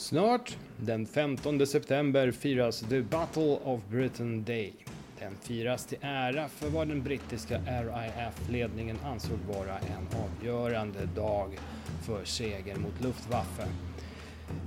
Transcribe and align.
Snart, 0.00 0.56
den 0.76 1.06
15 1.06 1.66
september, 1.66 2.30
firas 2.30 2.80
The 2.80 3.02
Battle 3.02 3.58
of 3.64 3.80
Britain 3.90 4.44
Day. 4.44 4.72
Den 5.18 5.36
firas 5.40 5.86
till 5.86 5.98
ära 6.00 6.48
för 6.48 6.68
vad 6.68 6.88
den 6.88 7.02
brittiska 7.02 7.58
RIF-ledningen 7.58 8.98
ansåg 9.04 9.38
vara 9.48 9.78
en 9.78 10.08
avgörande 10.20 10.98
dag 11.16 11.58
för 12.02 12.24
seger 12.24 12.76
mot 12.76 13.00
Luftwaffe. 13.00 13.66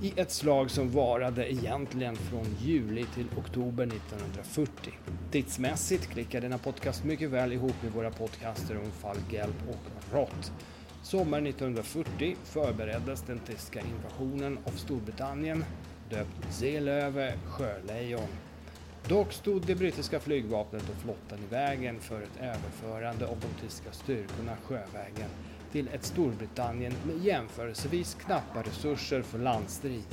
I 0.02 0.12
ett 0.16 0.30
slag 0.30 0.70
som 0.70 0.90
varade 0.90 1.52
egentligen 1.52 2.16
från 2.16 2.56
juli 2.60 3.04
till 3.14 3.26
oktober 3.38 3.86
1940. 3.86 4.92
Tidsmässigt 5.30 6.06
klickar 6.06 6.40
denna 6.40 6.58
podcast 6.58 7.04
mycket 7.04 7.30
väl 7.30 7.52
ihop 7.52 7.82
med 7.82 7.92
våra 7.92 8.10
podcaster 8.10 8.78
om 8.78 8.90
Fall 8.90 9.18
Gelb 9.30 9.54
och 9.68 10.14
Rott. 10.14 10.52
Sommaren 11.04 11.46
1940 11.46 12.36
förbereddes 12.44 13.22
den 13.22 13.38
tyska 13.38 13.80
invasionen 13.80 14.58
av 14.64 14.70
Storbritannien, 14.70 15.64
döpt 16.10 16.54
Seelöwe 16.54 17.32
Sjölejon. 17.46 18.28
Dock 19.08 19.32
stod 19.32 19.66
det 19.66 19.74
brittiska 19.74 20.20
flygvapnet 20.20 20.82
och 20.88 21.02
flottan 21.02 21.38
i 21.38 21.54
vägen 21.54 22.00
för 22.00 22.22
ett 22.22 22.36
överförande 22.40 23.26
av 23.26 23.36
de 23.40 23.66
tyska 23.66 23.92
styrkorna 23.92 24.56
sjövägen 24.64 25.28
till 25.72 25.88
ett 25.88 26.04
Storbritannien 26.04 26.92
med 27.06 27.24
jämförelsevis 27.24 28.14
knappa 28.14 28.62
resurser 28.62 29.22
för 29.22 29.38
landstrid. 29.38 30.04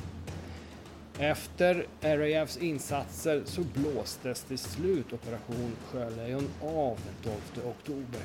Efter 1.20 1.88
RAFs 2.02 2.58
insatser 2.58 3.42
så 3.46 3.62
blåstes 3.62 4.44
till 4.44 4.60
slut 4.60 5.14
Operation 5.14 5.72
Sjölejon 5.92 6.50
av 6.62 7.00
den 7.24 7.34
12 7.56 7.68
oktober. 7.68 8.22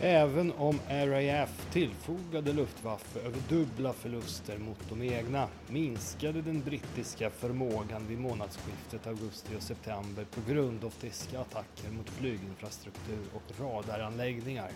Även 0.00 0.52
om 0.52 0.80
RAF 0.88 1.66
tillfogade 1.72 2.52
Luftwaffe 2.52 3.20
över 3.20 3.38
dubbla 3.48 3.92
förluster 3.92 4.58
mot 4.58 4.78
de 4.88 5.02
egna 5.02 5.48
minskade 5.68 6.42
den 6.42 6.62
brittiska 6.62 7.30
förmågan 7.30 8.06
vid 8.08 8.18
månadsskiftet 8.18 9.06
augusti 9.06 9.56
och 9.58 9.62
september 9.62 10.24
på 10.24 10.52
grund 10.52 10.84
av 10.84 10.90
tyska 10.90 11.40
attacker 11.40 11.90
mot 11.90 12.10
flyginfrastruktur 12.10 13.24
och 13.34 13.60
radaranläggningar. 13.60 14.70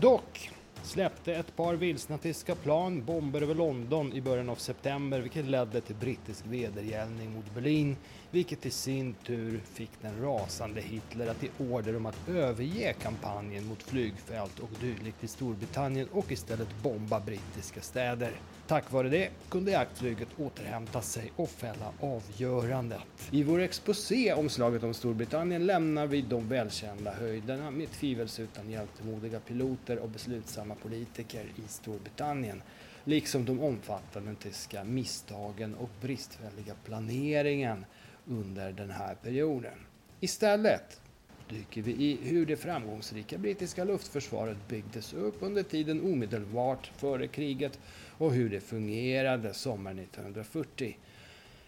Dock 0.00 0.50
släppte 0.82 1.34
ett 1.34 1.56
par 1.56 1.74
vilsna 1.74 2.18
tyska 2.18 2.54
plan 2.54 3.04
bomber 3.04 3.42
över 3.42 3.54
London 3.54 4.12
i 4.12 4.20
början 4.20 4.48
av 4.48 4.56
september 4.56 5.20
vilket 5.20 5.46
ledde 5.46 5.80
till 5.80 5.96
brittisk 5.96 6.46
vedergällning 6.46 7.32
mot 7.32 7.54
Berlin 7.54 7.96
vilket 8.30 8.66
i 8.66 8.70
sin 8.70 9.14
tur 9.26 9.60
fick 9.72 9.90
den 10.02 10.22
rasande 10.22 10.80
Hitler 10.80 11.26
att 11.26 11.42
ge 11.42 11.48
order 11.58 11.96
om 11.96 12.06
att 12.06 12.28
överge 12.28 12.92
kampanjen 12.92 13.66
mot 13.66 13.82
flygfält 13.82 14.58
och 14.58 14.70
dylikt 14.80 15.24
i 15.24 15.28
Storbritannien 15.28 16.08
och 16.12 16.32
istället 16.32 16.82
bomba 16.82 17.20
brittiska 17.20 17.80
städer. 17.80 18.32
Tack 18.66 18.92
vare 18.92 19.08
det 19.08 19.30
kunde 19.48 19.70
jaktflyget 19.70 20.28
återhämta 20.38 21.02
sig 21.02 21.32
och 21.36 21.48
fälla 21.48 21.92
avgörandet. 22.00 23.00
I 23.30 23.42
vår 23.42 23.60
exposé 23.60 24.32
om 24.32 24.48
slaget 24.48 24.82
om 24.82 24.94
Storbritannien 24.94 25.66
lämnar 25.66 26.06
vi 26.06 26.22
de 26.22 26.48
välkända 26.48 27.12
höjderna 27.12 27.70
med 27.70 27.90
tvivelsutan 27.90 28.70
hjältemodiga 28.70 29.40
piloter 29.40 29.98
och 29.98 30.08
beslutsamma 30.08 30.74
politiker 30.74 31.44
i 31.56 31.68
Storbritannien 31.68 32.62
liksom 33.06 33.44
de 33.44 33.60
omfattande 33.60 34.34
tyska 34.34 34.84
misstagen 34.84 35.74
och 35.74 35.90
bristfälliga 36.00 36.74
planeringen 36.84 37.84
under 38.26 38.72
den 38.72 38.90
här 38.90 39.14
perioden. 39.14 39.78
Istället 40.20 41.00
dyker 41.48 41.82
vi 41.82 41.92
i 41.92 42.18
hur 42.22 42.46
det 42.46 42.56
framgångsrika 42.56 43.38
brittiska 43.38 43.84
luftförsvaret 43.84 44.68
byggdes 44.68 45.14
upp 45.14 45.36
under 45.40 45.62
tiden 45.62 46.00
omedelbart 46.12 46.90
före 46.96 47.26
kriget 47.26 47.78
och 48.18 48.32
hur 48.32 48.50
det 48.50 48.60
fungerade 48.60 49.54
sommaren 49.54 49.98
1940. 49.98 50.98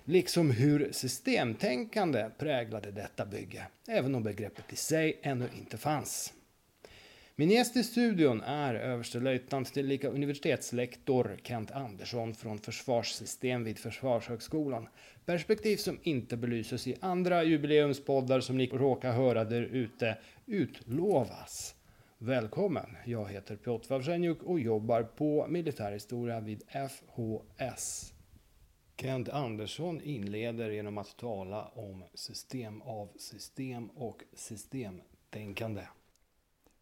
Liksom 0.04 0.50
hur 0.50 0.92
systemtänkande 0.92 2.30
präglade 2.38 2.90
detta 2.90 3.26
bygge, 3.26 3.66
även 3.88 4.14
om 4.14 4.22
begreppet 4.22 4.72
i 4.72 4.76
sig 4.76 5.18
ännu 5.22 5.48
inte 5.58 5.78
fanns. 5.78 6.32
Min 7.40 7.50
gäst 7.50 7.76
i 7.76 7.84
studion 7.84 8.40
är 8.40 8.74
överstelöjtnant 8.74 9.74
tillika 9.74 10.08
universitetslektor 10.08 11.38
Kent 11.42 11.70
Andersson 11.70 12.34
från 12.34 12.58
Försvarssystem 12.58 13.64
vid 13.64 13.78
Försvarshögskolan. 13.78 14.88
Perspektiv 15.24 15.76
som 15.76 15.98
inte 16.02 16.36
belyses 16.36 16.86
i 16.86 16.96
andra 17.00 17.44
jubileumspoddar 17.44 18.40
som 18.40 18.56
ni 18.56 18.66
råkar 18.66 19.12
höra 19.12 19.44
där 19.44 19.62
ute 19.62 20.18
utlovas. 20.46 21.74
Välkommen! 22.18 22.96
Jag 23.06 23.28
heter 23.28 23.56
Piotr 23.56 23.88
Wawrzeniuk 23.88 24.42
och 24.42 24.60
jobbar 24.60 25.02
på 25.02 25.46
militärhistoria 25.48 26.40
vid 26.40 26.62
FHS. 26.90 28.12
Kent 28.96 29.28
Andersson 29.28 30.00
inleder 30.00 30.70
genom 30.70 30.98
att 30.98 31.16
tala 31.16 31.64
om 31.64 32.04
system 32.14 32.82
av 32.82 33.08
system 33.16 33.88
och 33.88 34.22
systemtänkande. 34.34 35.82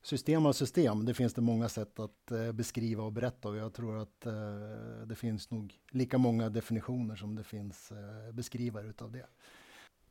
System 0.07 0.47
av 0.47 0.53
system, 0.53 1.05
det 1.05 1.15
finns 1.15 1.35
det 1.35 1.41
många 1.41 1.69
sätt 1.69 2.01
att 2.01 2.31
eh, 2.31 2.53
beskriva 2.53 3.05
och 3.05 3.13
berätta 3.13 3.49
och 3.49 3.57
jag 3.57 3.73
tror 3.73 4.03
att 4.03 4.27
eh, 4.27 5.07
det 5.07 5.15
finns 5.15 5.51
nog 5.51 5.75
lika 5.91 6.19
många 6.19 6.49
definitioner 6.49 7.17
som 7.17 7.35
det 7.35 7.45
finns 7.45 7.93
eh, 7.93 8.33
beskrivare 8.33 8.87
utav 8.87 9.13
det. 9.13 9.27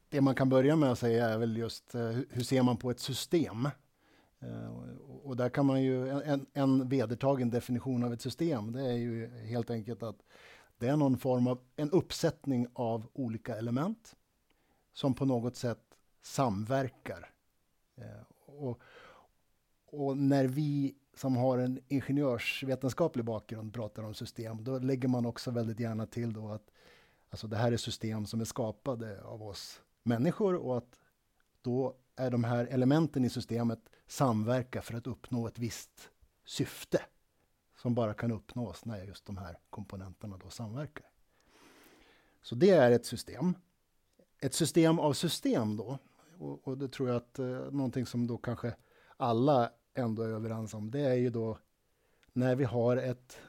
Det 0.09 0.21
man 0.21 0.35
kan 0.35 0.49
börja 0.49 0.75
med 0.75 0.91
att 0.91 0.99
säga 0.99 1.29
är 1.29 1.37
väl 1.37 1.57
just 1.57 1.95
eh, 1.95 2.09
hur 2.29 2.43
ser 2.43 2.63
man 2.63 2.77
på 2.77 2.91
ett 2.91 2.99
system? 2.99 3.69
Eh, 4.39 4.67
och, 4.67 5.25
och 5.25 5.35
där 5.35 5.49
kan 5.49 5.65
man 5.65 5.83
ju, 5.83 6.09
en, 6.09 6.45
en 6.53 6.89
vedertagen 6.89 7.49
definition 7.49 8.03
av 8.03 8.13
ett 8.13 8.21
system, 8.21 8.71
det 8.71 8.81
är 8.81 8.97
ju 8.97 9.27
helt 9.27 9.69
enkelt 9.69 10.03
att 10.03 10.23
det 10.77 10.87
är 10.87 10.97
någon 10.97 11.17
form 11.17 11.47
av 11.47 11.59
en 11.75 11.91
uppsättning 11.91 12.67
av 12.73 13.07
olika 13.13 13.55
element 13.55 14.15
som 14.93 15.13
på 15.13 15.25
något 15.25 15.55
sätt 15.55 15.83
samverkar. 16.21 17.31
Eh, 17.97 18.23
och, 18.45 18.81
och 19.95 20.17
när 20.17 20.45
vi 20.45 20.95
som 21.15 21.35
har 21.35 21.57
en 21.57 21.79
ingenjörsvetenskaplig 21.87 23.25
bakgrund 23.25 23.73
pratar 23.73 24.03
om 24.03 24.13
system, 24.13 24.63
då 24.63 24.79
lägger 24.79 25.07
man 25.07 25.25
också 25.25 25.51
väldigt 25.51 25.79
gärna 25.79 26.05
till 26.05 26.33
då 26.33 26.49
att 26.49 26.71
alltså 27.29 27.47
det 27.47 27.57
här 27.57 27.71
är 27.71 27.77
system 27.77 28.25
som 28.25 28.41
är 28.41 28.45
skapade 28.45 29.23
av 29.23 29.43
oss 29.43 29.81
människor 30.03 30.55
och 30.55 30.77
att 30.77 30.99
då 31.61 31.95
är 32.15 32.31
de 32.31 32.43
här 32.43 32.65
elementen 32.65 33.25
i 33.25 33.29
systemet 33.29 33.79
samverka 34.07 34.81
för 34.81 34.93
att 34.93 35.07
uppnå 35.07 35.47
ett 35.47 35.59
visst 35.59 36.09
syfte 36.45 37.01
som 37.81 37.95
bara 37.95 38.13
kan 38.13 38.31
uppnås 38.31 38.85
när 38.85 39.03
just 39.03 39.25
de 39.25 39.37
här 39.37 39.59
komponenterna 39.69 40.37
då 40.37 40.49
samverkar. 40.49 41.05
Så 42.41 42.55
det 42.55 42.69
är 42.69 42.91
ett 42.91 43.05
system. 43.05 43.53
Ett 44.39 44.53
system 44.53 44.99
av 44.99 45.13
system 45.13 45.77
då, 45.77 45.97
och, 46.37 46.67
och 46.67 46.77
det 46.77 46.87
tror 46.87 47.09
jag 47.09 47.15
att 47.17 47.39
eh, 47.39 47.47
någonting 47.47 48.05
som 48.05 48.27
då 48.27 48.37
kanske 48.37 48.75
alla 49.17 49.71
ändå 49.95 50.21
är 50.21 50.29
överens 50.29 50.73
om, 50.73 50.91
det 50.91 50.99
är 50.99 51.13
ju 51.13 51.29
då 51.29 51.57
när 52.33 52.55
vi 52.55 52.63
har 52.63 52.97
ett... 52.97 53.39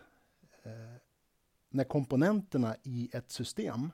Eh, 0.62 1.00
när 1.68 1.84
komponenterna 1.84 2.76
i 2.82 3.10
ett 3.12 3.30
system 3.30 3.90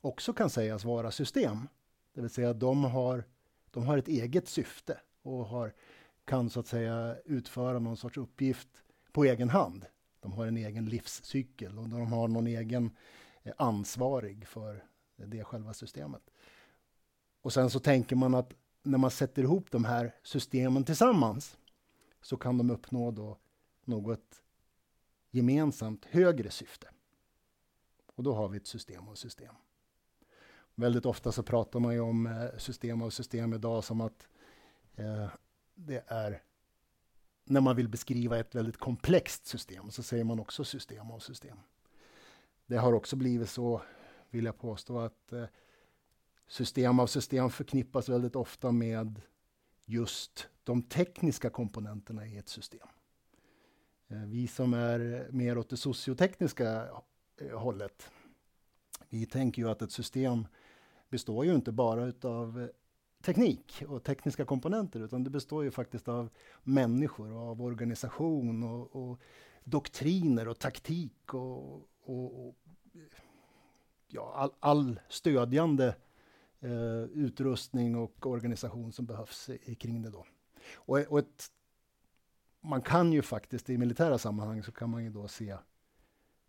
också 0.00 0.32
kan 0.32 0.50
sägas 0.50 0.84
vara 0.84 1.10
system. 1.10 1.68
Det 2.12 2.20
vill 2.20 2.30
säga 2.30 2.52
de 2.52 2.84
har, 2.84 3.24
de 3.70 3.86
har 3.86 3.98
ett 3.98 4.08
eget 4.08 4.48
syfte 4.48 5.00
och 5.22 5.46
har, 5.46 5.74
kan 6.24 6.50
så 6.50 6.60
att 6.60 6.66
säga 6.66 7.16
utföra 7.24 7.78
någon 7.78 7.96
sorts 7.96 8.18
uppgift 8.18 8.68
på 9.12 9.24
egen 9.24 9.48
hand. 9.48 9.86
De 10.20 10.32
har 10.32 10.46
en 10.46 10.56
egen 10.56 10.86
livscykel 10.86 11.78
och 11.78 11.88
de 11.88 12.12
har 12.12 12.28
någon 12.28 12.46
egen 12.46 12.90
eh, 13.42 13.52
ansvarig 13.56 14.46
för 14.46 14.84
det 15.16 15.44
själva 15.44 15.74
systemet. 15.74 16.30
Och 17.42 17.52
sen 17.52 17.70
så 17.70 17.80
tänker 17.80 18.16
man 18.16 18.34
att 18.34 18.54
när 18.86 18.98
man 18.98 19.10
sätter 19.10 19.42
ihop 19.42 19.70
de 19.70 19.84
här 19.84 20.14
systemen 20.22 20.84
tillsammans 20.84 21.58
så 22.20 22.36
kan 22.36 22.58
de 22.58 22.70
uppnå 22.70 23.10
då 23.10 23.38
något 23.84 24.42
gemensamt 25.30 26.04
högre 26.04 26.50
syfte. 26.50 26.88
Och 28.06 28.22
då 28.22 28.34
har 28.34 28.48
vi 28.48 28.56
ett 28.56 28.66
system 28.66 29.08
av 29.08 29.14
system. 29.14 29.54
Väldigt 30.74 31.06
ofta 31.06 31.32
så 31.32 31.42
pratar 31.42 31.80
man 31.80 31.94
ju 31.94 32.00
om 32.00 32.26
eh, 32.26 32.58
system 32.58 33.02
av 33.02 33.10
system 33.10 33.54
idag 33.54 33.84
som 33.84 34.00
att 34.00 34.28
eh, 34.94 35.28
det 35.74 36.04
är 36.06 36.42
när 37.44 37.60
man 37.60 37.76
vill 37.76 37.88
beskriva 37.88 38.38
ett 38.38 38.54
väldigt 38.54 38.76
komplext 38.76 39.46
system 39.46 39.90
så 39.90 40.02
säger 40.02 40.24
man 40.24 40.40
också 40.40 40.64
system 40.64 41.10
av 41.10 41.18
system. 41.18 41.58
Det 42.66 42.76
har 42.76 42.92
också 42.92 43.16
blivit 43.16 43.50
så, 43.50 43.82
vill 44.30 44.44
jag 44.44 44.58
påstå, 44.58 44.98
att 44.98 45.32
eh, 45.32 45.44
system 46.46 47.00
av 47.00 47.06
system 47.06 47.50
förknippas 47.50 48.08
väldigt 48.08 48.36
ofta 48.36 48.72
med 48.72 49.20
just 49.84 50.48
de 50.64 50.82
tekniska 50.82 51.50
komponenterna 51.50 52.26
i 52.26 52.36
ett 52.36 52.48
system. 52.48 52.88
Eh, 54.08 54.18
vi 54.18 54.46
som 54.46 54.74
är 54.74 55.28
mer 55.30 55.58
åt 55.58 55.68
det 55.68 55.76
sociotekniska 55.76 56.88
eh, 57.40 57.58
hållet, 57.58 58.10
vi 59.08 59.26
tänker 59.26 59.62
ju 59.62 59.70
att 59.70 59.82
ett 59.82 59.92
system 59.92 60.46
består 61.08 61.44
ju 61.44 61.54
inte 61.54 61.72
bara 61.72 62.04
utav 62.04 62.62
eh, 62.62 62.68
teknik 63.22 63.82
och 63.88 64.04
tekniska 64.04 64.44
komponenter 64.44 65.00
utan 65.00 65.24
det 65.24 65.30
består 65.30 65.64
ju 65.64 65.70
faktiskt 65.70 66.08
av 66.08 66.30
människor 66.62 67.32
och 67.32 67.40
av 67.40 67.62
organisation 67.62 68.62
och, 68.62 68.96
och 68.96 69.20
doktriner 69.64 70.48
och 70.48 70.58
taktik 70.58 71.34
och, 71.34 71.74
och, 72.04 72.48
och 72.48 72.56
ja, 74.08 74.32
all, 74.34 74.50
all 74.60 75.00
stödjande 75.08 75.94
eh, 76.60 77.02
utrustning 77.02 77.96
och 77.96 78.26
organisation 78.26 78.92
som 78.92 79.06
behövs 79.06 79.48
i, 79.48 79.74
kring 79.74 80.02
det. 80.02 80.10
Då. 80.10 80.26
Och, 80.74 80.98
och 80.98 81.18
ett, 81.18 81.50
man 82.60 82.82
kan 82.82 83.12
ju 83.12 83.22
faktiskt 83.22 83.70
i 83.70 83.78
militära 83.78 84.18
sammanhang 84.18 84.62
så 84.62 84.72
kan 84.72 84.90
man 84.90 85.04
ju 85.04 85.10
då 85.10 85.28
se 85.28 85.56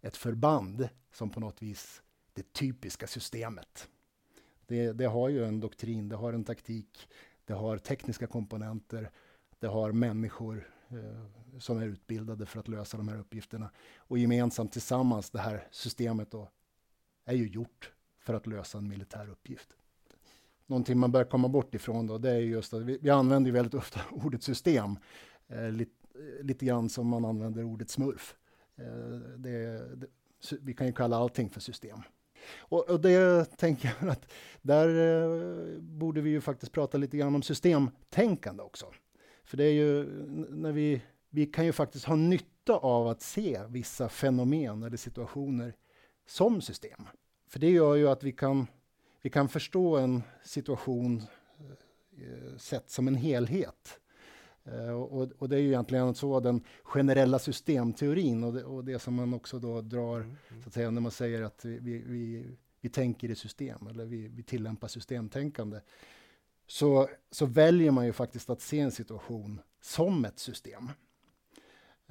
ett 0.01 0.17
förband 0.17 0.89
som 1.11 1.29
på 1.29 1.39
något 1.39 1.61
vis 1.61 2.01
det 2.33 2.53
typiska 2.53 3.07
systemet. 3.07 3.89
Det, 4.65 4.91
det, 4.93 5.05
har 5.05 5.29
ju 5.29 5.45
en 5.45 5.59
doktrin, 5.59 6.09
det 6.09 6.15
har 6.15 6.33
en 6.33 6.43
taktik, 6.43 7.09
det 7.45 7.53
har 7.53 7.77
tekniska 7.77 8.27
komponenter, 8.27 9.11
det 9.59 9.67
har 9.67 9.91
människor 9.91 10.69
eh, 10.89 11.59
som 11.59 11.77
är 11.77 11.85
utbildade 11.85 12.45
för 12.45 12.59
att 12.59 12.67
lösa 12.67 12.97
de 12.97 13.07
här 13.07 13.19
uppgifterna. 13.19 13.69
Och 13.97 14.17
gemensamt 14.17 14.71
tillsammans, 14.71 15.29
det 15.29 15.39
här 15.39 15.67
systemet 15.71 16.31
då, 16.31 16.49
är 17.25 17.33
ju 17.33 17.47
gjort 17.47 17.93
för 18.19 18.33
att 18.33 18.47
lösa 18.47 18.77
en 18.77 18.87
militär 18.87 19.29
uppgift. 19.29 19.69
Någonting 20.67 20.97
man 20.97 21.11
bör 21.11 21.23
komma 21.23 21.47
bort 21.47 21.75
ifrån 21.75 22.07
då, 22.07 22.17
det 22.17 22.29
är 22.29 22.39
just 22.39 22.73
att 22.73 22.81
vi, 22.81 22.99
vi 23.01 23.09
använder 23.09 23.49
ju 23.49 23.53
väldigt 23.53 23.73
ofta 23.73 23.99
ordet 24.11 24.43
system, 24.43 24.97
eh, 25.47 25.71
lite, 25.71 25.91
eh, 26.15 26.45
lite 26.45 26.65
grann 26.65 26.89
som 26.89 27.07
man 27.07 27.25
använder 27.25 27.63
ordet 27.63 27.89
smurf. 27.89 28.35
Eh, 28.75 29.19
det, 29.37 29.81
det, 29.95 30.07
vi 30.61 30.73
kan 30.73 30.87
ju 30.87 30.93
kalla 30.93 31.17
allting 31.17 31.49
för 31.49 31.59
system. 31.59 31.99
Och, 32.57 32.89
och 32.89 33.01
det 33.01 33.45
tänker 33.57 33.97
jag 33.99 34.09
att 34.09 34.31
där 34.61 34.87
eh, 34.87 35.79
borde 35.79 36.21
vi 36.21 36.29
ju 36.29 36.41
faktiskt 36.41 36.71
prata 36.71 36.97
lite 36.97 37.17
grann 37.17 37.35
om 37.35 37.41
systemtänkande 37.41 38.63
också. 38.63 38.85
För 39.43 39.57
det 39.57 39.63
är 39.63 39.73
ju 39.73 40.05
när 40.49 40.71
vi, 40.71 41.01
vi 41.29 41.45
kan 41.45 41.65
ju 41.65 41.71
faktiskt 41.71 42.05
ha 42.05 42.15
nytta 42.15 42.73
av 42.73 43.07
att 43.07 43.21
se 43.21 43.61
vissa 43.69 44.09
fenomen 44.09 44.83
eller 44.83 44.97
situationer 44.97 45.73
som 46.27 46.61
system. 46.61 47.07
För 47.49 47.59
det 47.59 47.69
gör 47.69 47.95
ju 47.95 48.09
att 48.09 48.23
vi 48.23 48.31
kan, 48.31 48.67
vi 49.27 49.31
kan 49.31 49.49
förstå 49.49 49.97
en 49.97 50.23
situation 50.43 51.23
eh, 52.17 52.57
sett 52.57 52.89
som 52.89 53.07
en 53.07 53.15
helhet. 53.15 53.99
Eh, 54.63 54.89
och, 54.89 55.31
och, 55.31 55.49
det 55.49 55.55
är 55.55 55.59
ju 55.59 55.67
egentligen 55.67 56.15
så 56.15 56.39
den 56.39 56.63
generella 56.83 57.39
systemteorin 57.39 58.43
och 58.43 58.53
det, 58.53 58.63
och 58.63 58.85
det 58.85 58.99
som 58.99 59.13
man 59.13 59.33
också 59.33 59.59
då 59.59 59.81
drar, 59.81 60.15
mm, 60.15 60.35
mm. 60.49 60.63
så 60.63 60.67
att 60.67 60.73
säga, 60.73 60.91
när 60.91 61.01
man 61.01 61.11
säger 61.11 61.41
att 61.41 61.65
vi, 61.65 62.03
vi, 62.07 62.45
vi 62.81 62.89
tänker 62.89 63.29
i 63.29 63.35
system 63.35 63.87
eller 63.87 64.05
vi, 64.05 64.27
vi 64.27 64.43
tillämpar 64.43 64.87
systemtänkande. 64.87 65.79
Så, 66.67 67.09
så 67.31 67.45
väljer 67.45 67.91
man 67.91 68.05
ju 68.05 68.13
faktiskt 68.13 68.49
att 68.49 68.61
se 68.61 68.79
en 68.79 68.91
situation 68.91 69.61
som 69.81 70.25
ett 70.25 70.39
system. 70.39 70.89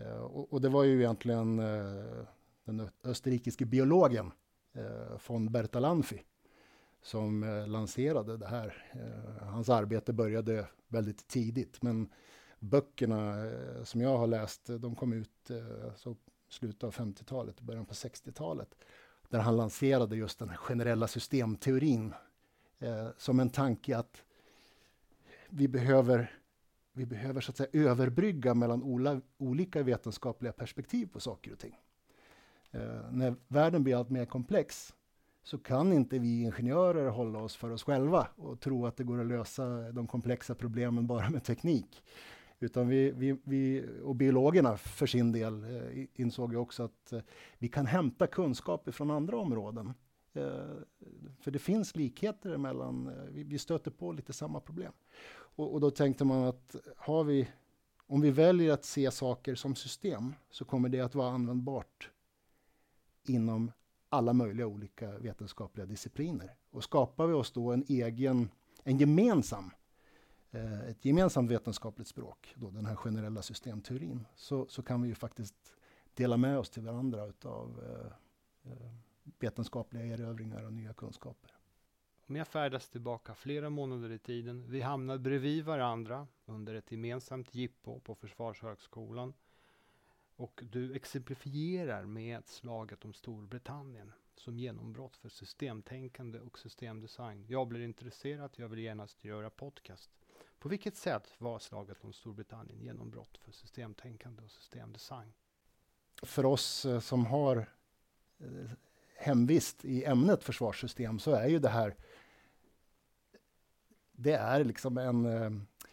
Uh, 0.00 0.16
och, 0.16 0.52
och, 0.52 0.60
det 0.60 0.68
var 0.68 0.84
ju 0.84 0.98
egentligen 0.98 1.56
den 2.64 2.88
österrikiske 3.04 3.64
biologen 3.64 4.32
von 5.26 5.52
Bertalanffy 5.52 6.18
som 7.06 7.42
eh, 7.42 7.66
lanserade 7.66 8.36
det 8.36 8.46
här. 8.46 8.84
Eh, 8.92 9.46
hans 9.48 9.68
arbete 9.68 10.12
började 10.12 10.66
väldigt 10.88 11.28
tidigt, 11.28 11.82
men 11.82 12.12
böckerna 12.58 13.46
eh, 13.46 13.84
som 13.84 14.00
jag 14.00 14.18
har 14.18 14.26
läst, 14.26 14.66
de 14.66 14.94
kom 14.94 15.12
ut 15.12 15.50
så 15.96 16.16
slutet 16.48 16.84
av 16.84 16.94
50-talet, 16.94 17.60
början 17.60 17.86
på 17.86 17.94
60-talet. 17.94 18.74
Där 19.28 19.38
han 19.38 19.56
lanserade 19.56 20.16
just 20.16 20.38
den 20.38 20.56
generella 20.56 21.08
systemteorin 21.08 22.14
som 23.16 23.40
en 23.40 23.50
tanke 23.50 23.98
att 23.98 24.22
vi 25.48 25.68
behöver, 25.68 26.38
vi 26.92 27.06
behöver 27.06 27.40
så 27.40 27.50
att 27.50 27.56
säga 27.56 27.68
överbrygga 27.72 28.54
mellan 28.54 28.82
ola, 28.82 29.20
olika 29.38 29.82
vetenskapliga 29.82 30.52
perspektiv 30.52 31.06
på 31.06 31.20
saker 31.20 31.52
och 31.52 31.58
ting. 31.58 31.78
Eh, 32.70 33.10
när 33.10 33.34
världen 33.48 33.84
blir 33.84 33.96
allt 33.96 34.10
mer 34.10 34.24
komplex 34.24 34.94
så 35.46 35.58
kan 35.58 35.92
inte 35.92 36.18
vi 36.18 36.42
ingenjörer 36.42 37.08
hålla 37.10 37.38
oss 37.38 37.56
för 37.56 37.70
oss 37.70 37.82
själva 37.82 38.28
och 38.36 38.60
tro 38.60 38.86
att 38.86 38.96
det 38.96 39.04
går 39.04 39.20
att 39.20 39.26
lösa 39.26 39.92
de 39.92 40.06
komplexa 40.06 40.54
problemen 40.54 41.06
bara 41.06 41.30
med 41.30 41.44
teknik. 41.44 42.02
Utan 42.58 42.88
vi, 42.88 43.10
vi, 43.10 43.36
vi, 43.44 43.88
och 44.04 44.16
biologerna 44.16 44.76
för 44.76 45.06
sin 45.06 45.32
del 45.32 45.64
eh, 45.64 46.06
insåg 46.14 46.52
ju 46.52 46.58
också 46.58 46.82
att 46.82 47.12
eh, 47.12 47.20
vi 47.58 47.68
kan 47.68 47.86
hämta 47.86 48.26
kunskap 48.26 48.94
från 48.94 49.10
andra 49.10 49.38
områden. 49.38 49.94
Eh, 50.32 50.76
för 51.40 51.50
det 51.50 51.58
finns 51.58 51.96
likheter 51.96 52.56
mellan, 52.56 53.06
eh, 53.06 53.24
vi, 53.30 53.44
vi 53.44 53.58
stöter 53.58 53.90
på 53.90 54.12
lite 54.12 54.32
samma 54.32 54.60
problem. 54.60 54.92
Och, 55.32 55.74
och, 55.74 55.80
då 55.80 55.90
tänkte 55.90 56.24
man 56.24 56.44
att 56.44 56.76
har 56.96 57.24
vi, 57.24 57.48
om 58.06 58.20
vi 58.20 58.30
väljer 58.30 58.72
att 58.72 58.84
se 58.84 59.10
saker 59.10 59.54
som 59.54 59.74
system 59.74 60.34
så 60.50 60.64
kommer 60.64 60.88
det 60.88 61.00
att 61.00 61.14
vara 61.14 61.30
användbart 61.30 62.10
inom 63.26 63.70
alla 64.08 64.32
möjliga 64.32 64.66
olika 64.66 65.18
vetenskapliga 65.18 65.86
discipliner. 65.86 66.54
Och 66.70 66.84
skapar 66.84 67.26
vi 67.26 67.32
oss 67.32 67.52
då 67.52 67.72
en 67.72 67.84
egen, 67.88 68.48
en 68.84 68.98
gemensam 68.98 69.70
Eh, 70.56 70.80
ett 70.80 71.04
gemensamt 71.04 71.50
vetenskapligt 71.50 72.08
språk, 72.08 72.54
då 72.56 72.70
den 72.70 72.86
här 72.86 72.96
generella 72.96 73.42
systemteorin, 73.42 74.26
så, 74.34 74.66
så 74.68 74.82
kan 74.82 75.02
vi 75.02 75.08
ju 75.08 75.14
faktiskt 75.14 75.76
dela 76.14 76.36
med 76.36 76.58
oss 76.58 76.70
till 76.70 76.82
varandra 76.82 77.32
av 77.44 77.82
eh, 77.84 78.72
eh, 78.72 78.90
vetenskapliga 79.38 80.06
erövringar 80.06 80.64
och 80.64 80.72
nya 80.72 80.92
kunskaper. 80.92 81.50
Om 82.28 82.36
jag 82.36 82.48
färdas 82.48 82.88
tillbaka 82.88 83.34
flera 83.34 83.70
månader 83.70 84.10
i 84.10 84.18
tiden, 84.18 84.70
vi 84.70 84.80
hamnar 84.80 85.18
bredvid 85.18 85.64
varandra 85.64 86.26
under 86.44 86.74
ett 86.74 86.92
gemensamt 86.92 87.54
jippo 87.54 88.00
på 88.00 88.14
Försvarshögskolan 88.14 89.34
och 90.36 90.62
du 90.70 90.94
exemplifierar 90.94 92.04
med 92.04 92.48
slaget 92.48 93.04
om 93.04 93.12
Storbritannien 93.12 94.12
som 94.34 94.58
genombrott 94.58 95.16
för 95.16 95.28
systemtänkande 95.28 96.40
och 96.40 96.58
systemdesign. 96.58 97.44
Jag 97.48 97.68
blir 97.68 97.80
intresserad, 97.80 98.50
jag 98.56 98.68
vill 98.68 98.78
genast 98.78 99.24
göra 99.24 99.50
podcast. 99.50 100.10
På 100.58 100.68
vilket 100.68 100.96
sätt 100.96 101.34
var 101.38 101.58
slaget 101.58 102.04
om 102.04 102.12
Storbritannien 102.12 102.80
genombrott 102.80 103.38
för 103.38 103.52
systemtänkande 103.52 104.42
och 104.42 104.50
systemdesign? 104.50 105.32
För 106.22 106.44
oss 106.44 106.84
eh, 106.84 107.00
som 107.00 107.26
har 107.26 107.56
eh, 108.38 108.70
hemvist 109.16 109.84
i 109.84 110.04
ämnet 110.04 110.44
försvarssystem 110.44 111.18
så 111.18 111.30
är 111.30 111.48
ju 111.48 111.58
det 111.58 111.68
här 111.68 111.96
det 114.12 114.32
är 114.32 114.64
liksom 114.64 114.98
en, 114.98 115.26
eh, 115.26 115.50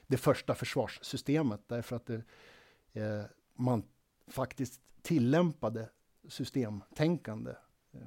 det 0.07 0.17
första 0.17 0.55
försvarssystemet 0.55 1.61
därför 1.67 1.95
att 1.95 2.05
det, 2.05 2.23
man 3.53 3.83
faktiskt 4.27 4.82
tillämpade 5.01 5.89
systemtänkande. 6.27 7.51
Eh, 7.94 8.00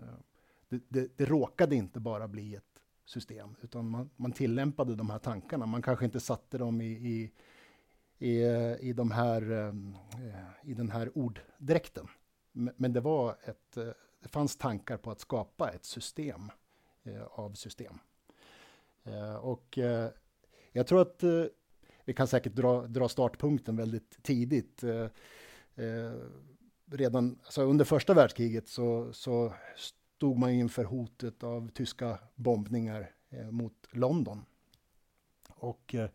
det, 0.68 0.82
det, 0.88 1.18
det 1.18 1.24
råkade 1.24 1.76
inte 1.76 2.00
bara 2.00 2.28
bli 2.28 2.54
ett 2.54 2.82
system, 3.04 3.56
utan 3.62 3.88
man, 3.88 4.10
man 4.16 4.32
tillämpade 4.32 4.94
de 4.94 5.10
här 5.10 5.18
tankarna. 5.18 5.66
Man 5.66 5.82
kanske 5.82 6.04
inte 6.04 6.20
satte 6.20 6.58
dem 6.58 6.80
i, 6.80 6.86
i, 6.86 7.32
i, 8.18 8.44
i, 8.80 8.92
de 8.92 9.10
här, 9.10 9.50
eh, 9.50 9.74
i 10.70 10.74
den 10.74 10.90
här 10.90 11.18
orddräkten. 11.18 12.08
Men 12.52 12.92
det, 12.92 13.00
var 13.00 13.36
ett, 13.44 13.76
eh, 13.76 13.88
det 14.22 14.28
fanns 14.28 14.56
tankar 14.56 14.96
på 14.96 15.10
att 15.10 15.20
skapa 15.20 15.70
ett 15.70 15.84
system 15.84 16.50
av 17.30 17.52
system. 17.52 17.98
Och 19.40 19.78
jag 20.72 20.86
tror 20.86 21.02
att 21.02 21.24
vi 22.04 22.14
kan 22.14 22.28
säkert 22.28 22.52
dra, 22.52 22.86
dra 22.86 23.08
startpunkten 23.08 23.76
väldigt 23.76 24.22
tidigt. 24.22 24.84
Eh, 25.76 26.12
redan 26.90 27.38
alltså 27.44 27.62
under 27.62 27.84
första 27.84 28.14
världskriget 28.14 28.68
så, 28.68 29.12
så 29.12 29.52
stod 29.76 30.38
man 30.38 30.50
inför 30.50 30.84
hotet 30.84 31.42
av 31.42 31.68
tyska 31.68 32.18
bombningar 32.34 33.10
eh, 33.30 33.50
mot 33.50 33.86
London. 33.90 34.44
Och 35.48 35.94
eh, 35.94 36.10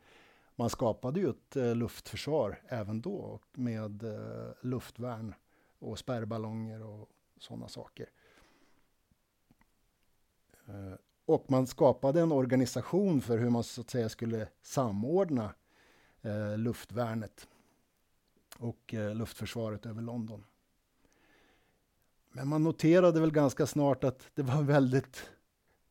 man 0.55 0.69
skapade 0.69 1.19
ju 1.19 1.29
ett 1.29 1.55
eh, 1.55 1.75
luftförsvar 1.75 2.61
även 2.67 3.01
då 3.01 3.39
med 3.53 4.03
eh, 4.03 4.51
luftvärn 4.61 5.33
och 5.79 5.99
spärrballonger 5.99 6.83
och 6.83 7.09
sådana 7.37 7.67
saker. 7.67 8.09
Eh, 10.67 10.93
och 11.25 11.51
man 11.51 11.67
skapade 11.67 12.21
en 12.21 12.31
organisation 12.31 13.21
för 13.21 13.37
hur 13.37 13.49
man 13.49 13.63
så 13.63 13.81
att 13.81 13.89
säga 13.89 14.09
skulle 14.09 14.47
samordna 14.61 15.53
eh, 16.21 16.57
luftvärnet 16.57 17.47
och 18.57 18.93
eh, 18.93 19.15
luftförsvaret 19.15 19.85
över 19.85 20.01
London. 20.01 20.43
Men 22.31 22.47
man 22.47 22.63
noterade 22.63 23.19
väl 23.19 23.31
ganska 23.31 23.65
snart 23.65 24.03
att 24.03 24.27
det 24.35 24.43
var 24.43 24.61
väldigt 24.63 25.29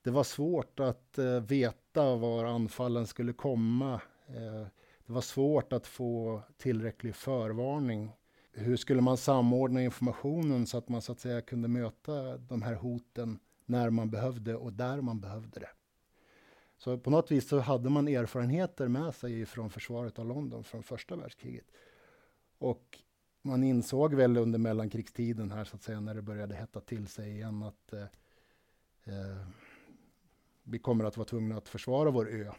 det 0.02 0.10
var 0.10 0.24
svårt 0.24 0.80
att 0.80 1.18
eh, 1.18 1.40
veta 1.40 2.16
var 2.16 2.44
anfallen 2.44 3.06
skulle 3.06 3.32
komma. 3.32 3.94
Eh, 4.26 4.66
det 5.06 5.12
var 5.12 5.20
svårt 5.20 5.72
att 5.72 5.86
få 5.86 6.42
tillräcklig 6.56 7.14
förvarning. 7.14 8.12
Hur 8.52 8.76
skulle 8.76 9.00
man 9.00 9.16
samordna 9.16 9.82
informationen 9.82 10.66
så 10.66 10.78
att 10.78 10.88
man 10.88 11.02
så 11.02 11.12
att 11.12 11.20
säga 11.20 11.40
kunde 11.40 11.68
möta 11.68 12.38
de 12.38 12.62
här 12.62 12.74
hoten 12.74 13.38
när 13.66 13.90
man 13.90 14.10
behövde 14.10 14.56
och 14.56 14.72
där 14.72 15.00
man 15.00 15.20
behövde 15.20 15.60
det. 15.60 15.70
Så 16.78 16.98
på 16.98 17.10
något 17.10 17.30
vis 17.30 17.48
så 17.48 17.58
hade 17.58 17.90
man 17.90 18.08
erfarenheter 18.08 18.88
med 18.88 19.14
sig 19.14 19.46
från 19.46 19.70
försvaret 19.70 20.18
av 20.18 20.26
London 20.26 20.64
från 20.64 20.82
första 20.82 21.16
världskriget. 21.16 21.66
Och 22.60 22.98
man 23.42 23.64
insåg 23.64 24.14
väl 24.14 24.36
under 24.36 24.58
mellankrigstiden 24.58 25.50
här 25.50 25.64
så 25.64 25.76
att 25.76 25.82
säga 25.82 26.00
när 26.00 26.14
det 26.14 26.22
började 26.22 26.54
hetta 26.54 26.80
till 26.80 27.08
sig 27.08 27.30
igen 27.30 27.62
att 27.62 27.92
eh, 27.92 28.02
eh, 29.04 29.46
vi 30.62 30.78
kommer 30.78 31.04
att 31.04 31.16
vara 31.16 31.28
tvungna 31.28 31.56
att 31.56 31.68
försvara 31.68 32.10
vår 32.10 32.30
ö. 32.30 32.52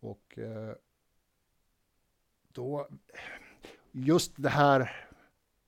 Och 0.00 0.38
eh, 0.38 0.74
då, 2.48 2.88
just 3.92 4.32
det 4.36 4.48
här 4.48 5.08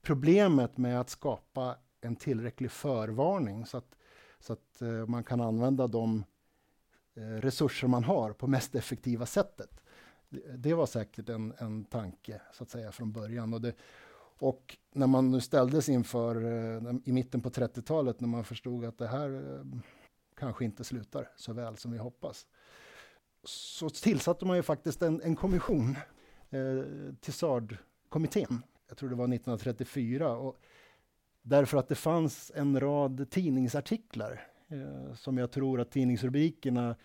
problemet 0.02 0.76
med 0.76 1.00
att 1.00 1.10
skapa 1.10 1.76
en 2.00 2.16
tillräcklig 2.16 2.70
förvarning 2.70 3.66
så 3.66 3.76
att, 3.76 3.96
så 4.40 4.52
att 4.52 4.82
eh, 4.82 5.06
man 5.06 5.24
kan 5.24 5.40
använda 5.40 5.86
de 5.86 6.24
eh, 7.14 7.22
resurser 7.22 7.88
man 7.88 8.04
har 8.04 8.32
på 8.32 8.46
mest 8.46 8.74
effektiva 8.74 9.26
sättet. 9.26 9.83
Det, 10.56 10.74
var 10.74 10.86
säkert 10.86 11.28
en, 11.28 11.52
en 11.58 11.84
tanke 11.84 12.40
så 12.52 12.62
att 12.62 12.70
säga 12.70 12.92
från 12.92 13.12
början. 13.12 13.54
Och, 13.54 13.60
det, 13.60 13.74
och 14.38 14.76
när 14.92 15.06
man 15.06 15.30
nu 15.30 15.40
ställdes 15.40 15.88
inför 15.88 16.44
eh, 16.44 16.94
i 17.04 17.12
mitten 17.12 17.40
på 17.40 17.50
30-talet 17.50 18.20
när 18.20 18.28
man 18.28 18.44
förstod 18.44 18.84
att 18.84 18.98
det 18.98 19.06
här 19.06 19.58
eh, 19.58 19.80
kanske 20.36 20.64
inte 20.64 20.84
slutar 20.84 21.28
så 21.36 21.52
väl 21.52 21.76
som 21.76 21.92
vi 21.92 21.98
hoppas. 21.98 22.46
Så 23.44 23.90
tillsatte 23.90 24.44
man 24.44 24.56
ju 24.56 24.62
faktiskt 24.62 25.02
en, 25.02 25.22
en 25.22 25.36
kommission, 25.36 25.96
eh, 26.50 27.14
Tissard-kommittén. 27.20 28.62
Jag 28.88 28.96
tror 28.98 29.08
det 29.08 29.16
var 29.16 29.24
1934. 29.24 30.36
Och 30.36 30.56
därför 31.42 31.78
att 31.78 31.88
det 31.88 31.94
fanns 31.94 32.52
en 32.54 32.80
rad 32.80 33.30
tidningsartiklar 33.30 34.46
eh, 34.68 35.14
som 35.14 35.38
jag 35.38 35.50
tror 35.50 35.80
att 35.80 35.90
tidningsrubrikerna, 35.90 36.96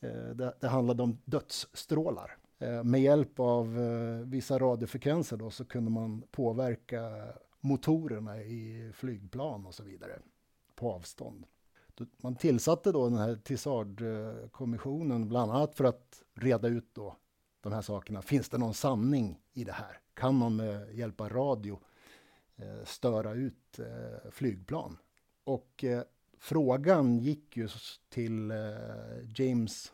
eh, 0.00 0.30
det, 0.34 0.54
det 0.60 0.68
handlade 0.68 1.02
om 1.02 1.18
dödsstrålar. 1.24 2.36
Eh, 2.62 2.84
med 2.84 3.02
hjälp 3.02 3.40
av 3.40 3.78
eh, 3.78 4.26
vissa 4.26 4.58
radiofrekvenser 4.58 5.36
då, 5.36 5.50
så 5.50 5.64
kunde 5.64 5.90
man 5.90 6.22
påverka 6.30 7.32
motorerna 7.60 8.42
i 8.42 8.92
flygplan 8.94 9.66
och 9.66 9.74
så 9.74 9.82
vidare 9.82 10.18
på 10.74 10.92
avstånd. 10.92 11.46
Man 12.16 12.36
tillsatte 12.36 12.92
då 12.92 13.08
den 13.08 13.18
här 13.18 13.36
Tissard-kommissionen 13.36 15.28
bland 15.28 15.52
annat 15.52 15.74
för 15.74 15.84
att 15.84 16.22
reda 16.34 16.68
ut 16.68 16.94
då 16.94 17.16
de 17.60 17.72
här 17.72 17.82
sakerna. 17.82 18.22
Finns 18.22 18.48
det 18.48 18.58
någon 18.58 18.74
sanning 18.74 19.40
i 19.52 19.64
det 19.64 19.72
här? 19.72 19.98
Kan 20.14 20.34
man 20.34 20.56
med 20.56 20.94
hjälp 20.94 21.20
av 21.20 21.28
radio 21.28 21.80
eh, 22.56 22.84
störa 22.84 23.32
ut 23.32 23.80
flygplan? 24.30 24.98
Och 25.44 25.84
frågan 26.38 27.18
gick 27.18 27.56
ju 27.56 27.68
till 28.08 28.52
James 29.36 29.92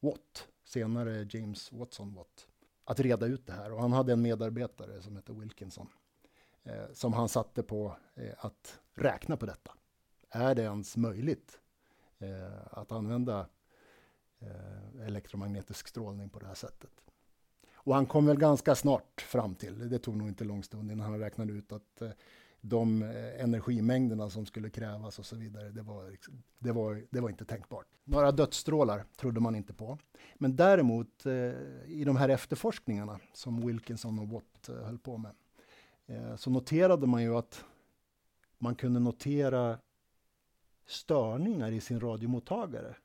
Watt, 0.00 0.48
senare 0.64 1.26
James 1.30 1.72
Watson 1.72 2.14
Watt, 2.14 2.48
att 2.84 3.00
reda 3.00 3.26
ut 3.26 3.46
det 3.46 3.52
här. 3.52 3.72
Och 3.72 3.80
han 3.80 3.92
hade 3.92 4.12
en 4.12 4.22
medarbetare 4.22 5.02
som 5.02 5.16
hette 5.16 5.32
Wilkinson, 5.32 5.88
eh, 6.62 6.92
som 6.92 7.12
han 7.12 7.28
satte 7.28 7.62
på 7.62 7.96
eh, 8.14 8.34
att 8.38 8.80
räkna 8.94 9.36
på 9.36 9.46
detta 9.46 9.72
är 10.32 10.54
det 10.54 10.62
ens 10.62 10.96
möjligt 10.96 11.58
eh, 12.18 12.66
att 12.70 12.92
använda 12.92 13.48
eh, 14.38 15.06
elektromagnetisk 15.06 15.88
strålning 15.88 16.28
på 16.28 16.38
det 16.38 16.46
här 16.46 16.54
sättet? 16.54 16.90
Och 17.74 17.94
han 17.94 18.06
kom 18.06 18.26
väl 18.26 18.38
ganska 18.38 18.74
snart 18.74 19.20
fram 19.20 19.54
till, 19.54 19.88
det 19.88 19.98
tog 19.98 20.16
nog 20.16 20.28
inte 20.28 20.44
lång 20.44 20.62
stund 20.62 20.92
innan 20.92 21.10
han 21.10 21.20
räknade 21.20 21.52
ut 21.52 21.72
att 21.72 22.02
eh, 22.02 22.10
de 22.64 23.02
eh, 23.02 23.42
energimängderna 23.44 24.30
som 24.30 24.46
skulle 24.46 24.70
krävas 24.70 25.18
och 25.18 25.26
så 25.26 25.36
vidare, 25.36 25.70
det 25.70 25.82
var, 25.82 26.16
det 26.58 26.72
var, 26.72 27.06
det 27.10 27.20
var 27.20 27.28
inte 27.28 27.44
tänkbart. 27.44 27.86
Några 28.04 28.32
dödsstrålar 28.32 29.04
trodde 29.16 29.40
man 29.40 29.54
inte 29.54 29.74
på. 29.74 29.98
Men 30.34 30.56
däremot 30.56 31.26
eh, 31.26 31.32
i 31.86 32.02
de 32.06 32.16
här 32.16 32.28
efterforskningarna 32.28 33.20
som 33.32 33.66
Wilkinson 33.66 34.18
och 34.18 34.28
Watt 34.28 34.68
eh, 34.68 34.74
höll 34.74 34.98
på 34.98 35.18
med, 35.18 35.32
eh, 36.06 36.36
så 36.36 36.50
noterade 36.50 37.06
man 37.06 37.22
ju 37.22 37.36
att 37.36 37.64
man 38.58 38.74
kunde 38.74 39.00
notera 39.00 39.78
störningar 40.86 41.72
i 41.72 41.80
sin 41.80 42.00
radiomottagare 42.00 42.96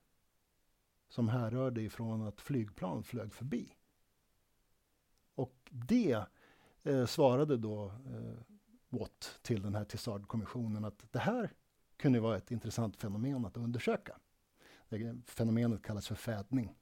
som 1.09 1.29
härrörde 1.29 1.81
ifrån 1.81 2.27
att 2.27 2.41
flygplan 2.41 3.03
flög 3.03 3.33
förbi. 3.33 3.73
Och 5.35 5.55
det 5.71 6.25
eh, 6.83 7.05
svarade 7.05 7.57
då 7.57 7.85
eh, 7.85 8.56
Watt 8.89 9.39
till 9.41 9.61
den 9.61 9.75
här 9.75 9.85
Tissard-kommissionen 9.85 10.85
att 10.85 11.05
det 11.11 11.19
här 11.19 11.51
kunde 11.97 12.19
vara 12.19 12.37
ett 12.37 12.51
intressant 12.51 12.97
fenomen 12.97 13.45
att 13.45 13.57
undersöka. 13.57 14.17
Det 14.89 15.15
fenomenet 15.25 15.83
kallas 15.83 16.07
för 16.07 16.15
fädning. 16.15 16.75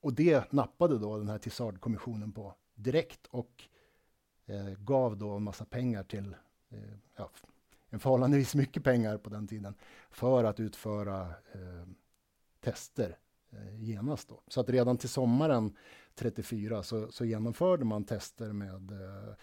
Och 0.00 0.12
det 0.12 0.52
nappade 0.52 0.98
då 0.98 1.18
den 1.18 1.28
här 1.28 1.38
Tissard-kommissionen 1.38 2.32
på 2.32 2.54
direkt 2.74 3.26
och 3.26 3.64
eh, 4.46 4.74
gav 4.78 5.16
då 5.16 5.30
en 5.30 5.42
massa 5.42 5.64
pengar 5.64 6.02
till 6.02 6.36
eh, 6.68 6.78
ja, 7.16 7.30
en 7.88 8.00
förhållandevis 8.00 8.54
mycket 8.54 8.84
pengar 8.84 9.18
på 9.18 9.30
den 9.30 9.46
tiden 9.46 9.74
för 10.10 10.44
att 10.44 10.60
utföra 10.60 11.20
eh, 11.52 11.86
tester 12.60 13.18
eh, 13.50 13.82
genast. 13.82 14.28
Då. 14.28 14.42
Så 14.48 14.60
att 14.60 14.68
redan 14.68 14.98
till 14.98 15.08
sommaren 15.08 15.76
34 16.14 16.82
så, 16.82 17.12
så 17.12 17.24
genomförde 17.24 17.84
man 17.84 18.04
tester 18.04 18.52
med 18.52 18.90
eh, 18.90 19.34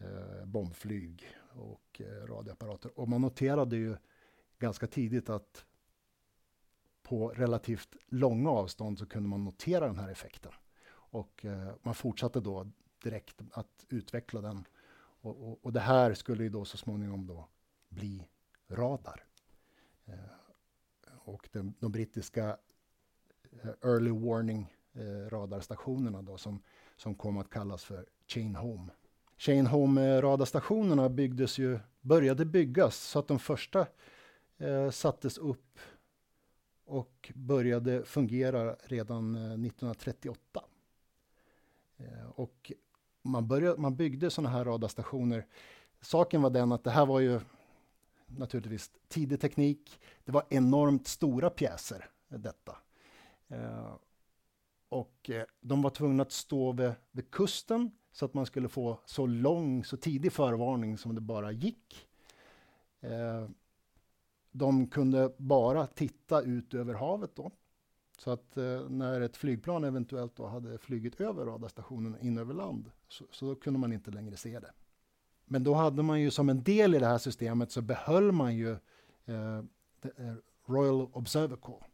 eh, 0.00 0.44
bombflyg 0.44 1.28
och 1.52 2.00
eh, 2.00 2.26
radioapparater. 2.26 2.98
Och 2.98 3.08
man 3.08 3.20
noterade 3.20 3.76
ju 3.76 3.96
ganska 4.58 4.86
tidigt 4.86 5.30
att 5.30 5.64
på 7.02 7.28
relativt 7.28 7.96
långa 8.06 8.50
avstånd 8.50 8.98
så 8.98 9.06
kunde 9.06 9.28
man 9.28 9.44
notera 9.44 9.86
den 9.86 9.98
här 9.98 10.08
effekten. 10.08 10.52
Och 10.92 11.44
eh, 11.44 11.74
man 11.82 11.94
fortsatte 11.94 12.40
då 12.40 12.70
direkt 13.02 13.40
att 13.52 13.86
utveckla 13.88 14.40
den. 14.40 14.64
Och, 15.22 15.48
och, 15.48 15.64
och, 15.64 15.72
det 15.72 15.80
här 15.80 16.14
skulle 16.14 16.42
ju 16.42 16.48
då 16.48 16.64
så 16.64 16.76
småningom 16.76 17.26
då 17.26 17.48
bli 17.88 18.28
radar. 18.68 19.24
Eh, 20.04 20.14
och 21.04 21.48
de, 21.52 21.74
de, 21.78 21.92
brittiska 21.92 22.56
eh, 23.62 23.70
early 23.82 24.10
warning 24.10 24.74
eh, 24.92 25.30
radarstationerna 25.30 26.22
då, 26.22 26.38
som, 26.38 26.62
som 26.96 27.14
kom 27.14 27.38
att 27.38 27.50
kallas 27.50 27.84
för 27.84 28.06
Chain 28.26 28.56
Home. 28.56 28.92
Chain 29.40 29.66
Home 29.66 30.02
eh, 30.02 30.20
radarstationerna 30.20 31.08
byggdes 31.08 31.58
ju, 31.58 31.78
började 32.00 32.44
byggas 32.44 32.96
så 32.96 33.18
att 33.18 33.28
de 33.28 33.38
första 33.38 33.86
eh, 34.58 34.90
sattes 34.90 35.38
upp 35.38 35.78
och 36.84 37.32
började 37.34 38.04
fungera 38.04 38.76
redan 38.84 39.34
eh, 39.34 39.40
1938. 39.40 40.64
Eh, 41.96 42.30
och 42.34 42.72
man, 43.22 43.48
började, 43.48 43.80
man 43.80 43.96
byggde 43.96 44.30
sådana 44.30 44.56
här 44.56 44.64
radarstationer. 44.64 45.46
Saken 46.00 46.42
var 46.42 46.50
den 46.50 46.72
att 46.72 46.84
det 46.84 46.90
här 46.90 47.06
var 47.06 47.20
ju 47.20 47.40
naturligtvis 48.26 48.90
tidig 49.08 49.40
teknik. 49.40 50.00
Det 50.24 50.32
var 50.32 50.44
enormt 50.50 51.06
stora 51.06 51.50
pjäser, 51.50 52.10
eh, 52.28 52.38
detta. 52.38 52.76
Eh, 53.48 53.92
och 54.88 55.30
de 55.60 55.82
var 55.82 55.90
tvungna 55.90 56.22
att 56.22 56.32
stå 56.32 56.72
vid, 56.72 56.92
vid, 57.10 57.30
kusten 57.30 57.90
så 58.12 58.24
att 58.24 58.34
man 58.34 58.46
skulle 58.46 58.68
få 58.68 58.98
så 59.04 59.26
lång, 59.26 59.84
så 59.84 59.96
tidig 59.96 60.32
förvarning 60.32 60.98
som 60.98 61.14
det 61.14 61.20
bara 61.20 61.52
gick. 61.52 62.08
Eh, 63.00 63.48
de 64.52 64.86
kunde 64.86 65.32
bara 65.36 65.86
titta 65.86 66.42
ut 66.42 66.74
över 66.74 66.94
havet 66.94 67.30
då. 67.34 67.50
Så 68.18 68.30
att 68.30 68.56
eh, 68.56 68.88
när 68.88 69.20
ett 69.20 69.36
flygplan 69.36 69.84
eventuellt 69.84 70.36
då 70.36 70.46
hade 70.46 70.78
flugit 70.78 71.20
över 71.20 71.46
radarstationen 71.46 72.20
in 72.20 72.38
över 72.38 72.54
land 72.54 72.90
så, 73.08 73.24
så 73.30 73.46
då 73.46 73.54
kunde 73.54 73.78
man 73.78 73.92
inte 73.92 74.10
längre 74.10 74.36
se 74.36 74.60
det. 74.60 74.72
Men 75.44 75.64
då 75.64 75.74
hade 75.74 76.02
man 76.02 76.20
ju 76.20 76.30
som 76.30 76.48
en 76.48 76.62
del 76.62 76.94
i 76.94 76.98
det 76.98 77.06
här 77.06 77.18
systemet 77.18 77.72
så 77.72 77.82
behöll 77.82 78.32
man 78.32 78.56
ju 78.56 78.70
eh, 79.24 79.58
eh 80.02 80.34
Royal 80.66 81.08
Observatory. 81.12 81.86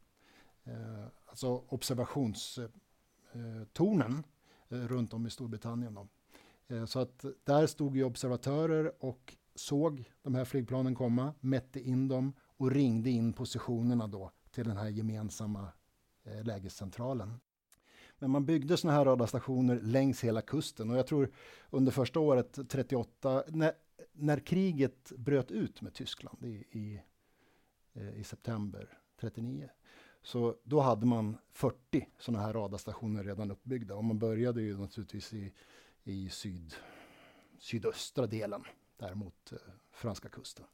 Eh, 0.65 1.05
alltså 1.27 1.65
observationstornen 1.69 4.13
eh, 4.13 4.19
eh 4.19 4.25
Eh, 4.69 4.79
runt 4.79 5.15
om 5.15 5.27
i 5.27 5.31
Storbritannien. 5.31 5.95
Då. 5.95 6.09
Eh, 6.69 6.85
så 6.85 6.99
att 6.99 7.25
där 7.45 7.67
stod 7.67 7.97
ju 7.97 8.05
observatörer 8.05 9.05
och 9.05 9.37
såg 9.55 10.13
de 10.23 10.35
här 10.35 10.45
flygplanen 10.45 10.95
komma, 10.95 11.35
mätte 11.41 11.81
in 11.81 12.09
dem 12.09 12.33
och 12.41 12.71
ringde 12.71 13.11
in 13.11 13.33
positionerna 13.33 14.07
då 14.07 14.31
till 14.51 14.65
den 14.65 14.77
här 14.77 14.89
gemensamma 14.89 15.69
eh, 16.25 16.45
lägescentralen. 16.45 17.41
Men 18.19 18.31
man 18.31 18.47
byggde 18.47 18.77
sådana 18.77 18.99
här 18.99 19.05
radarstationer 19.05 19.81
längs 19.81 20.25
hela 20.25 20.43
kusten 20.43 20.91
och 20.91 20.97
jag 20.97 21.07
tror 21.07 21.33
under 21.71 21.93
första 21.93 22.21
året, 22.21 22.59
38, 22.69 23.45
när, 23.49 23.73
när 24.13 24.39
kriget 24.39 25.13
bröt 25.17 25.51
ut 25.51 25.83
med 25.83 25.95
Tyskland 25.95 26.45
i, 26.45 26.65
i, 26.71 27.01
i 28.15 28.25
september 28.25 28.99
39, 29.21 29.69
så 30.27 30.57
då 30.65 30.81
hade 30.81 31.07
man 31.07 31.37
40 31.53 32.09
sådana 32.19 32.45
här 32.45 32.53
radarstationer 32.53 33.25
redan 33.25 33.51
uppbyggda 33.51 33.95
och 33.95 34.05
man 34.05 34.19
började 34.19 34.63
ju 34.63 34.79
naturligtvis 34.79 35.33
i, 35.33 35.53
i 36.05 36.29
syd, 36.29 36.75
sydöstra 37.59 38.27
delen, 38.27 38.65
däremot 38.97 39.53
eh, 39.53 39.59
franska 39.93 40.29
kusten. 40.29 40.65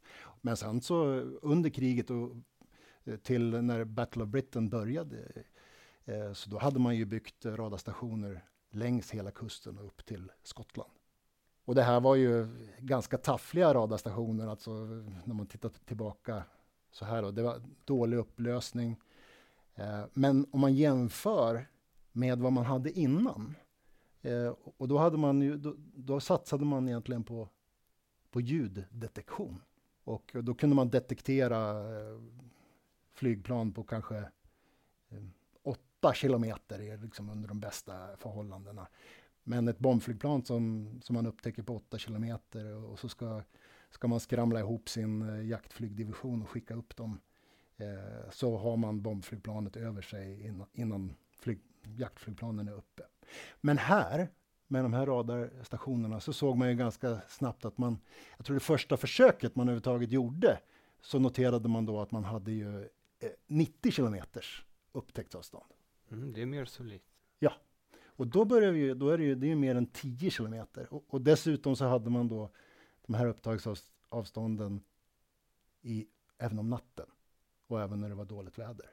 Men 0.40 0.56
sen 0.56 0.80
så 0.80 1.04
under 1.42 1.70
kriget 1.70 2.10
och 2.10 2.36
eh, 3.04 3.16
till 3.16 3.62
när 3.62 3.84
Battle 3.84 4.22
of 4.22 4.28
Britain 4.28 4.68
började 4.68 5.44
Eh, 6.04 6.32
så 6.32 6.50
då 6.50 6.58
hade 6.58 6.78
man 6.78 6.96
ju 6.96 7.04
byggt 7.04 7.44
eh, 7.44 7.52
radarstationer 7.52 8.44
längs 8.70 9.10
hela 9.10 9.30
kusten 9.30 9.78
och 9.78 9.86
upp 9.86 10.06
till 10.06 10.32
Skottland. 10.42 10.90
Och 11.64 11.74
det 11.74 11.82
här 11.82 12.00
var 12.00 12.16
ju 12.16 12.48
ganska 12.78 13.18
taffliga 13.18 13.74
radarstationer, 13.74 14.46
alltså 14.46 14.70
när 15.24 15.34
man 15.34 15.46
tittar 15.46 15.68
tillbaka 15.68 16.42
så 16.90 17.04
här 17.04 17.22
då, 17.22 17.30
det 17.30 17.42
var 17.42 17.62
dålig 17.84 18.16
upplösning. 18.16 18.96
Eh, 19.74 20.04
men 20.12 20.46
om 20.50 20.60
man 20.60 20.74
jämför 20.74 21.66
med 22.12 22.38
vad 22.38 22.52
man 22.52 22.64
hade 22.64 22.90
innan, 22.90 23.54
eh, 24.22 24.54
och 24.76 24.88
då, 24.88 24.98
hade 24.98 25.16
man 25.16 25.42
ju, 25.42 25.56
då, 25.56 25.74
då 25.78 26.20
satsade 26.20 26.64
man 26.64 26.88
egentligen 26.88 27.24
på, 27.24 27.48
på 28.30 28.40
ljuddetektion. 28.40 29.62
Och 30.04 30.36
då 30.42 30.54
kunde 30.54 30.76
man 30.76 30.90
detektera 30.90 31.70
eh, 31.70 32.20
flygplan 33.12 33.72
på 33.72 33.84
kanske 33.84 34.16
eh, 35.08 35.24
åtta 35.62 36.14
kilometer 36.14 36.98
liksom 36.98 37.30
under 37.30 37.48
de 37.48 37.60
bästa 37.60 38.16
förhållandena. 38.16 38.88
Men 39.44 39.68
ett 39.68 39.78
bombflygplan 39.78 40.44
som, 40.44 40.90
som 41.02 41.14
man 41.14 41.26
upptäcker 41.26 41.62
på 41.62 41.76
åtta 41.76 41.98
kilometer 41.98 42.74
och 42.74 42.98
så 42.98 43.08
ska, 43.08 43.42
ska 43.90 44.08
man 44.08 44.20
skramla 44.20 44.60
ihop 44.60 44.88
sin 44.88 45.46
jaktflygdivision 45.48 46.42
och 46.42 46.50
skicka 46.50 46.74
upp 46.74 46.96
dem. 46.96 47.20
Eh, 47.82 48.30
så 48.30 48.56
har 48.56 48.76
man 48.76 49.02
bombflygplanet 49.02 49.76
över 49.76 50.02
sig 50.02 50.46
innan, 50.46 50.66
innan 50.72 51.14
flyg, 51.38 51.60
jaktflygplanen 51.96 52.68
är 52.68 52.72
uppe. 52.72 53.02
Men 53.60 53.78
här, 53.78 54.28
med 54.66 54.84
de 54.84 54.92
här 54.92 55.06
radarstationerna, 55.06 56.20
så 56.20 56.32
såg 56.32 56.56
man 56.56 56.68
ju 56.68 56.74
ganska 56.74 57.20
snabbt 57.28 57.64
att 57.64 57.78
man, 57.78 57.98
jag 58.36 58.46
tror 58.46 58.54
det 58.54 58.60
första 58.60 58.96
försöket 58.96 59.56
man 59.56 59.68
överhuvudtaget 59.68 60.12
gjorde, 60.12 60.58
så 61.00 61.18
noterade 61.18 61.68
man 61.68 61.86
då 61.86 62.00
att 62.00 62.10
man 62.10 62.24
hade 62.24 62.52
ju 62.52 62.88
90 63.46 63.88
eh, 63.88 63.92
kilometers 63.92 64.64
upptäcktsavstånd. 64.92 65.72
Mm, 66.10 66.32
det 66.32 66.42
är 66.42 66.46
mer 66.46 66.64
solitt. 66.64 67.04
Ja, 67.38 67.52
och 68.04 68.26
då 68.26 68.44
börjar 68.44 68.72
vi, 68.72 68.94
då 68.94 69.08
är 69.08 69.18
det 69.18 69.24
ju, 69.24 69.34
det 69.34 69.50
är 69.50 69.56
mer 69.56 69.74
än 69.74 69.86
10 69.86 70.30
kilometer. 70.30 70.86
Och, 70.94 71.04
och, 71.08 71.20
dessutom 71.20 71.76
så 71.76 71.84
hade 71.84 72.10
man 72.10 72.28
då 72.28 72.50
de 73.06 73.14
här 73.14 73.26
upptagsavstånden 73.26 74.80
i, 75.82 76.06
även 76.38 76.58
om 76.58 76.70
natten 76.70 77.06
och 77.72 77.80
även 77.80 78.00
när 78.00 78.08
det 78.08 78.14
var 78.14 78.24
dåligt 78.24 78.58
väder. 78.58 78.90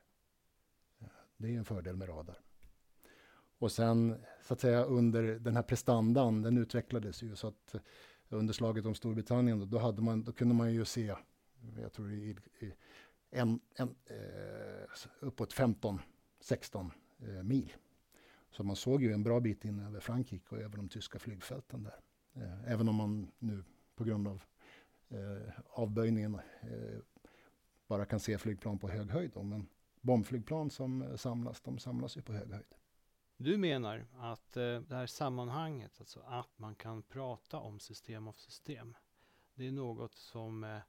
Det 1.38 1.48
är 1.48 1.58
en 1.58 1.66
fördel 1.66 1.96
med 1.96 2.10
radar. 2.10 2.40
Och 3.58 3.72
sen 3.72 4.16
så 4.44 4.54
att 4.54 4.60
säga 4.60 4.84
under 4.84 5.24
den 5.24 5.56
här 5.56 5.64
prestandan, 5.64 6.42
den 6.42 6.58
utvecklades 6.58 7.24
ju 7.24 7.36
så 7.36 7.48
att 7.48 7.76
under 8.30 8.54
slaget 8.54 8.86
om 8.86 8.96
Storbritannien 8.96 9.60
då, 9.60 9.66
då 9.66 9.78
hade 9.78 10.02
man, 10.02 10.24
då 10.24 10.32
kunde 10.32 10.56
man 10.56 10.74
ju 10.74 10.86
se, 10.86 11.16
jag 11.82 11.94
tror 11.94 12.12
i, 12.12 12.36
i 12.60 12.74
en, 13.30 13.60
en, 13.76 13.96
eh, 14.06 15.08
uppåt 15.20 15.54
15, 15.54 16.00
16 16.40 16.92
eh, 17.20 17.44
mil. 17.44 17.74
Så 18.52 18.64
man 18.64 18.76
såg 18.76 19.04
ju 19.04 19.14
en 19.14 19.24
bra 19.24 19.40
bit 19.40 19.66
in 19.66 19.80
över 19.80 20.00
Frankrike 20.00 20.56
och 20.56 20.62
över 20.62 20.78
de 20.78 20.90
tyska 20.90 21.20
flygfälten 21.20 21.84
där. 21.84 22.00
Eh, 22.34 22.72
även 22.72 22.90
om 22.90 22.96
man 22.96 23.32
nu 23.40 23.64
på 23.96 24.04
grund 24.04 24.28
av 24.28 24.44
eh, 25.10 25.54
avböjningen 25.70 26.36
eh, 26.62 27.00
bara 27.90 28.06
kan 28.06 28.20
se 28.20 28.38
flygplan 28.38 28.80
på 28.80 28.90
hög 28.90 29.10
höjd. 29.10 29.32
Då, 29.34 29.44
men 29.44 29.68
bombflygplan 30.02 30.70
som 30.70 31.18
samlas, 31.18 31.62
de 31.62 31.80
samlas 31.80 32.18
ju 32.18 32.22
på 32.22 32.34
hög 32.34 32.52
höjd. 32.52 32.74
Du 33.38 33.58
menar 33.58 34.08
att 34.18 34.58
eh, 34.58 34.80
det 34.80 34.96
här 34.96 35.06
sammanhanget, 35.06 35.92
alltså 36.00 36.20
att 36.20 36.60
man 36.60 36.76
kan 36.76 37.04
prata 37.04 37.58
om 37.58 37.80
system 37.80 38.28
av 38.28 38.34
system, 38.34 38.98
det 39.56 39.68
är 39.68 39.72
något 39.72 40.16
som 40.16 40.64
eh, 40.64 40.80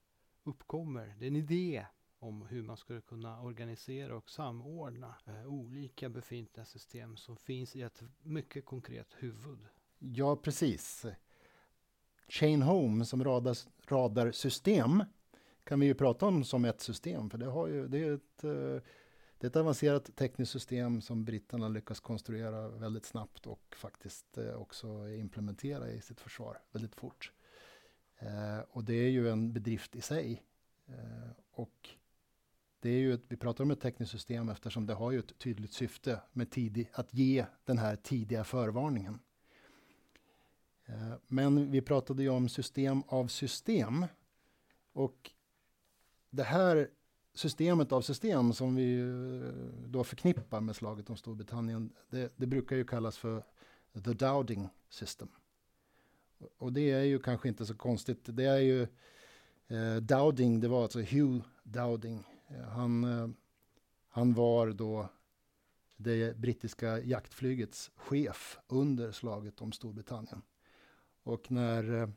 uppkommer, 0.44 1.14
det 1.18 1.24
är 1.24 1.28
en 1.28 1.36
idé 1.36 1.86
om 2.18 2.42
hur 2.42 2.62
man 2.62 2.76
skulle 2.76 3.00
kunna 3.00 3.42
organisera 3.42 4.16
och 4.16 4.30
samordna 4.30 5.14
eh, 5.26 5.46
olika 5.46 6.08
befintliga 6.08 6.64
system 6.64 7.16
som 7.16 7.36
finns 7.36 7.76
i 7.76 7.82
ett 7.82 8.02
mycket 8.22 8.64
konkret 8.64 9.08
huvud. 9.18 9.58
Ja, 9.98 10.36
precis. 10.36 11.06
Chain 12.28 12.62
Home 12.62 13.04
som 13.04 13.24
radar, 13.24 13.56
radarsystem 13.88 15.04
kan 15.64 15.80
vi 15.80 15.86
ju 15.86 15.94
prata 15.94 16.26
om 16.26 16.44
som 16.44 16.64
ett 16.64 16.80
system, 16.80 17.30
för 17.30 17.38
det, 17.38 17.46
har 17.46 17.66
ju, 17.66 17.88
det 17.88 17.98
är 17.98 18.14
ett 18.14 18.44
eh, 18.44 18.82
det 19.38 19.46
är 19.46 19.50
ett 19.50 19.56
avancerat 19.56 20.16
tekniskt 20.16 20.52
system 20.52 21.00
som 21.00 21.24
britterna 21.24 21.68
lyckas 21.68 22.00
konstruera 22.00 22.68
väldigt 22.68 23.06
snabbt 23.06 23.46
och 23.46 23.76
faktiskt 23.76 24.38
eh, 24.38 24.54
också 24.54 25.08
implementera 25.08 25.90
i 25.90 26.00
sitt 26.00 26.20
försvar 26.20 26.58
väldigt 26.72 26.94
fort. 26.94 27.32
Eh, 28.18 28.58
och 28.70 28.84
det 28.84 28.94
är 28.94 29.10
ju 29.10 29.30
en 29.30 29.52
bedrift 29.52 29.96
i 29.96 30.00
sig. 30.00 30.42
Och 31.50 31.88
det 32.80 32.90
är 32.90 32.98
ju 32.98 33.14
ett, 33.14 33.22
vi 33.28 33.36
pratar 33.36 33.64
om 33.64 33.70
ett 33.70 33.80
tekniskt 33.80 34.12
system 34.12 34.48
eftersom 34.48 34.86
det 34.86 34.94
har 34.94 35.10
ju 35.10 35.18
ett 35.18 35.38
tydligt 35.38 35.72
syfte 35.72 36.20
med 36.32 36.50
tidig, 36.50 36.90
att 36.92 37.14
ge 37.14 37.46
den 37.64 37.78
här 37.78 37.96
tidiga 37.96 38.44
förvarningen. 38.44 39.18
Men 41.26 41.70
vi 41.70 41.80
pratade 41.80 42.22
ju 42.22 42.28
om 42.28 42.48
system 42.48 43.02
av 43.06 43.26
system. 43.26 44.06
Och 44.92 45.30
det 46.30 46.42
här 46.42 46.88
systemet 47.34 47.92
av 47.92 48.00
system 48.00 48.52
som 48.52 48.74
vi 48.74 49.00
eh, 49.00 49.88
då 49.88 50.04
förknippar 50.04 50.60
med 50.60 50.76
slaget 50.76 51.10
om 51.10 51.16
Storbritannien, 51.16 51.92
det, 52.10 52.32
det 52.36 52.46
brukar 52.46 52.76
ju 52.76 52.84
kallas 52.84 53.18
för 53.18 53.44
the 54.04 54.12
Dowding 54.12 54.68
system. 54.88 55.28
Och 56.58 56.72
det 56.72 56.90
är 56.90 57.02
ju 57.02 57.18
kanske 57.18 57.48
inte 57.48 57.66
så 57.66 57.74
konstigt. 57.74 58.20
Det 58.24 58.44
är 58.44 58.58
ju 58.58 58.82
eh, 59.68 59.96
Dowding, 59.96 60.60
det 60.60 60.68
var 60.68 60.82
alltså 60.82 60.98
Hugh 61.00 61.44
Dowding 61.62 62.24
eh, 62.48 62.68
han, 62.68 63.04
eh, 63.04 63.28
han 64.08 64.34
var 64.34 64.70
då 64.70 65.08
det 65.96 66.36
brittiska 66.36 67.00
jaktflygets 67.00 67.90
chef 67.94 68.58
under 68.68 69.12
slaget 69.12 69.60
om 69.60 69.72
Storbritannien. 69.72 70.42
Och 71.22 71.50
när 71.50 72.02
eh, 72.02 72.08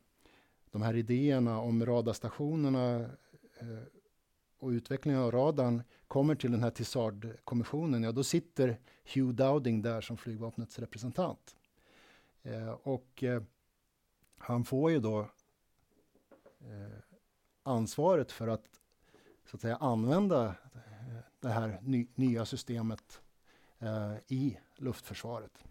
de 0.71 0.81
här 0.81 0.95
idéerna 0.95 1.59
om 1.59 1.85
radarstationerna 1.85 2.99
eh, 3.59 3.83
och 4.63 4.69
utvecklingen 4.69 5.21
av 5.21 5.31
radarn 5.31 5.83
kommer 6.07 6.35
till 6.35 6.51
den 6.51 6.63
här 6.63 6.71
Tissard-kommissionen, 6.71 8.03
ja 8.03 8.11
då 8.11 8.23
sitter 8.23 8.79
Hugh 9.13 9.35
Dowding 9.35 9.81
där 9.81 10.01
som 10.01 10.17
flygvapnets 10.17 10.79
representant. 10.79 11.55
Eh, 12.43 12.69
och 12.69 13.23
eh, 13.23 13.43
han 14.37 14.65
får 14.65 14.91
ju 14.91 14.99
då 14.99 15.19
eh, 16.59 16.97
ansvaret 17.63 18.31
för 18.31 18.47
att 18.47 18.65
så 19.45 19.57
att 19.57 19.61
säga 19.61 19.75
använda 19.75 20.55
det 21.39 21.49
här 21.49 21.79
ny, 21.81 22.07
nya 22.15 22.45
systemet 22.45 23.21
eh, 23.79 24.15
i 24.27 24.57
luftförsvaret. 24.75 25.63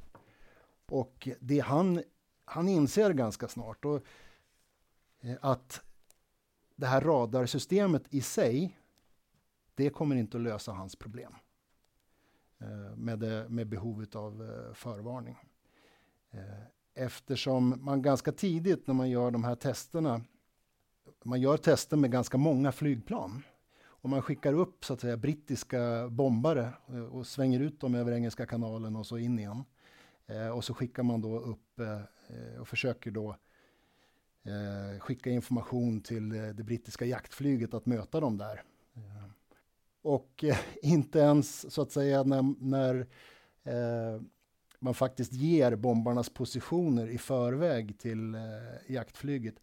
Och 0.87 1.29
det 1.41 1.59
han, 1.59 2.03
han 2.45 2.69
inser 2.69 3.13
ganska 3.13 3.49
snart 3.49 3.83
då, 3.83 4.01
eh, 5.21 5.37
att 5.41 5.83
det 6.77 6.87
här 6.87 7.01
radarsystemet 7.01 8.15
i 8.15 8.21
sig, 8.21 8.79
det 9.75 9.91
kommer 9.91 10.17
inte 10.17 10.37
att 10.37 10.43
lösa 10.43 10.73
hans 10.73 10.97
problem 10.97 11.35
eh, 12.61 12.97
med, 12.97 13.19
det, 13.19 13.49
med 13.49 13.69
behovet 13.69 14.17
av 14.17 14.43
eh, 14.43 14.75
förvarning. 14.75 15.39
Eh, 16.31 16.65
eftersom 16.95 17.85
man 17.85 18.03
ganska 18.03 18.33
tidigt 18.33 18.87
när 18.87 18.95
man 18.95 19.11
gör 19.11 19.31
de 19.31 19.45
här 19.45 19.55
testerna, 19.55 20.21
man 21.25 21.41
gör 21.41 21.57
tester 21.57 21.97
med 21.97 22.11
ganska 22.11 22.39
många 22.39 22.73
flygplan 22.73 23.43
och 24.03 24.11
man 24.11 24.23
skickar 24.23 24.53
upp 24.53 24.85
så 24.85 24.93
att 24.93 25.01
säga, 25.01 25.17
brittiska 25.17 26.09
bombare 26.09 26.73
eh, 26.89 27.05
och 27.05 27.27
svänger 27.27 27.61
ut 27.61 27.81
dem 27.81 27.95
över 27.95 28.13
Engelska 28.13 28.47
kanalen 28.47 28.97
och 28.97 29.07
så 29.07 29.19
in 29.19 29.39
igen. 29.39 29.65
Eh, 30.27 30.49
och 30.49 30.65
så 30.65 30.75
skickar 30.75 31.03
man 31.03 31.21
då 31.21 31.39
upp 31.39 31.81
eh, 31.81 32.61
och 32.61 32.69
försöker 32.69 33.11
då 33.11 33.37
eh, 34.43 35.01
skicka 35.01 35.31
information 35.31 36.01
till 36.01 36.33
eh, 36.33 36.49
det 36.49 36.65
brittiska 36.65 37.05
jaktflyget 37.05 37.75
att 37.75 37.87
möta 37.87 38.21
dem 38.21 38.39
där. 38.39 38.63
Eh, 40.05 40.11
och 40.11 40.45
inte 40.83 41.19
ens 41.19 41.75
så 41.75 41.83
att 41.83 41.93
säga 41.93 42.23
när, 42.23 42.55
när 42.61 43.07
eh, 43.65 44.23
man 44.79 44.95
faktiskt 44.95 45.33
ger 45.33 45.77
bombarnas 45.77 46.31
positioner 46.31 47.07
i 47.07 47.19
förväg 47.19 47.99
till 47.99 48.35
eh, 48.35 48.41
jaktflyget 48.89 49.55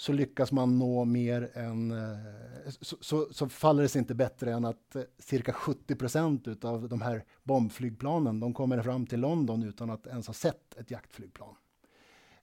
så 0.00 0.12
lyckas 0.12 0.52
man 0.52 0.78
nå 0.78 1.04
mer 1.04 1.50
än... 1.54 1.90
Eh, 1.90 2.70
så, 2.80 2.96
så, 3.00 3.28
så, 3.32 3.48
faller 3.48 3.82
det 3.82 3.88
sig 3.88 3.98
inte 3.98 4.14
bättre 4.14 4.52
än 4.52 4.64
att 4.64 4.96
eh, 4.96 5.02
cirka 5.18 5.52
70 5.52 5.94
procent 5.94 6.64
av 6.64 6.88
de 6.88 7.00
här 7.00 7.24
bombflygplanen, 7.42 8.40
de 8.40 8.54
kommer 8.54 8.82
fram 8.82 9.06
till 9.06 9.20
London 9.20 9.62
utan 9.62 9.90
att 9.90 10.06
ens 10.06 10.26
ha 10.26 10.34
sett 10.34 10.74
ett 10.76 10.90
jaktflygplan. 10.90 11.54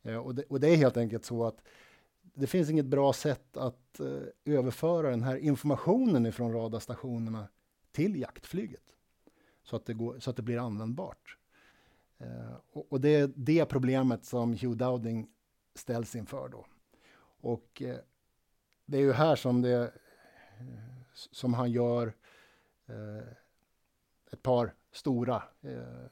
Eh, 0.01 0.17
och 0.17 0.36
det, 0.36 0.43
och 0.43 0.60
det 0.60 0.69
är 0.69 0.75
helt 0.75 0.97
enkelt 0.97 1.25
så 1.25 1.45
att 1.45 1.63
det 2.39 2.47
finns 2.47 2.69
inget 2.69 2.86
bra 2.86 3.13
sätt 3.13 3.58
att 3.58 4.00
eh, 4.00 4.21
överföra 4.45 5.10
den 5.10 5.23
här 5.23 5.36
informationen 5.36 6.26
ifrån 6.26 6.54
radarstationerna 6.54 7.47
till 7.91 8.15
jaktflyget. 8.15 8.84
Så 9.63 9.76
att 9.76 9.86
det, 9.86 9.93
går, 9.93 10.19
så 10.19 10.30
att 10.30 10.36
det 10.36 10.41
blir 10.41 10.58
användbart. 10.58 11.38
Eh, 12.17 12.56
och, 12.71 12.91
och 12.91 13.02
det 13.02 13.15
är 13.15 13.32
det 13.36 13.65
problemet 13.65 14.26
som 14.26 14.54
Hugh 14.54 14.78
Dowding 14.78 15.28
ställs 15.76 16.15
inför 16.15 16.50
då. 16.50 16.65
Och 17.41 17.82
eh, 17.82 17.97
det 18.86 18.97
är 18.97 19.02
ju 19.02 19.13
här 19.13 19.36
som, 19.36 19.62
det, 19.62 19.84
eh, 19.84 19.88
som 21.13 21.54
han 21.54 21.71
gör 21.71 22.13
eh, 22.88 23.28
ett 24.32 24.43
par 24.43 24.73
stora 24.91 25.43
eh, 25.62 26.06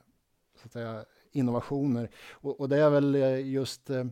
så 0.55 0.65
att 0.65 0.71
säga, 0.71 1.05
innovationer. 1.31 2.09
Och, 2.31 2.59
och, 2.59 2.69
det 2.69 2.77
är 2.77 2.89
väl 2.89 3.15
just 3.45 3.89
eh, 3.89 4.05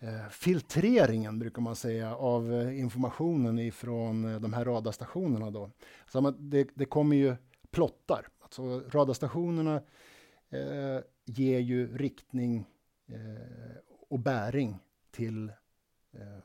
Eh, 0.00 0.28
filtreringen, 0.28 1.38
brukar 1.38 1.62
man 1.62 1.76
säga, 1.76 2.16
av 2.16 2.52
eh, 2.52 2.80
informationen 2.80 3.58
ifrån 3.58 4.24
eh, 4.34 4.40
de 4.40 4.52
här 4.52 4.64
radarstationerna. 4.64 5.50
Då. 5.50 5.70
Så 6.06 6.30
det, 6.30 6.68
det 6.74 6.84
kommer 6.84 7.16
ju 7.16 7.36
plottar. 7.70 8.28
Alltså 8.38 8.82
radarstationerna 8.90 9.82
eh, 10.50 11.00
ger 11.24 11.58
ju 11.58 11.96
riktning 11.96 12.66
eh, 13.06 13.76
och 14.08 14.18
bäring 14.18 14.78
till 15.10 15.48
eh, 16.12 16.38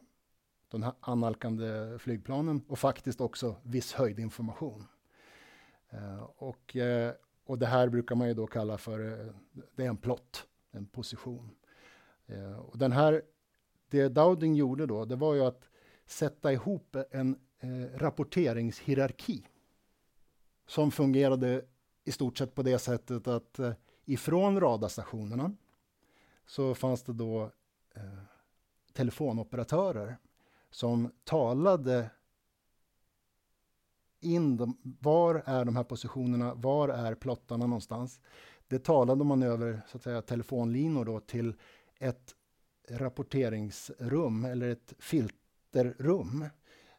de 0.68 0.84
här 0.84 0.94
analkande 1.00 2.00
flygplanen 2.00 2.62
och 2.68 2.80
faktiskt 2.80 3.22
också 3.22 3.56
viss 3.64 3.94
höjdinformation. 3.94 4.88
Eh, 5.90 6.24
och, 6.24 6.76
eh, 6.76 7.14
och 7.46 7.60
det 7.60 7.66
här 7.66 7.90
brukar 7.90 8.16
man 8.16 8.28
ju 8.28 8.34
då 8.34 8.48
kalla 8.48 8.78
för, 8.78 9.28
eh, 9.28 9.34
det 9.76 9.84
är 9.84 9.90
en 9.90 9.98
plott, 9.98 10.48
en 10.72 10.86
position. 10.86 11.50
och 12.58 12.78
den 12.78 12.92
här, 12.92 13.22
det 13.94 14.10
Dowding 14.10 14.56
gjorde 14.56 14.86
då, 14.86 15.06
det 15.06 15.16
var 15.16 15.34
ju 15.34 15.46
att 15.46 15.70
sätta 16.06 16.54
ihop 16.54 16.96
en 17.12 17.40
eh, 17.60 17.98
rapporteringshierarki 17.98 19.48
som 20.68 20.92
fungerade 20.92 21.66
i 22.04 22.12
stort 22.12 22.38
sett 22.38 22.56
på 22.56 22.64
det 22.64 22.80
sättet 22.80 23.28
att 23.28 23.60
eh, 23.60 23.72
ifrån 24.06 24.60
radarstationerna 24.60 25.52
så 26.46 26.76
fanns 26.76 27.04
det 27.04 27.14
då 27.14 27.52
eh, 27.96 28.24
telefonoperatörer 28.94 30.18
som 30.72 31.12
talade 31.24 32.10
in 34.20 34.58
de, 34.58 34.78
var 34.82 35.44
är 35.46 35.66
de 35.66 35.76
här 35.76 35.84
positionerna, 35.84 36.54
var 36.54 36.90
är 36.90 37.16
plottarna 37.16 37.68
någonstans? 37.68 38.20
Det 38.68 38.80
talade 38.80 39.24
man 39.24 39.44
över 39.44 39.82
så 39.88 39.98
att 39.98 40.04
säga, 40.04 40.22
telefonlinor 40.22 41.06
då 41.06 41.20
till 41.20 41.54
ett 42.00 42.36
rapporteringsrum 42.90 44.46
eller 44.46 44.70
ett 44.70 44.94
filterrum 45.00 46.42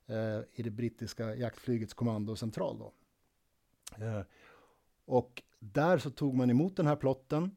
eh, 0.06 0.40
i 0.52 0.62
det 0.62 0.70
brittiska 0.70 1.34
jaktflygets 1.34 1.94
kommandocentral. 1.94 2.78
Då. 2.78 2.92
Eh, 4.04 4.22
och 5.04 5.42
där 5.58 5.98
så 5.98 6.10
tog 6.10 6.34
man 6.34 6.50
emot 6.50 6.76
den 6.76 6.86
här 6.86 6.96
plotten. 6.96 7.56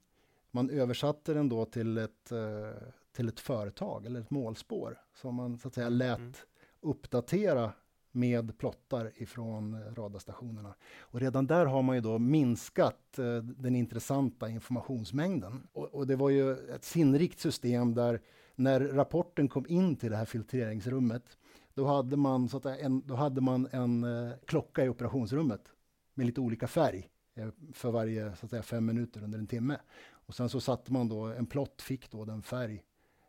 Man 0.52 0.70
översatte 0.70 1.34
den 1.34 1.50
då 1.50 1.66
till 1.66 1.98
ett, 1.98 2.32
eh, 2.32 2.88
till 3.12 3.28
ett 3.28 3.40
företag 3.40 4.06
eller 4.06 4.20
ett 4.20 4.30
målspår 4.30 5.02
som 5.14 5.36
man 5.36 5.58
så 5.58 5.68
att 5.68 5.74
säga 5.74 5.90
lät 5.90 6.20
mm. 6.20 6.34
uppdatera 6.80 7.74
med 8.18 8.58
plottar 8.58 9.12
ifrån 9.16 9.74
eh, 9.74 9.94
radarstationerna. 9.96 10.76
Och 11.00 11.20
redan 11.20 11.48
där 11.48 11.66
har 11.66 11.82
man 11.82 11.96
ju 11.96 12.02
då 12.02 12.20
minskat 12.20 13.20
eh, 13.20 13.38
den 13.38 13.76
intressanta 13.76 14.50
informationsmängden. 14.50 15.68
Och, 15.74 15.86
och, 15.86 16.08
det 16.08 16.16
var 16.16 16.30
ju 16.30 16.52
ett 16.52 16.84
sinnrikt 16.84 17.40
system 17.40 17.94
där 17.94 18.22
när 18.56 18.80
rapporten 18.80 19.48
kom 19.48 19.66
in 19.70 19.96
till 19.96 20.12
det 20.12 20.18
här 20.18 20.26
filtreringsrummet, 20.26 21.38
då 21.74 21.86
hade 21.86 22.18
man, 22.18 22.50
så 22.50 22.58
att 22.58 22.66
en, 22.66 23.02
då 23.08 23.16
hade 23.16 23.42
man 23.42 23.68
en 23.72 24.04
eh, 24.04 24.32
klocka 24.46 24.86
i 24.86 24.90
operationsrummet 24.90 25.62
med 26.14 26.26
lite 26.26 26.42
olika 26.42 26.68
färg 26.68 27.10
eh, 27.36 27.48
för 27.74 27.92
varje 27.92 28.36
så 28.36 28.46
att 28.46 28.50
säga, 28.50 28.64
fem 28.64 28.86
minuter 28.86 29.24
under 29.24 29.40
en 29.40 29.48
timme. 29.48 29.78
Och 30.10 30.36
sen 30.36 30.50
så 30.50 30.60
satte 30.60 30.94
man 30.94 31.10
då, 31.10 31.26
en 31.26 31.46
plott 31.46 31.82
fick 31.82 32.12
då 32.12 32.26
den 32.26 32.42
färg 32.42 32.84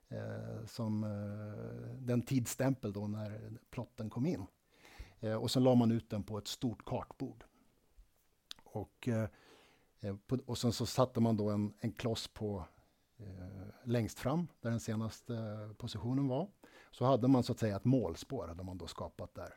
eh, 0.08 0.66
som 0.66 1.04
eh, 1.04 1.98
den 1.98 2.22
tidsstämpel 2.22 2.92
då 2.92 3.06
när 3.06 3.40
plotten 3.70 4.10
kom 4.10 4.26
in. 4.26 4.46
Eh, 5.20 5.34
och 5.34 5.50
sen 5.50 5.64
la 5.64 5.74
man 5.74 5.90
ut 5.90 6.10
den 6.10 6.22
på 6.22 6.38
ett 6.38 6.48
stort 6.48 6.84
kartbord. 6.84 7.44
Och, 8.64 9.08
eh, 9.08 9.28
eh 10.00 10.16
på, 10.26 10.38
och 10.46 10.58
sen 10.58 10.72
så 10.72 10.86
satte 10.86 11.20
man 11.20 11.36
då 11.36 11.50
en, 11.50 11.74
en 11.80 11.92
kloss 11.92 12.28
på 12.28 12.64
eh, 13.16 13.68
längst 13.84 14.18
fram, 14.18 14.48
där 14.60 14.70
den 14.70 14.80
senaste 14.80 15.34
positionen 15.78 16.28
var. 16.28 16.48
Så 16.90 17.04
hade 17.04 17.28
man 17.28 17.42
så 17.42 17.52
att 17.52 17.58
säga 17.58 17.76
ett 17.76 17.84
målspår, 17.84 18.48
hade 18.48 18.64
man 18.64 18.78
då 18.78 18.86
skapat 18.86 19.34
där. 19.34 19.54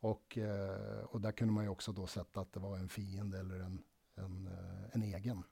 Och, 0.00 0.38
eh, 0.38 1.04
och 1.04 1.20
där 1.20 1.32
kunde 1.32 1.54
man 1.54 1.64
ju 1.64 1.70
också 1.70 1.92
då 1.92 2.06
sätta 2.06 2.40
att 2.40 2.52
det 2.52 2.60
var 2.60 2.78
en 2.78 2.88
fiende 2.88 3.38
eller 3.38 3.60
en, 3.60 3.82
en, 4.14 4.48
en 4.92 5.02
egen. 5.02 5.42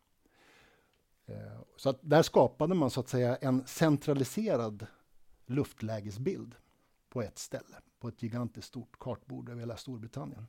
Så 1.77 1.91
att 1.91 1.99
där 2.01 2.23
skapade 2.23 2.75
man 2.75 2.91
så 2.91 3.01
att 3.01 3.09
säga 3.09 3.37
en 3.37 3.67
centraliserad 3.67 4.87
luftlägesbild 5.47 6.55
på 7.09 7.23
ett 7.23 7.39
ställe 7.39 7.77
på 8.01 8.09
ett 8.09 8.23
gigantiskt 8.23 8.69
stort 8.69 8.99
kartbord 8.99 9.49
över 9.49 9.61
hela 9.61 9.77
Storbritannien. 9.77 10.47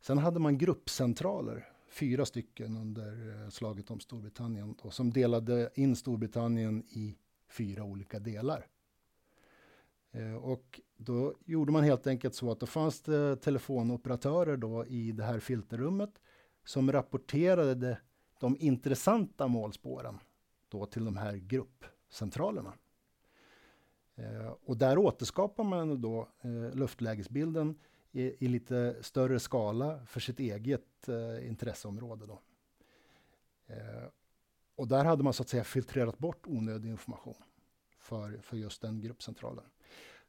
Sen 0.00 0.18
hade 0.18 0.40
man 0.40 0.58
gruppcentraler, 0.58 1.68
fyra 1.88 2.26
stycken 2.26 2.76
under 2.76 3.42
eh, 3.42 3.48
slaget 3.48 3.90
om 3.90 4.00
Storbritannien, 4.00 4.74
då, 4.82 4.90
som 4.90 5.10
delade 5.10 5.70
in 5.74 5.96
Storbritannien 5.96 6.84
i 6.88 7.16
fyra 7.48 7.84
olika 7.84 8.18
delar. 8.18 8.66
Eh, 10.12 10.34
och 10.34 10.80
då 10.96 11.34
gjorde 11.44 11.72
man 11.72 11.84
helt 11.84 12.06
enkelt 12.06 12.34
så 12.34 12.50
att 12.50 12.60
då 12.60 12.66
fanns 12.66 13.00
det 13.00 13.36
telefonoperatörer 13.36 14.56
då 14.56 14.86
i 14.86 15.12
det 15.12 15.24
här 15.24 15.38
filterrummet 15.38 16.20
som 16.64 16.92
rapporterade 16.92 18.00
de 18.40 18.56
intressanta 18.60 19.48
målspåren 19.48 20.18
då 20.68 20.86
till 20.86 21.04
de 21.04 21.16
här 21.16 21.36
gruppcentralerna. 21.36 22.72
Eh, 24.20 24.52
och 24.64 24.76
där 24.76 24.98
återskapar 24.98 25.64
man 25.64 26.00
då 26.00 26.28
eh, 26.40 26.74
luftlägesbilden 26.74 27.78
i, 28.12 28.44
i, 28.44 28.48
lite 28.48 28.96
större 29.00 29.40
skala 29.40 30.06
för 30.06 30.20
sitt 30.20 30.40
eget 30.40 31.08
eh, 31.08 31.48
intresseområde. 31.48 32.26
Då. 32.26 32.40
Och 34.76 34.88
där 34.88 35.04
hade 35.04 35.22
man 35.22 35.32
så 35.32 35.42
att 35.42 35.48
säga 35.48 35.64
filtrerat 35.64 36.18
bort 36.18 36.46
onödig 36.46 36.88
information 36.88 37.34
för, 37.98 38.38
för 38.42 38.56
just 38.56 38.82
den 38.82 39.00
gruppcentralen. 39.00 39.64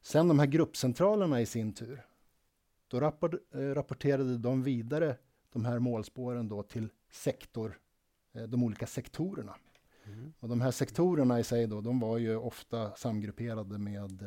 Sen 0.02 0.28
de 0.28 0.40
här 0.40 0.46
gruppcentralerna 0.46 1.42
i 1.42 1.46
sin 1.46 1.74
tur, 1.74 2.06
då 2.88 3.00
rapporterade 3.54 4.38
de 4.38 4.64
vidare 4.64 5.18
de 5.52 5.66
här 5.66 5.80
målspåren 5.80 6.48
då 6.48 6.64
till 6.64 6.90
sektor, 7.10 7.80
de 8.48 8.64
olika 8.64 8.88
sektorerna. 8.88 9.56
Mm. 10.06 10.34
Och 10.40 10.50
de 10.50 10.62
här 10.62 10.72
sektorerna 10.72 11.40
i 11.40 11.44
sig 11.44 11.68
då, 11.68 11.82
de 11.82 12.00
var 12.00 12.18
ju 12.18 12.36
ofta 12.36 12.96
samgrupperade 12.96 13.78
med 13.78 14.22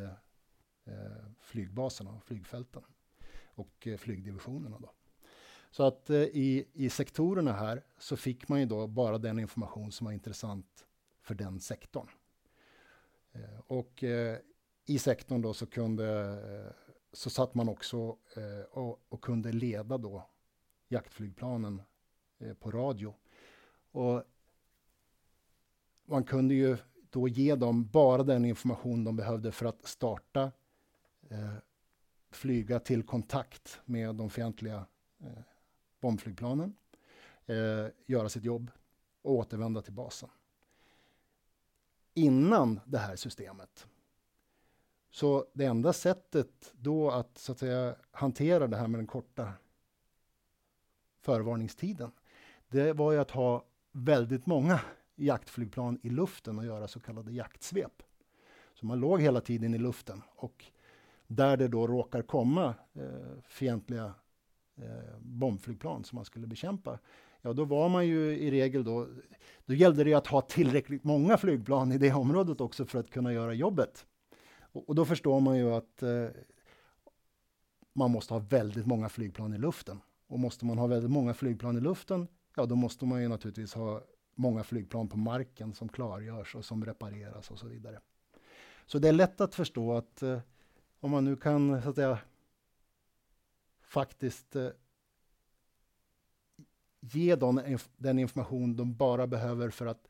eh, 0.85 1.27
flygbaserna 1.41 2.11
och 2.11 2.25
flygfälten 2.25 2.83
och 3.55 3.87
eh, 3.87 3.97
flygdivisionerna. 3.97 4.79
Då. 4.79 4.93
Så 5.71 5.83
att 5.83 6.11
eh, 6.11 6.17
i, 6.17 6.69
i 6.73 6.91
sektorerna 6.91 7.53
här 7.53 7.85
så 7.99 8.17
fick 8.17 8.49
man 8.49 8.61
ju 8.61 8.67
då 8.67 8.87
bara 8.87 9.19
den 9.19 9.39
information 9.39 9.93
som 9.93 10.05
var 10.05 10.13
intressant 10.13 10.87
för 11.23 11.35
den 11.35 11.61
sektorn. 11.61 12.09
Eh, 13.33 13.59
och 13.67 14.05
eh, 14.05 14.39
i 14.87 14.99
sektorn 14.99 15.43
då 15.43 15.55
så 15.55 15.67
kunde 15.67 16.07
eh, 16.67 16.85
så 17.13 17.31
satt 17.31 17.55
man 17.55 17.69
också 17.69 18.19
eh, 18.37 18.65
och, 18.71 19.05
och, 19.09 19.21
kunde 19.23 19.53
leda 19.53 19.99
då 19.99 20.31
jaktflygplanen 20.89 21.83
eh, 22.39 22.55
på 22.55 22.71
radio. 22.71 23.15
Och 23.91 24.25
man 26.05 26.25
kunde 26.25 26.55
ju 26.55 26.77
då 27.11 27.29
ge 27.29 27.55
dem 27.55 27.88
bara 27.93 28.23
den 28.23 28.45
information 28.45 29.05
de 29.05 29.17
behövde 29.17 29.53
för 29.53 29.67
att 29.67 29.87
starta, 29.87 30.53
eh, 31.29 31.55
flyga 32.31 32.81
till 32.81 33.03
kontakt 33.03 33.81
med 33.85 34.14
de 34.14 34.31
fientliga 34.31 34.87
eh, 35.21 35.43
bombflygplanen, 36.01 36.77
eh, 37.47 37.87
göra 38.07 38.29
sitt 38.29 38.45
jobb 38.45 38.71
och 39.23 39.33
återvända 39.33 39.83
till 39.83 39.93
basen. 39.93 40.29
Innan 42.14 42.81
det 42.85 42.99
här 42.99 43.17
systemet 43.17 43.87
så 45.14 45.47
det 45.53 45.64
enda 45.64 45.93
sättet 45.93 46.73
då 46.73 47.11
att, 47.11 47.38
så 47.38 47.53
att 47.53 47.59
säga, 47.59 47.97
hantera 48.11 48.67
det 48.67 48.77
här 48.77 48.88
med 48.88 48.99
den 48.99 49.07
korta 49.07 49.53
förvarningstiden, 51.21 52.12
det 52.69 52.93
var 52.93 53.12
ju 53.12 53.19
att 53.19 53.31
ha 53.31 53.64
väldigt 53.93 54.47
många 54.47 54.81
jaktflygplan 55.16 55.98
i 56.03 56.09
luften 56.11 56.59
och 56.59 56.64
göra 56.64 56.88
så 56.88 57.00
kallade 57.00 57.33
jaktsvep. 57.33 58.03
Så 58.74 58.87
man 58.87 59.00
låg 59.00 59.20
hela 59.20 59.40
tiden 59.40 59.74
i 59.74 59.79
luften 59.79 60.22
och 60.37 60.64
där 61.27 61.57
det 61.57 61.68
då 61.68 61.87
råkar 61.87 62.22
komma 62.22 62.74
eh, 62.94 63.40
fientliga 63.42 64.14
eh, 64.77 65.18
bombflygplan 65.18 66.05
som 66.05 66.16
man 66.16 66.24
skulle 66.24 66.46
bekämpa, 66.46 66.98
ja 67.42 67.53
då 67.53 67.64
var 67.64 67.88
man 67.88 68.07
ju 68.07 68.38
i 68.38 68.50
regel 68.50 68.85
då, 68.85 69.09
då 69.66 69.74
gällde 69.74 70.05
det 70.05 70.14
att 70.14 70.27
ha 70.27 70.40
tillräckligt 70.40 71.05
många 71.05 71.37
flygplan 71.37 71.92
i 71.92 71.98
det 71.98 72.12
området 72.12 72.61
också 72.61 72.85
för 72.85 72.98
att 72.98 73.11
kunna 73.11 73.33
göra 73.33 73.55
jobbet. 73.55 74.07
Och, 74.61 74.88
och 74.88 74.94
då 74.94 75.05
förstår 75.05 75.40
man 75.40 75.57
ju 75.59 75.74
att 75.74 76.03
eh, 76.03 76.29
man 77.92 78.11
måste 78.11 78.35
ha 78.35 78.38
väldigt 78.38 78.87
många 78.87 79.09
flygplan 79.09 79.55
i 79.55 79.59
luften. 79.59 80.00
Och 80.27 80.38
måste 80.38 80.64
man 80.64 80.79
ha 80.79 80.87
väldigt 80.87 81.11
många 81.11 81.35
flygplan 81.35 81.77
i 81.77 81.81
luften, 81.81 82.29
ja 82.57 82.66
då 82.66 82.77
måste 82.77 83.05
man 83.05 83.22
ju 83.22 83.29
naturligtvis 83.29 83.74
ha 83.74 84.03
många 84.35 84.64
flygplan 84.64 85.09
på 85.09 85.16
marken 85.16 85.73
som 85.73 85.88
klargörs 85.88 86.55
och 86.55 86.64
som 86.64 86.85
repareras 86.85 87.51
och 87.51 87.59
så 87.59 87.66
vidare. 87.66 88.01
Så 88.87 88.99
det 88.99 89.09
är 89.09 89.12
lätt 89.12 89.40
att 89.40 89.55
förstå 89.55 89.92
att 89.92 90.23
eh, 90.23 90.40
om 91.01 91.11
man 91.11 91.25
nu 91.25 91.37
kan 91.37 91.83
så 91.83 91.88
att 91.88 91.94
säga, 91.94 92.18
faktiskt 93.81 94.57
eh, 94.57 94.68
ge 97.01 97.37
dem 97.37 97.79
den 97.97 98.18
information 98.18 98.77
de 98.77 98.94
bara 98.94 99.27
behöver 99.27 99.70
för 99.70 99.87
att 99.87 100.09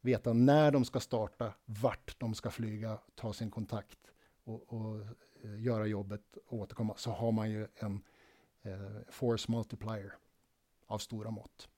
veta 0.00 0.32
när 0.32 0.70
de 0.70 0.84
ska 0.84 1.00
starta, 1.00 1.54
vart 1.64 2.20
de 2.20 2.34
ska 2.34 2.50
flyga, 2.50 2.98
ta 3.14 3.32
sin 3.32 3.50
kontakt 3.50 3.98
och, 4.44 4.72
och 4.72 5.00
eh, 5.42 5.60
göra 5.60 5.86
jobbet 5.86 6.36
och 6.46 6.58
återkomma, 6.58 6.94
så 6.96 7.10
har 7.10 7.32
man 7.32 7.50
ju 7.50 7.66
en 7.74 8.04
eh, 8.62 9.00
force 9.10 9.52
multiplier 9.52 10.12
av 10.86 10.98
stora 10.98 11.30
mått. 11.30 11.68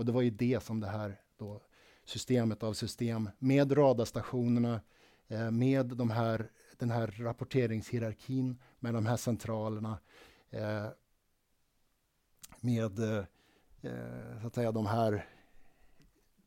Och 0.00 0.06
det 0.06 0.12
var 0.12 0.22
ju 0.22 0.30
det 0.30 0.62
som 0.62 0.80
det 0.80 0.86
här 0.86 1.20
då, 1.36 1.60
systemet 2.04 2.62
av 2.62 2.72
system 2.72 3.30
med 3.38 3.76
radarstationerna, 3.76 4.80
eh, 5.28 5.50
med 5.50 5.86
de 5.86 6.10
här, 6.10 6.50
den 6.76 6.90
här 6.90 7.06
rapporteringshierarkin, 7.06 8.58
med 8.78 8.94
de 8.94 9.06
här 9.06 9.16
centralerna, 9.16 9.98
eh, 10.50 10.86
med 12.60 12.98
eh, 12.98 13.24
eh, 13.80 14.40
så 14.40 14.46
att 14.46 14.54
säga 14.54 14.72
de 14.72 14.86
här 14.86 15.26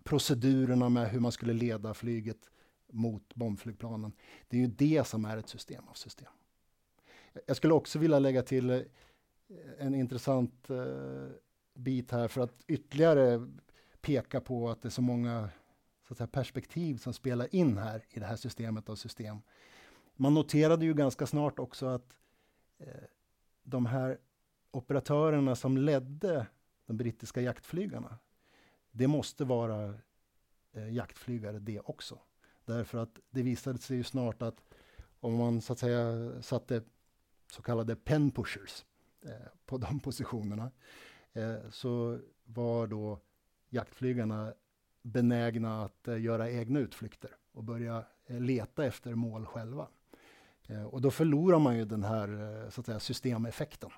procedurerna 0.04 0.90
med 0.90 1.10
hur 1.10 1.20
man 1.20 1.32
skulle 1.32 1.54
leda 1.54 1.94
flyget 1.94 2.50
mot 2.88 3.36
bombflygplanen. 3.36 4.12
Det 4.48 4.58
är 4.58 4.62
ju 4.62 4.68
det 4.68 5.08
som 5.08 5.26
är 5.26 5.38
ett 5.38 5.50
system 5.50 5.88
av 5.88 5.94
system. 5.94 6.32
Jag 7.46 7.58
skulle 7.58 7.74
också 7.74 8.00
vilja 8.00 8.20
lägga 8.20 8.44
till 8.44 8.70
eh, 8.70 8.82
en 9.80 9.96
intressant 9.96 10.70
eh, 10.70 11.28
bit 11.74 12.12
här 12.12 12.28
för 12.28 12.42
att 12.42 12.64
ytterligare 12.68 13.48
peka 14.02 14.42
på 14.42 14.70
att 14.70 14.82
det 14.82 14.88
är 14.88 14.90
så 14.90 15.02
många 15.02 15.50
så 16.08 16.14
att 16.14 16.18
säga, 16.18 16.28
perspektiv 16.28 16.98
som 16.98 17.14
spelar 17.14 17.56
in 17.56 17.78
här 17.78 18.06
i 18.10 18.20
det 18.20 18.26
här 18.26 18.36
systemet 18.36 18.90
av 18.90 18.96
system. 18.96 19.42
Man 20.16 20.34
noterade 20.34 20.86
ju 20.86 20.94
ganska 20.94 21.28
snart 21.28 21.60
också 21.60 21.86
att 21.86 22.18
eh, 22.78 23.04
de 23.64 23.86
här 23.86 24.18
operatörerna 24.72 25.56
som 25.56 25.78
ledde 25.78 26.48
de 26.86 26.98
brittiska 26.98 27.42
jaktflygarna, 27.42 28.18
det 28.92 29.08
måste 29.08 29.46
vara 29.46 29.94
eh, 30.74 30.94
jaktflygare 30.94 31.60
det 31.60 31.80
också. 31.80 32.20
Därför 32.66 32.98
att 32.98 33.20
det 33.30 33.44
visade 33.44 33.78
sig 33.80 33.98
ju 33.98 34.04
snart 34.04 34.42
att 34.42 34.64
om 35.20 35.36
man 35.36 35.62
så 35.62 35.74
att 35.74 35.80
säga 35.80 36.32
satte 36.42 36.84
så 37.52 37.62
kallade 37.62 37.96
pen 37.96 38.32
pushers 38.32 38.86
eh, 39.26 39.48
på 39.66 39.78
de 39.78 40.00
positionerna 40.04 40.64
eh, 40.64 40.72
Eh, 41.34 41.70
så 41.70 42.20
var 42.44 42.88
då 42.88 43.20
jaktflygarna 43.70 44.54
benägna 45.02 45.84
att 45.84 46.08
eh, 46.08 46.22
göra 46.22 46.52
egna 46.52 46.80
utflykter 46.80 47.32
och 47.52 47.64
börja 47.64 48.06
eh, 48.26 48.40
leta 48.40 48.86
efter 48.86 49.16
mål 49.16 49.46
själva. 49.46 49.88
Eh, 50.68 50.84
och 50.84 51.02
då 51.02 51.12
förlorar 51.12 51.60
man 51.60 51.78
ju 51.78 51.86
den 51.86 52.04
här 52.04 52.64
eh, 52.64 52.70
så 52.70 52.82
att 52.82 52.86
säga, 52.86 53.00
systemeffekten. 53.00 53.90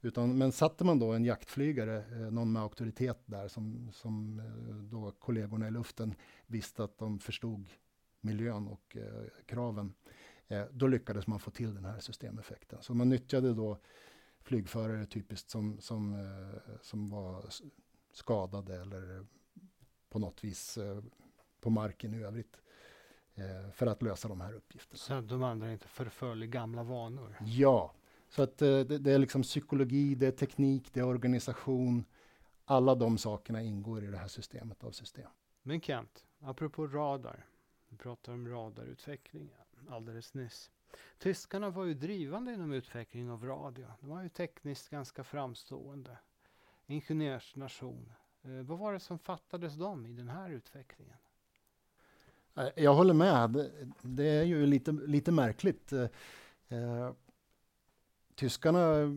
Utan, 0.00 0.38
men 0.38 0.52
satte 0.52 0.84
man 0.84 0.98
då 0.98 1.12
en 1.12 1.24
jaktflygare, 1.24 1.96
eh, 1.96 2.30
någon 2.30 2.52
med 2.52 2.62
auktoritet 2.62 3.22
där, 3.26 3.48
som, 3.48 3.90
som 3.92 4.42
då 4.90 5.10
kollegorna 5.10 5.68
i 5.68 5.70
luften 5.70 6.14
visste 6.46 6.84
att 6.84 6.98
de 6.98 7.18
förstod 7.18 7.70
miljön 8.20 8.68
och 8.68 8.96
eh, 8.96 9.24
kraven, 9.46 9.94
eh, 10.48 10.64
då 10.72 10.86
lyckades 10.86 11.26
man 11.26 11.38
få 11.38 11.50
till 11.50 11.74
den 11.74 11.84
här 11.84 11.98
systemeffekten. 11.98 12.82
Så 12.82 12.94
man 12.94 13.08
nyttjade 13.08 13.54
då 13.54 13.78
flygförare 14.44 15.06
typiskt 15.06 15.50
som, 15.50 15.80
som, 15.80 16.14
eh, 16.14 16.80
som 16.82 17.10
var 17.10 17.44
skadade 18.12 18.80
eller 18.80 19.26
på 20.08 20.18
något 20.18 20.44
vis 20.44 20.78
eh, 20.78 21.02
på 21.60 21.70
marken 21.70 22.14
i 22.14 22.22
övrigt 22.22 22.56
eh, 23.34 23.70
för 23.72 23.86
att 23.86 24.02
lösa 24.02 24.28
de 24.28 24.40
här 24.40 24.52
uppgifterna. 24.52 24.98
Så 24.98 25.14
att 25.14 25.28
de 25.28 25.42
andra 25.42 25.72
inte 25.72 25.88
förföll 25.88 26.42
i 26.42 26.46
gamla 26.46 26.82
vanor? 26.82 27.36
Ja, 27.40 27.94
så 28.28 28.42
att 28.42 28.58
det, 28.58 28.84
det, 28.84 29.12
är 29.12 29.18
liksom 29.18 29.42
psykologi, 29.42 30.14
det 30.14 30.26
är 30.26 30.30
teknik, 30.30 30.92
det 30.92 31.00
är 31.00 31.06
organisation. 31.06 32.04
Alla 32.64 32.94
de 32.94 33.18
sakerna 33.18 33.62
ingår 33.62 34.04
i 34.04 34.06
det 34.06 34.16
här 34.16 34.28
systemet 34.28 34.84
av 34.84 34.90
system. 34.90 35.30
Men 35.62 35.80
Kent, 35.80 36.24
apropå 36.40 36.86
radar. 36.86 37.46
Vi 37.88 37.96
pratade 37.96 38.34
om 38.34 38.48
radarutveckling 38.48 39.50
alldeles 39.88 40.34
nyss. 40.34 40.70
Tyskarna 41.18 41.70
var 41.70 41.84
ju 41.84 41.94
drivande 41.94 42.52
inom 42.52 42.72
utveckling 42.72 43.30
av 43.30 43.44
radio. 43.44 43.86
De 44.00 44.10
var 44.10 44.22
ju 44.22 44.28
tekniskt 44.28 44.90
ganska 44.90 45.24
framstående. 45.24 46.18
Ingenjörsnation. 46.86 48.12
Eh, 48.42 48.50
vad 48.50 48.78
var 48.78 48.92
det 48.92 49.00
som 49.00 49.18
fattades 49.18 49.74
dem 49.74 50.06
i 50.06 50.12
den 50.12 50.28
här 50.28 50.50
utvecklingen? 50.50 51.16
Eh, 52.56 52.68
jag 52.76 52.94
håller 52.94 53.14
med. 53.14 53.70
Det 54.02 54.24
är 54.28 54.44
ju 54.44 54.66
lite, 54.66 54.92
lite 54.92 55.32
märkligt. 55.32 55.92
Eh, 55.92 56.08
eh 56.68 57.12
tyskarna 58.34 59.10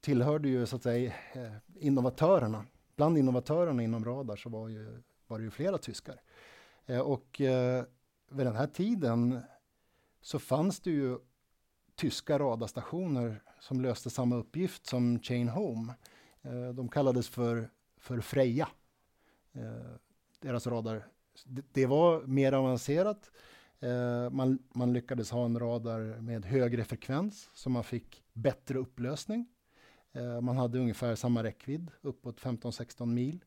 tillhörde 0.00 0.48
ju 0.48 0.66
så 0.66 0.76
att 0.76 0.82
säga 0.82 1.14
eh, 1.32 1.52
innovatörerna. 1.74 2.64
Bland 2.96 3.18
innovatörerna 3.18 3.82
inom 3.82 4.04
radar 4.04 4.36
så 4.36 4.48
var, 4.48 4.68
ju, 4.68 5.02
var 5.26 5.38
det 5.38 5.44
ju 5.44 5.50
flera 5.50 5.78
tyskar. 5.78 6.20
Eh, 6.86 7.00
och 7.00 7.40
eh, 7.40 7.84
vid 8.30 8.46
den 8.46 8.56
här 8.56 8.66
tiden 8.66 9.40
så 10.20 10.38
fanns 10.38 10.80
det 10.80 10.90
ju 10.90 11.18
tyska 11.98 12.38
radarstationer 12.38 13.42
som 13.60 13.80
löste 13.80 14.10
samma 14.10 14.36
uppgift 14.36 14.86
som 14.86 15.20
Chain 15.20 15.48
Home. 15.48 15.94
Eh, 16.42 16.68
de 16.68 16.88
kallades 16.88 17.28
för, 17.28 17.70
för 17.96 18.20
Freja. 18.20 18.68
Eh, 19.52 19.96
deras 20.40 20.66
radar. 20.66 21.06
Det, 21.72 21.86
var 21.86 22.22
mer 22.22 22.52
avancerat. 22.52 23.30
Eh, 23.80 24.30
man, 24.30 24.58
man, 24.74 24.92
lyckades 24.92 25.30
ha 25.30 25.44
en 25.44 25.58
radar 25.58 26.20
med 26.20 26.44
högre 26.44 26.84
frekvens 26.84 27.50
så 27.54 27.70
man 27.70 27.84
fick 27.84 28.24
bättre 28.32 28.78
upplösning. 28.78 29.46
Man 30.42 30.56
hade 30.56 30.78
ungefär 30.78 31.14
samma 31.14 31.42
räckvidd, 31.42 31.90
uppåt 32.00 32.40
15-16 32.40 33.06
mil. 33.06 33.44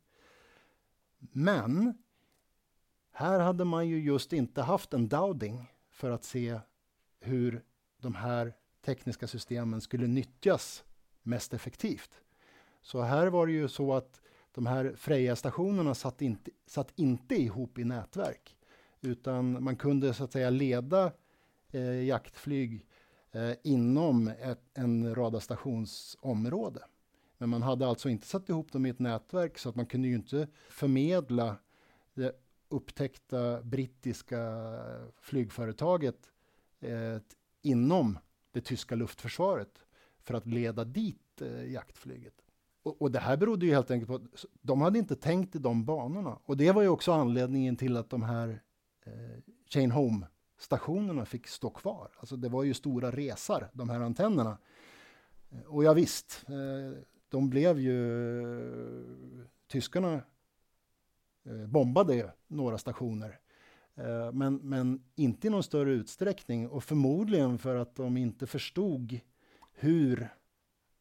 Men 1.20 1.94
här 3.12 3.40
hade 3.40 3.66
man 3.66 3.88
ju 3.88 4.04
just 4.04 4.34
inte 4.34 4.62
haft 4.62 4.94
en 4.94 5.08
Dowding 5.08 5.68
för 6.02 6.12
att 6.12 6.24
se 6.24 6.60
hur 7.20 7.64
de 7.98 8.16
här 8.16 8.54
tekniska 8.86 9.28
systemen 9.28 9.82
skulle 9.82 10.08
nyttjas 10.08 10.84
mest 11.24 11.54
effektivt. 11.54 12.22
Så 12.82 13.02
här 13.02 13.28
var 13.28 13.48
det 13.48 13.54
ju 13.54 13.68
så 13.68 13.94
att 13.94 14.22
de 14.52 14.66
här 14.66 14.94
Freja-stationerna 14.98 15.96
satt 15.96 16.22
inte, 16.22 16.52
satt 16.66 16.92
inte 16.96 17.36
ihop 17.36 17.78
i 17.78 17.84
nätverk, 17.84 18.58
utan 19.02 19.64
man 19.64 19.76
kunde 19.76 20.14
så 20.14 20.24
att 20.24 20.32
säga 20.32 20.50
leda 20.50 21.12
eh, 21.72 22.04
jaktflyg 22.04 22.86
eh, 23.32 23.52
inom 23.64 24.28
ett, 24.28 24.64
en 24.74 25.16
radarstationsområde. 25.16 26.84
Men 27.38 27.50
man 27.50 27.62
hade 27.62 27.88
alltså 27.88 28.10
inte 28.10 28.28
satt 28.28 28.50
ihop 28.50 28.72
dem 28.72 28.86
i 28.86 28.90
ett 28.90 29.00
nätverk 29.00 29.58
så 29.58 29.70
att 29.70 29.76
man 29.76 29.86
kunde 29.86 30.08
ju 30.08 30.16
inte 30.16 30.48
förmedla 30.70 31.56
det 32.14 32.42
upptäckta 32.72 33.62
brittiska 33.62 34.64
flygföretaget 35.22 36.32
eh, 36.80 37.18
inom 37.62 38.18
det 38.52 38.62
tyska 38.62 38.96
luftförsvaret 38.96 39.86
för 40.20 40.34
att 40.34 40.46
leda 40.46 40.84
dit 40.84 41.42
eh, 41.42 41.72
jaktflyget. 41.72 42.34
Och, 42.84 43.02
och, 43.02 43.12
det 43.12 43.20
här 43.20 43.38
berodde 43.38 43.66
ju 43.66 43.74
helt 43.74 43.92
enkelt 43.92 44.08
på 44.08 44.16
att 44.16 44.46
de 44.62 44.82
hade 44.82 45.00
inte 45.00 45.16
tänkt 45.16 45.56
i 45.56 45.60
de 45.60 45.86
banorna. 45.86 46.40
Och 46.46 46.58
det 46.58 46.72
var 46.72 46.82
ju 46.82 46.88
också 46.88 47.12
anledningen 47.12 47.76
till 47.76 47.98
att 47.98 48.10
de 48.10 48.24
här 48.24 48.62
eh, 49.04 49.12
Chain 49.70 49.92
Home 49.92 50.28
stationerna 50.58 51.26
fick 51.26 51.48
stå 51.48 51.70
kvar. 51.70 52.12
Alltså 52.20 52.36
det 52.36 52.50
var 52.50 52.64
ju 52.64 52.74
stora 52.74 53.12
resar, 53.12 53.70
de 53.74 53.90
här 53.90 54.00
antennerna. 54.00 54.58
Och 55.68 55.84
ja, 55.84 55.94
visst, 55.94 56.46
eh, 56.48 57.02
de 57.30 57.50
blev 57.50 57.80
ju... 57.80 58.42
Eh, 59.42 59.46
tyskarna 59.68 60.22
Eh, 61.44 61.68
bombade 61.68 62.32
några 62.48 62.78
stationer. 62.78 63.40
Eh, 63.96 64.32
men, 64.32 64.56
men 64.56 65.04
inte 65.16 65.48
i 65.48 65.50
någon 65.50 65.64
större 65.64 65.92
utsträckning 65.92 66.68
och 66.68 66.84
förmodligen 66.84 67.58
för 67.58 67.76
att 67.76 67.96
de 67.96 68.18
inte 68.18 68.48
förstod 68.48 69.20
hur 69.74 70.22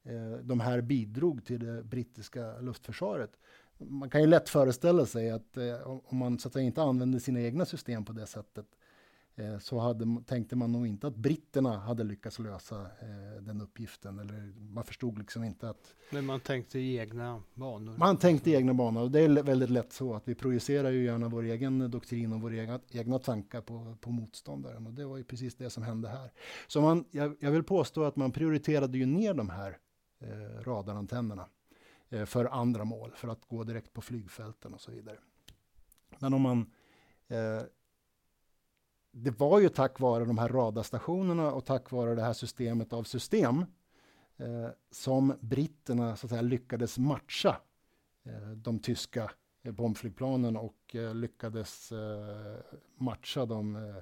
eh, 0.03 0.33
de 0.43 0.61
här 0.61 0.81
bidrog 0.81 1.45
till 1.45 1.61
det 1.61 1.83
brittiska 1.83 2.61
luftförsvaret. 2.61 3.31
Man 3.79 4.11
kan 4.11 4.21
ju 4.21 4.27
lätt 4.27 4.49
föreställa 4.49 5.07
sig 5.07 5.31
att 5.31 5.59
om 6.05 6.17
man 6.17 6.39
så 6.39 6.49
att 6.49 6.53
säga, 6.53 6.65
inte 6.65 6.83
använder 6.83 7.19
sina 7.19 7.41
egna 7.41 7.65
system 7.65 8.05
på 8.05 8.13
det 8.13 8.27
sättet 8.27 8.67
så 9.61 9.79
hade, 9.79 10.23
tänkte 10.27 10.57
man 10.57 10.73
nog 10.73 10.87
inte 10.87 11.07
att 11.07 11.17
britterna 11.17 11.79
hade 11.79 12.05
lyckats 12.05 12.39
lösa 12.39 12.81
eh, 12.81 13.43
den 13.43 13.61
uppgiften. 13.61 14.19
Eller 14.19 14.53
man 14.73 14.85
förstod 14.85 15.19
liksom 15.19 15.45
inte 15.45 15.71
att... 15.71 15.95
Men 16.11 16.27
man 16.27 16.41
tänkte 16.41 16.79
i 16.79 16.99
egna 16.99 17.43
banor? 17.55 17.97
Man 17.97 18.17
tänkte 18.17 18.51
i 18.51 18.55
egna 18.55 18.75
banor. 18.75 19.03
Och 19.03 19.11
det 19.11 19.21
är 19.21 19.43
väldigt 19.43 19.71
lätt 19.71 19.93
så 19.93 20.15
att 20.15 20.29
vi 20.29 20.35
projicerar 20.35 20.91
ju 20.91 21.05
gärna 21.05 21.29
vår 21.29 21.43
egen 21.43 21.91
doktrin 21.91 22.33
och 22.33 22.41
våra 22.41 22.55
egna, 22.55 22.81
egna 22.91 23.19
tankar 23.19 23.61
på, 23.61 23.97
på 24.01 24.11
motståndaren. 24.11 24.87
Och 24.87 24.95
det 24.95 25.07
var 25.07 25.17
ju 25.17 25.25
precis 25.25 25.55
det 25.55 25.71
som 25.71 25.83
hände 25.83 26.09
här. 26.09 26.33
Så 26.67 26.81
man, 26.81 27.05
jag, 27.11 27.37
jag 27.41 27.51
vill 27.51 27.65
påstå 27.65 28.05
att 28.05 28.17
man 28.17 28.33
prioriterade 28.33 28.99
ju 28.99 29.07
ner 29.07 29.35
de 29.35 29.51
här 29.51 29.79
eh, 30.21 30.63
radarantennerna 30.65 31.47
eh, 32.09 32.25
för 32.25 32.45
andra 32.45 32.85
mål, 32.85 33.13
för 33.17 33.29
att 33.29 33.45
gå 33.49 33.65
direkt 33.65 33.93
på 33.93 34.01
flygfälten 34.01 34.75
och 34.75 34.81
så 34.81 34.91
vidare. 34.91 35.17
Men 36.19 36.35
om 36.35 36.43
man 36.43 36.71
eh, 37.29 37.63
det 39.13 39.41
var 39.41 39.61
ju 39.61 39.69
tack 39.69 40.01
vare 40.01 40.25
de 40.25 40.39
här 40.39 40.49
radarstationerna 40.49 41.53
och 41.53 41.65
tack 41.65 41.91
vare 41.91 42.15
det 42.15 42.23
här 42.23 42.33
systemet 42.33 42.93
av 42.93 43.05
system 43.05 43.65
eh, 44.37 44.69
som 44.91 45.35
britterna 45.41 46.17
så 46.17 46.27
att 46.27 46.31
säga, 46.31 46.43
lyckades 46.43 46.99
matcha 46.99 47.61
eh, 48.25 48.51
de 48.51 48.79
tyska 48.79 49.31
eh, 49.63 49.73
bombflygplanen 49.73 50.57
och 50.57 50.97
eh, 50.97 51.15
lyckades 51.15 51.93
eh, 51.93 52.57
matcha 52.97 53.47
dem, 53.47 54.01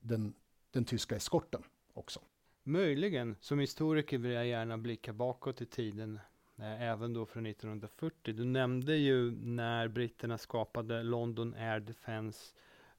den, 0.00 0.34
den 0.70 0.84
tyska 0.84 1.16
eskorten 1.16 1.62
också. 1.94 2.20
Möjligen. 2.66 3.36
Som 3.40 3.58
historiker 3.58 4.18
vill 4.18 4.32
jag 4.32 4.46
gärna 4.46 4.78
blicka 4.78 5.12
bakåt 5.12 5.60
i 5.60 5.66
tiden, 5.66 6.20
eh, 6.56 6.82
även 6.82 7.12
då 7.12 7.26
från 7.26 7.46
1940. 7.46 8.34
Du 8.34 8.44
nämnde 8.44 8.96
ju 8.96 9.30
när 9.30 9.88
britterna 9.88 10.38
skapade 10.38 11.02
London 11.02 11.54
Air 11.54 11.80
Defence 11.80 12.54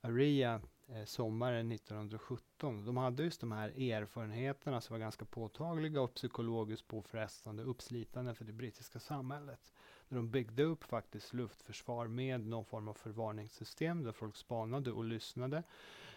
Area 0.05 0.61
eh, 0.87 1.05
sommaren 1.05 1.71
1917. 1.71 2.85
De 2.85 2.97
hade 2.97 3.23
just 3.23 3.41
de 3.41 3.51
här 3.51 3.69
erfarenheterna 3.69 4.81
som 4.81 4.93
var 4.93 4.99
ganska 4.99 5.25
påtagliga 5.25 6.01
och 6.01 6.13
psykologiskt 6.13 6.87
påfrestande, 6.87 7.63
uppslitande 7.63 8.35
för 8.35 8.45
det 8.45 8.53
brittiska 8.53 8.99
samhället. 8.99 9.73
De 10.09 10.31
byggde 10.31 10.63
upp 10.63 10.83
faktiskt 10.83 11.33
luftförsvar 11.33 12.07
med 12.07 12.39
någon 12.47 12.65
form 12.65 12.87
av 12.87 12.93
förvarningssystem 12.93 14.03
där 14.03 14.11
folk 14.11 14.35
spanade 14.35 14.91
och 14.91 15.03
lyssnade 15.03 15.63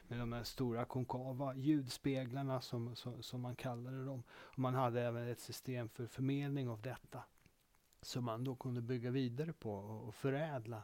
med 0.02 0.18
de 0.18 0.32
här 0.32 0.44
stora 0.44 0.84
konkava 0.84 1.54
ljudspeglarna 1.56 2.60
som, 2.60 2.96
som, 2.96 3.22
som 3.22 3.40
man 3.40 3.56
kallade 3.56 4.04
dem. 4.04 4.22
Och 4.30 4.58
man 4.58 4.74
hade 4.74 5.02
även 5.02 5.28
ett 5.28 5.40
system 5.40 5.88
för 5.88 6.06
förmedling 6.06 6.68
av 6.68 6.82
detta 6.82 7.22
som 8.02 8.24
man 8.24 8.44
då 8.44 8.56
kunde 8.56 8.80
bygga 8.80 9.10
vidare 9.10 9.52
på 9.52 9.74
och, 9.74 10.08
och 10.08 10.14
förädla 10.14 10.82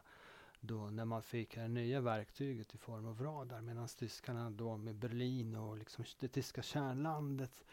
då 0.67 0.89
när 0.89 1.05
man 1.05 1.23
fick 1.23 1.55
det 1.55 1.67
nya 1.67 2.01
verktyget 2.01 2.75
i 2.75 2.77
form 2.77 3.05
av 3.05 3.21
radar 3.21 3.61
medan 3.61 3.87
tyskarna 3.87 4.49
då 4.49 4.77
med 4.77 4.95
Berlin 4.95 5.55
och 5.55 5.77
liksom 5.77 6.05
det 6.19 6.27
tyska 6.27 6.61
kärnlandet 6.61 7.65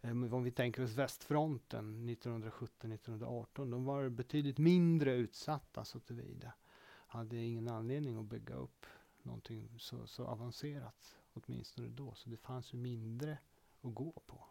eh, 0.00 0.34
om 0.34 0.42
vi 0.42 0.50
tänker 0.50 0.84
oss 0.84 0.94
västfronten 0.94 2.08
1917-1918, 2.08 3.70
de 3.70 3.84
var 3.84 4.08
betydligt 4.08 4.58
mindre 4.58 5.14
utsatta 5.14 5.84
så 5.84 6.00
tillvida. 6.00 6.52
Hade 7.06 7.36
ingen 7.36 7.68
anledning 7.68 8.16
att 8.16 8.24
bygga 8.24 8.54
upp 8.54 8.86
någonting 9.22 9.78
så, 9.78 10.06
så 10.06 10.26
avancerat, 10.26 11.16
åtminstone 11.32 11.88
då. 11.88 12.14
Så 12.14 12.30
det 12.30 12.36
fanns 12.36 12.74
ju 12.74 12.78
mindre 12.78 13.38
att 13.80 13.94
gå 13.94 14.12
på. 14.26 14.49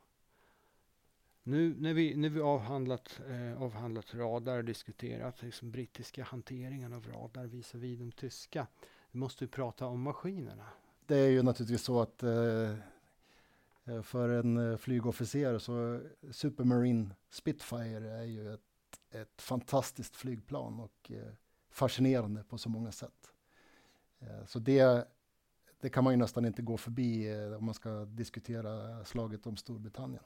Nu 1.49 1.75
när 1.79 1.93
vi, 1.93 2.15
när 2.15 2.29
vi 2.29 2.41
avhandlat, 2.41 3.21
eh, 3.29 3.61
avhandlat 3.61 4.15
radar 4.15 4.57
och 4.57 4.65
diskuterat 4.65 5.41
liksom, 5.41 5.71
brittiska 5.71 6.23
hanteringen 6.23 6.93
av 6.93 7.07
radar 7.07 7.45
visavi 7.45 7.95
den 7.95 8.11
tyska, 8.11 8.67
vi 9.11 9.19
måste 9.19 9.45
vi 9.45 9.51
prata 9.51 9.85
om 9.85 10.01
maskinerna. 10.01 10.65
Det 11.05 11.15
är 11.15 11.29
ju 11.29 11.43
naturligtvis 11.43 11.81
så 11.81 12.01
att 12.01 12.23
eh, 12.23 12.71
eh 13.85 14.01
för 14.01 14.29
en 14.29 14.71
eh, 14.71 14.77
flygofficer 14.77 15.59
så 15.59 16.01
Supermarine 16.31 17.13
Spitfire 17.29 18.09
är 18.09 18.23
ju 18.23 18.53
ett, 18.53 18.61
ett 19.11 19.41
fantastiskt 19.41 20.15
flygplan 20.15 20.79
och 20.79 21.11
eh, 21.11 21.33
fascinerande 21.69 22.43
på 22.43 22.57
så 22.57 22.69
många 22.69 22.91
sätt. 22.91 23.33
Eh, 24.19 24.45
så 24.45 24.59
det, 24.59 25.07
det 25.79 25.89
kan 25.89 26.03
man 26.03 26.13
ju 26.13 26.17
nästan 26.17 26.45
inte 26.45 26.61
gå 26.61 26.77
förbi 26.77 27.31
eh, 27.31 27.57
om 27.57 27.65
man 27.65 27.73
ska 27.73 28.05
diskutera 28.05 29.05
slaget 29.05 29.47
om 29.47 29.57
Storbritannien. 29.57 30.23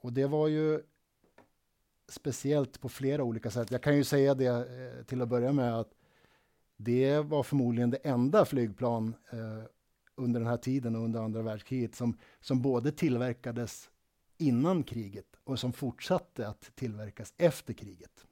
Och 0.00 0.12
det 0.12 0.26
var 0.26 0.48
ju 0.48 0.82
speciellt 2.08 2.80
på 2.80 2.88
flera 2.88 3.24
olika 3.24 3.50
sätt. 3.50 3.70
Jag 3.70 3.82
kan 3.82 3.96
ju 3.96 4.04
säga 4.04 4.34
det 4.34 4.46
eh, 4.46 5.04
till 5.04 5.22
att 5.22 5.28
börja 5.28 5.52
med 5.52 5.74
att 5.78 5.94
det 6.76 7.20
var 7.20 7.42
förmodligen 7.42 7.90
det 7.90 7.96
enda 7.96 8.44
flygplan 8.44 9.14
eh, 9.30 9.64
under 10.14 10.40
den 10.40 10.48
här 10.48 10.56
tiden 10.56 10.96
och 10.96 11.02
under 11.02 11.20
andra 11.20 11.42
världskriget 11.42 11.94
som, 11.94 12.18
som 12.40 12.62
både 12.62 12.92
tillverkades 12.92 13.90
innan 14.38 14.82
kriget 14.82 15.36
och 15.44 15.58
som 15.58 15.72
fortsatte 15.72 16.48
att 16.48 16.70
tillverkas 16.74 17.34
efter 17.36 17.74
kriget. 17.74 18.26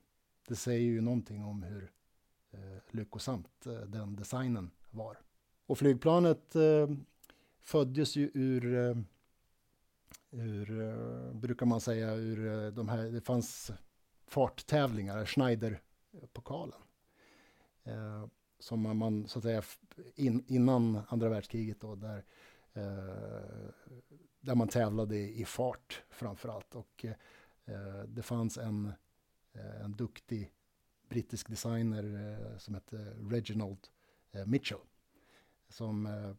Det 0.48 0.56
säger 0.56 0.80
ju 0.80 1.00
någonting 1.00 1.44
om 1.44 1.62
hur 1.62 1.90
eh, 2.50 2.60
lyckosamt 2.90 3.66
eh, 3.66 3.72
den 3.72 4.16
designen 4.16 4.70
var. 4.90 5.18
Och 5.66 5.78
flygplanet 5.78 6.56
eh, 6.56 6.90
föddes 7.60 8.16
ju 8.16 8.30
ur, 8.34 8.74
eh, 8.74 8.96
ur 10.30 10.80
eh, 10.80 11.32
brukar 11.34 11.66
man 11.66 11.80
säga, 11.80 12.14
ur 12.14 12.46
eh, 12.46 12.70
de 12.70 12.88
här, 12.88 13.04
det 13.04 13.20
fanns 13.20 13.72
farttävlingar, 14.26 15.24
Schneiderpokalen. 15.24 16.80
Eh, 17.84 18.26
som 18.58 18.98
man, 18.98 19.28
så 19.28 19.38
att 19.38 19.42
säga, 19.42 19.62
in, 20.14 20.44
innan 20.46 21.00
andra 21.08 21.28
världskriget 21.28 21.80
då, 21.80 21.94
där, 21.94 22.24
eh, 22.72 23.70
där 24.40 24.54
man 24.54 24.68
tävlade 24.68 25.18
i 25.18 25.44
fart 25.44 26.02
framför 26.10 26.48
allt. 26.48 26.74
Och 26.74 27.06
det 28.06 28.22
fanns 28.22 28.58
en, 28.58 28.92
en 29.82 29.92
duktig 29.92 30.52
brittisk 31.12 31.48
designer 31.48 32.04
eh, 32.04 32.58
som 32.58 32.74
hette 32.74 32.96
Reginald 33.30 33.88
eh, 34.32 34.46
Mitchell. 34.46 34.78
Som 35.68 36.06
eh, 36.06 36.30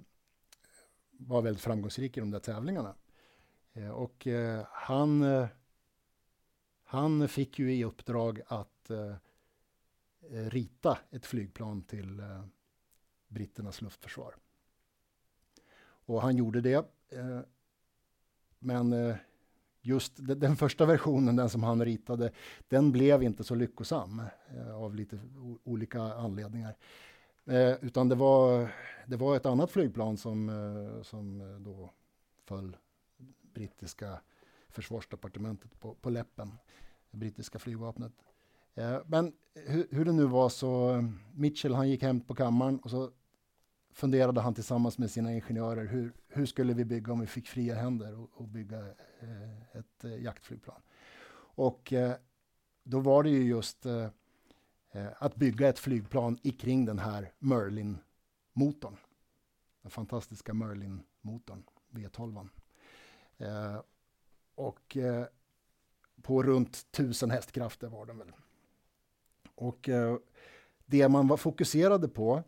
var 1.12 1.42
väldigt 1.42 1.64
framgångsrik 1.64 2.18
i 2.18 2.20
de 2.20 2.32
där 2.32 2.40
tävlingarna. 2.40 2.96
Eh, 3.74 3.90
och 3.90 4.28
eh, 4.28 4.66
han, 4.72 5.24
eh, 5.24 5.48
han 6.84 7.28
fick 7.28 7.60
ju 7.60 7.74
i 7.74 7.84
uppdrag 7.84 8.42
att 8.48 8.70
rita 10.30 10.98
ett 11.12 11.26
flygplan 11.26 11.82
till 11.82 12.22
britternas 13.28 13.82
luftförsvar. 13.82 14.36
Och 15.84 16.22
han 16.22 16.38
gjorde 16.38 16.62
det. 16.62 16.86
men 18.60 19.18
just 19.84 20.14
den 20.18 20.56
första 20.56 20.86
versionen, 20.86 21.36
den 21.36 21.50
som 21.50 21.64
han 21.64 21.86
ritade, 21.86 22.32
den 22.68 22.92
blev 22.92 23.24
inte 23.24 23.44
så 23.44 23.56
lyckosam 23.56 24.22
eh, 24.56 24.76
av 24.76 24.96
lite 24.96 25.20
olika 25.64 26.02
anledningar. 26.02 26.76
Eh, 27.46 27.74
utan 27.82 28.10
det 28.10 28.16
var, 28.16 28.72
det 29.06 29.16
var 29.16 29.36
ett 29.36 29.46
annat 29.46 29.72
flygplan 29.72 30.18
som, 30.18 30.50
eh, 30.50 31.04
som 31.04 31.40
då 31.64 31.92
föll 32.46 32.78
brittiska 33.54 34.22
försvarsdepartementet 34.70 35.80
på, 35.80 35.96
på 35.96 36.10
läppen, 36.10 36.58
det 37.12 37.18
brittiska 37.18 37.60
flygvapnet. 37.60 38.14
Eh, 38.76 39.00
men 39.06 39.34
hur, 39.54 39.88
hur, 39.92 40.06
det 40.06 40.12
nu 40.12 40.26
var 40.26 40.50
så, 40.50 41.04
Mitchell 41.34 41.74
han 41.74 41.90
gick 41.90 42.02
hem 42.02 42.22
på 42.22 42.36
kammaren 42.36 42.80
och 42.80 42.90
så 42.90 43.12
funderade 43.92 44.42
han 44.42 44.54
tillsammans 44.54 44.98
med 44.98 45.12
sina 45.12 45.34
ingenjörer 45.34 45.86
hur, 45.86 46.14
hur 46.28 46.46
skulle 46.46 46.74
vi 46.74 46.86
bygga 46.86 47.14
om 47.14 47.20
vi 47.20 47.28
fick 47.28 47.48
fria 47.48 47.76
händer 47.76 48.20
och, 48.20 48.30
och 48.34 48.48
bygga 48.48 48.80
eh, 49.20 49.78
ett 49.78 50.04
eh, 50.04 50.24
jaktflygplan. 50.24 50.82
Och 51.56 51.94
eh, 51.94 52.16
då 52.84 53.00
var 53.00 53.24
det 53.24 53.30
ju 53.30 53.44
just 53.44 53.86
eh, 53.86 54.08
eh 54.92 55.08
att 55.18 55.36
bygga 55.36 55.70
ett 55.70 55.80
flygplan 55.80 56.38
kring 56.38 56.86
den 56.86 57.00
här 57.00 57.32
Merlin-motorn. 57.40 58.98
Den 59.82 59.92
fantastiska 59.92 60.54
Merlin-motorn, 60.54 61.64
V12. 61.92 62.50
Eh, 63.38 63.82
och 64.56 64.98
eh, 64.98 65.26
på 66.22 66.44
runt 66.44 66.92
tusen 66.92 67.32
hästkrafter 67.32 67.88
var 67.88 68.06
den 68.06 68.18
väl. 68.18 68.32
Och 69.56 69.90
eh, 69.90 70.18
det 70.86 71.10
man 71.10 71.28
var 71.28 71.38
fokuserade 71.38 72.08
på 72.08 72.44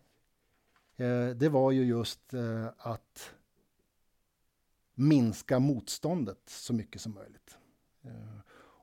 Eh, 0.98 1.30
det 1.30 1.50
var 1.50 1.72
ju 1.72 1.84
just 1.84 2.34
eh, 2.34 2.68
att 2.78 3.34
minska 4.94 5.60
motståndet 5.60 6.42
så 6.46 6.74
mycket 6.74 7.02
som 7.02 7.14
möjligt. 7.14 7.58
Eh, 8.04 8.40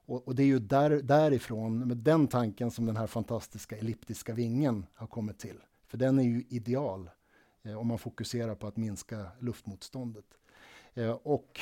och, 0.06 0.28
och, 0.28 0.34
det 0.34 0.42
är 0.42 0.46
ju 0.46 0.58
där, 0.58 0.90
därifrån, 0.90 1.88
med 1.88 1.96
den 1.96 2.28
tanken, 2.28 2.70
som 2.70 2.86
den 2.86 2.96
här 2.96 3.06
fantastiska 3.06 3.76
elliptiska 3.76 4.34
vingen 4.34 4.86
har 4.94 5.06
kommit 5.06 5.38
till. 5.38 5.58
För 5.86 5.98
den 5.98 6.18
är 6.18 6.22
ju 6.22 6.44
ideal 6.48 7.10
eh, 7.62 7.78
om 7.78 7.86
man 7.86 7.98
fokuserar 7.98 8.54
på 8.54 8.66
att 8.66 8.76
minska 8.76 9.26
luftmotståndet. 9.40 10.38
Eh, 10.94 11.10
och 11.10 11.60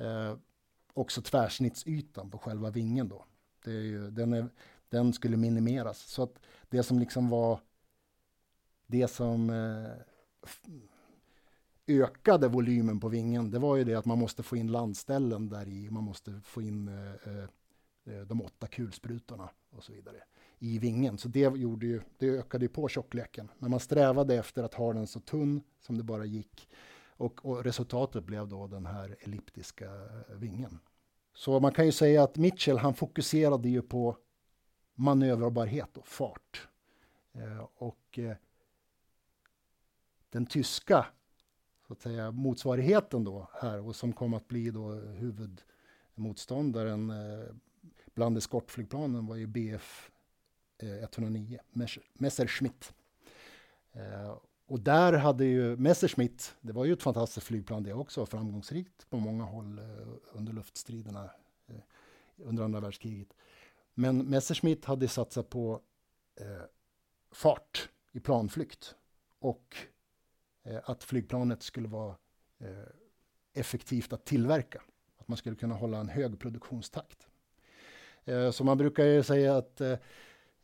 eh, 0.00 0.36
också 0.94 1.22
tvärsnittsytan 1.22 2.30
på 2.30 2.38
själva 2.38 2.70
vingen 2.70 3.08
då. 3.08 3.24
Det 3.64 3.70
är 3.70 3.82
ju, 3.82 4.10
den, 4.10 4.32
är, 4.32 4.48
den 4.88 5.12
skulle 5.12 5.36
minimeras. 5.36 5.98
Så 5.98 6.22
att 6.22 6.38
det 6.68 6.82
som 6.82 6.98
liksom 6.98 7.28
var 7.28 7.60
det 8.86 9.08
som 9.08 9.50
eh, 9.50 9.92
ökade 11.86 12.48
volymen 12.48 13.00
på 13.00 13.08
vingen, 13.08 13.50
det 13.50 13.58
var 13.58 13.76
ju 13.76 13.84
det 13.84 13.94
att 13.94 14.06
man 14.06 14.18
måste 14.18 14.42
få 14.42 14.56
in 14.56 14.72
landställen 14.72 15.48
där 15.48 15.68
i, 15.68 15.90
man 15.90 16.04
måste 16.04 16.40
få 16.44 16.62
in 16.62 16.88
eh, 16.88 17.32
eh, 17.32 17.44
eh, 18.14 18.26
de 18.26 18.42
åtta 18.42 18.66
kulsprutorna 18.66 19.50
och 19.70 19.84
så 19.84 19.92
vidare 19.92 20.22
i 20.58 20.78
vingen. 20.78 21.18
Så 21.18 21.28
det, 21.28 21.56
gjorde 21.56 21.86
ju, 21.86 22.00
det 22.18 22.28
ökade 22.28 22.64
ju 22.64 22.68
på 22.68 22.88
tjockleken. 22.88 23.50
Men 23.58 23.70
man 23.70 23.80
strävade 23.80 24.34
efter 24.34 24.62
att 24.62 24.74
ha 24.74 24.92
den 24.92 25.06
så 25.06 25.20
tunn 25.20 25.62
som 25.80 25.98
det 25.98 26.04
bara 26.04 26.24
gick. 26.24 26.68
Och, 27.20 27.46
och 27.46 27.64
resultatet 27.64 28.24
blev 28.24 28.48
då 28.48 28.66
den 28.66 28.86
här 28.86 29.16
elliptiska 29.20 29.90
vingen. 30.28 30.78
Så 31.34 31.60
man 31.60 31.72
kan 31.72 31.86
ju 31.86 31.92
säga 31.92 32.22
att 32.22 32.36
Mitchell 32.36 32.78
han 32.78 32.94
fokuserade 32.94 33.68
ju 33.68 33.82
på 33.82 34.16
manöverbarhet 34.94 35.96
och 35.96 36.06
fart. 36.06 36.68
Eh, 37.32 37.66
och 37.74 38.18
eh, 38.18 38.36
den 40.30 40.46
tyska 40.46 41.06
så 41.86 41.92
att 41.92 42.00
säga, 42.00 42.30
motsvarigheten 42.30 43.24
då 43.24 43.48
här 43.52 43.80
och 43.80 43.96
som 43.96 44.12
kom 44.12 44.34
att 44.34 44.48
bli 44.48 44.70
då 44.70 44.92
huvudmotståndaren 44.92 47.10
eh, 47.10 47.44
bland 48.14 48.36
eskortflygplanen 48.36 49.26
var 49.26 49.36
ju 49.36 49.46
BF 49.46 50.10
109, 50.78 51.54
eh, 51.54 51.60
Messerschmitt. 52.14 52.94
Eh, 53.92 54.36
och 54.70 54.80
där 54.80 55.12
hade 55.12 55.44
ju 55.44 55.76
Messerschmitt, 55.76 56.54
det 56.60 56.72
var 56.72 56.84
ju 56.84 56.92
ett 56.92 57.02
fantastiskt 57.02 57.46
flygplan 57.46 57.82
det 57.82 57.92
också, 57.92 58.26
framgångsrikt 58.26 59.10
på 59.10 59.16
många 59.16 59.44
håll 59.44 59.78
eh, 59.78 59.84
under 60.32 60.52
luftstriderna 60.52 61.30
eh, 61.66 61.74
under 62.36 62.64
andra 62.64 62.80
världskriget. 62.80 63.28
Men 63.94 64.18
Messerschmitt 64.18 64.84
hade 64.84 65.08
satsat 65.08 65.50
på 65.50 65.80
eh, 66.40 66.62
fart 67.30 67.88
i 68.12 68.20
planflykt 68.20 68.94
och 69.38 69.76
eh, 70.62 70.78
att 70.84 71.04
flygplanet 71.04 71.62
skulle 71.62 71.88
vara 71.88 72.16
eh, 72.58 72.68
effektivt 73.52 74.12
att 74.12 74.24
tillverka. 74.24 74.82
Att 75.18 75.28
man 75.28 75.36
skulle 75.36 75.56
kunna 75.56 75.74
hålla 75.74 75.98
en 75.98 76.08
hög 76.08 76.38
produktionstakt. 76.38 77.28
Eh, 78.24 78.50
så 78.50 78.64
man 78.64 78.78
brukar 78.78 79.04
ju 79.04 79.22
säga 79.22 79.56
att 79.56 79.80
eh, 79.80 79.96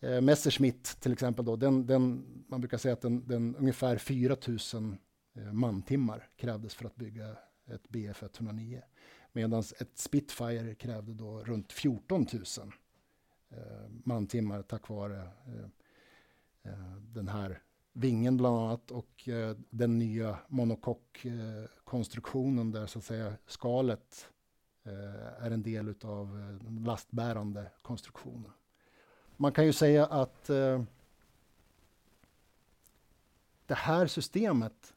eh, 0.01 0.21
Messerschmitt 0.21 1.01
till 1.01 1.13
exempel, 1.13 1.45
då, 1.45 1.57
den, 1.57 1.87
den, 1.87 2.25
man 2.49 2.61
brukar 2.61 2.79
säga 2.79 2.93
att 2.93 3.01
den, 3.01 3.29
den 3.29 3.57
ungefär 3.57 3.99
4000 3.99 4.97
eh, 5.35 5.53
mantimmar 5.53 6.29
krävdes 6.37 6.75
för 6.75 6.85
att 6.85 6.97
bygga 6.97 7.37
ett 7.67 7.89
BF 7.89 8.23
109. 8.23 8.83
Medan 9.33 9.61
ett 9.61 9.99
Spitfire 9.99 10.75
krävde 10.75 11.15
då 11.15 11.45
runt 11.45 11.73
14 11.73 12.27
000 12.33 12.43
eh, 13.51 13.59
mantimmar 13.89 14.63
tack 14.63 14.89
vare 14.89 15.23
eh, 15.23 15.65
eh, 16.73 16.97
den 16.97 17.29
här 17.29 17.63
vingen 17.93 18.37
bland 18.37 18.59
annat 18.59 18.91
och 18.91 19.29
eh, 19.29 19.57
den 19.71 19.99
nya 19.99 20.39
monokockkonstruktionen 20.49 22.73
där 22.73 22.87
så 22.87 22.99
att 22.99 23.05
säga 23.05 23.37
skalet 23.47 24.31
eh, 24.85 25.45
är 25.45 25.51
en 25.51 25.63
del 25.63 25.95
av 26.03 26.41
eh, 26.41 26.49
den 26.65 26.85
lastbärande 26.85 27.71
konstruktionen. 27.83 28.53
Man 29.37 29.53
kan 29.53 29.67
ju 29.67 29.73
säga 29.73 30.07
att 30.07 30.51
eh, 30.51 30.83
det 33.67 33.75
här 33.75 34.07
systemet 34.07 34.95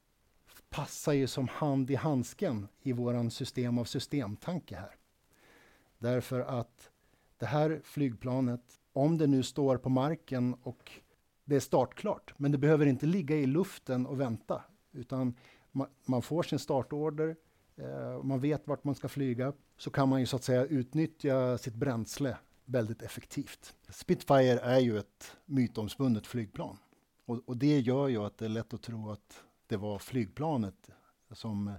passar 0.70 1.14
ju 1.14 1.28
som 1.28 1.48
hand 1.48 1.92
i 1.92 1.96
handsken 1.96 2.68
i 2.82 2.94
våran 2.94 3.32
system 3.32 3.78
av 3.78 3.86
systemtanke 3.86 4.76
här. 4.76 4.96
Därför 5.98 6.40
att 6.40 6.92
det 7.38 7.46
här 7.46 7.82
flygplanet, 7.84 8.80
om 8.94 9.18
det 9.18 9.28
nu 9.28 9.44
står 9.44 9.78
på 9.78 9.90
marken 9.90 10.54
och 10.64 10.92
det 11.46 11.56
är 11.56 11.60
startklart, 11.60 12.34
men 12.38 12.52
det 12.52 12.58
behöver 12.58 12.86
inte 12.86 13.06
ligga 13.06 13.36
i 13.36 13.46
luften 13.46 14.06
och 14.06 14.20
vänta, 14.20 14.64
utan 14.92 15.36
man, 15.72 15.88
man 16.06 16.22
får 16.22 16.44
sin 16.44 16.60
startorder, 16.60 17.36
eh, 17.76 18.24
man 18.24 18.40
vet 18.40 18.68
vart 18.68 18.84
man 18.84 18.96
ska 18.96 19.08
flyga, 19.08 19.54
så 19.78 19.90
kan 19.92 20.10
man 20.10 20.20
ju 20.20 20.26
så 20.26 20.36
att 20.36 20.44
säga 20.44 20.66
utnyttja 20.66 21.58
sitt 21.58 21.76
bränsle 21.76 22.38
väldigt 22.70 23.02
effektivt. 23.02 23.76
Spitfire 23.90 24.60
är 24.60 24.80
ju 24.80 25.00
ett 25.00 25.38
mytomspunnet 25.46 26.28
flygplan 26.28 26.78
och, 27.26 27.42
och 27.46 27.58
det 27.58 27.80
gör 27.80 28.08
ju 28.08 28.18
att 28.18 28.38
det 28.38 28.46
är 28.46 28.50
lätt 28.50 28.74
att 28.74 28.82
tro 28.82 29.12
att 29.12 29.44
det 29.68 29.78
var 29.78 30.00
flygplanet 30.00 30.90
som 31.32 31.74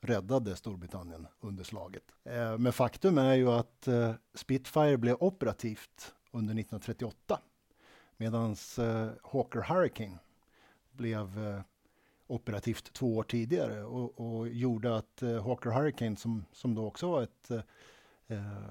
räddade 0.00 0.56
Storbritannien 0.56 1.26
under 1.40 1.64
slaget. 1.64 2.04
Eh, 2.24 2.58
men 2.58 2.72
faktum 2.72 3.18
är 3.18 3.34
ju 3.34 3.50
att 3.50 3.88
eh, 3.88 4.14
Spitfire 4.34 4.96
blev 4.96 5.16
operativt 5.20 6.14
under 6.30 6.54
1938 6.54 7.40
medan 8.16 8.56
eh, 8.78 9.08
Hawker 9.22 9.60
Hurricane 9.60 10.18
blev 10.92 11.46
eh, 11.46 11.60
operativt 12.26 12.92
två 12.92 13.16
år 13.16 13.22
tidigare 13.22 13.84
och, 13.84 14.20
och 14.20 14.48
gjorde 14.48 14.96
att 14.96 15.22
eh, 15.22 15.46
Hawker 15.46 15.70
Hurricane, 15.70 16.16
som, 16.16 16.44
som 16.52 16.74
då 16.74 16.86
också 16.86 17.10
var 17.10 17.22
ett 17.22 17.50
eh, 17.50 17.60
eh 18.26 18.70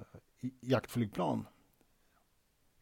jaktflygplan, 0.62 1.46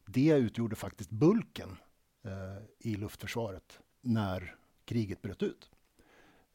det 0.07 0.29
utgjorde 0.29 0.75
faktiskt 0.75 1.09
bulken 1.09 1.77
eh, 2.23 2.63
i 2.79 2.95
luftförsvaret 2.95 3.79
när 4.01 4.55
kriget 4.85 5.21
bröt 5.21 5.43
ut. 5.43 5.69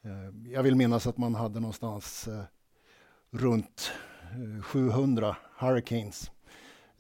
Eh, 0.03 0.51
jag 0.53 0.63
vill 0.63 0.77
minnas 0.77 1.07
att 1.07 1.19
man 1.19 1.35
hade 1.35 1.61
någonstans 1.61 2.29
eh, 2.29 2.45
runt 3.31 3.93
700 4.63 5.29
eh, 5.29 5.35
Hurricanes 5.67 6.31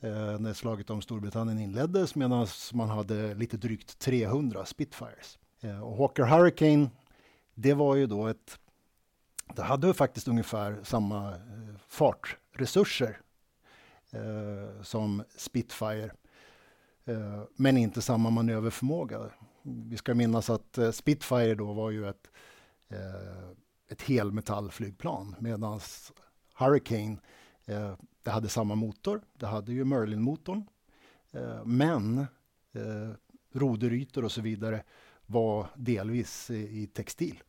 eh, 0.00 0.38
när 0.38 0.52
slaget 0.52 0.90
om 0.90 1.02
Storbritannien 1.02 1.58
inleddes 1.58 2.14
medan 2.14 2.46
man 2.72 2.88
hade 2.88 3.34
lite 3.34 3.56
drygt 3.56 3.98
300 3.98 4.64
Spitfires. 4.64 5.38
Eh, 5.60 5.82
och 5.82 5.96
Hawker 5.96 6.24
Hurricane, 6.24 6.90
det 7.54 7.74
var 7.74 7.96
ju 7.96 8.06
då 8.06 8.26
ett... 8.26 8.58
Det 9.54 9.62
hade 9.62 9.94
faktiskt 9.94 10.28
ungefär 10.28 10.80
samma 10.82 11.30
eh, 11.30 11.76
fartresurser 11.88 13.20
som 14.82 15.24
Spitfire 15.36 16.10
Eh, 17.04 17.42
men 17.56 17.76
inte 17.76 18.02
samma 18.02 18.30
manöverförmåga. 18.30 19.30
Vi 19.62 19.96
ska 19.96 20.14
minnas 20.14 20.50
att 20.50 20.78
eh, 20.78 20.90
Spitfire 20.90 21.54
då 21.54 21.72
var 21.72 21.90
ju 21.90 22.08
ett 22.08 22.30
eh, 22.88 23.50
ett 23.88 24.02
helmetallflygplan 24.02 25.36
medan 25.38 25.80
Hurricane 26.54 27.16
det 28.22 28.30
hade 28.30 28.48
samma 28.48 28.74
motor. 28.74 29.22
Det 29.34 29.46
hade 29.46 29.72
ju 29.72 29.84
Merlin-motorn. 29.84 30.64
Men 31.64 32.26
roderytor 33.52 34.24
och 34.24 34.32
så 34.32 34.40
vidare 34.40 34.82
var 35.26 35.66
delvis 35.74 36.50
i, 36.50 36.86
textil. 36.86 37.42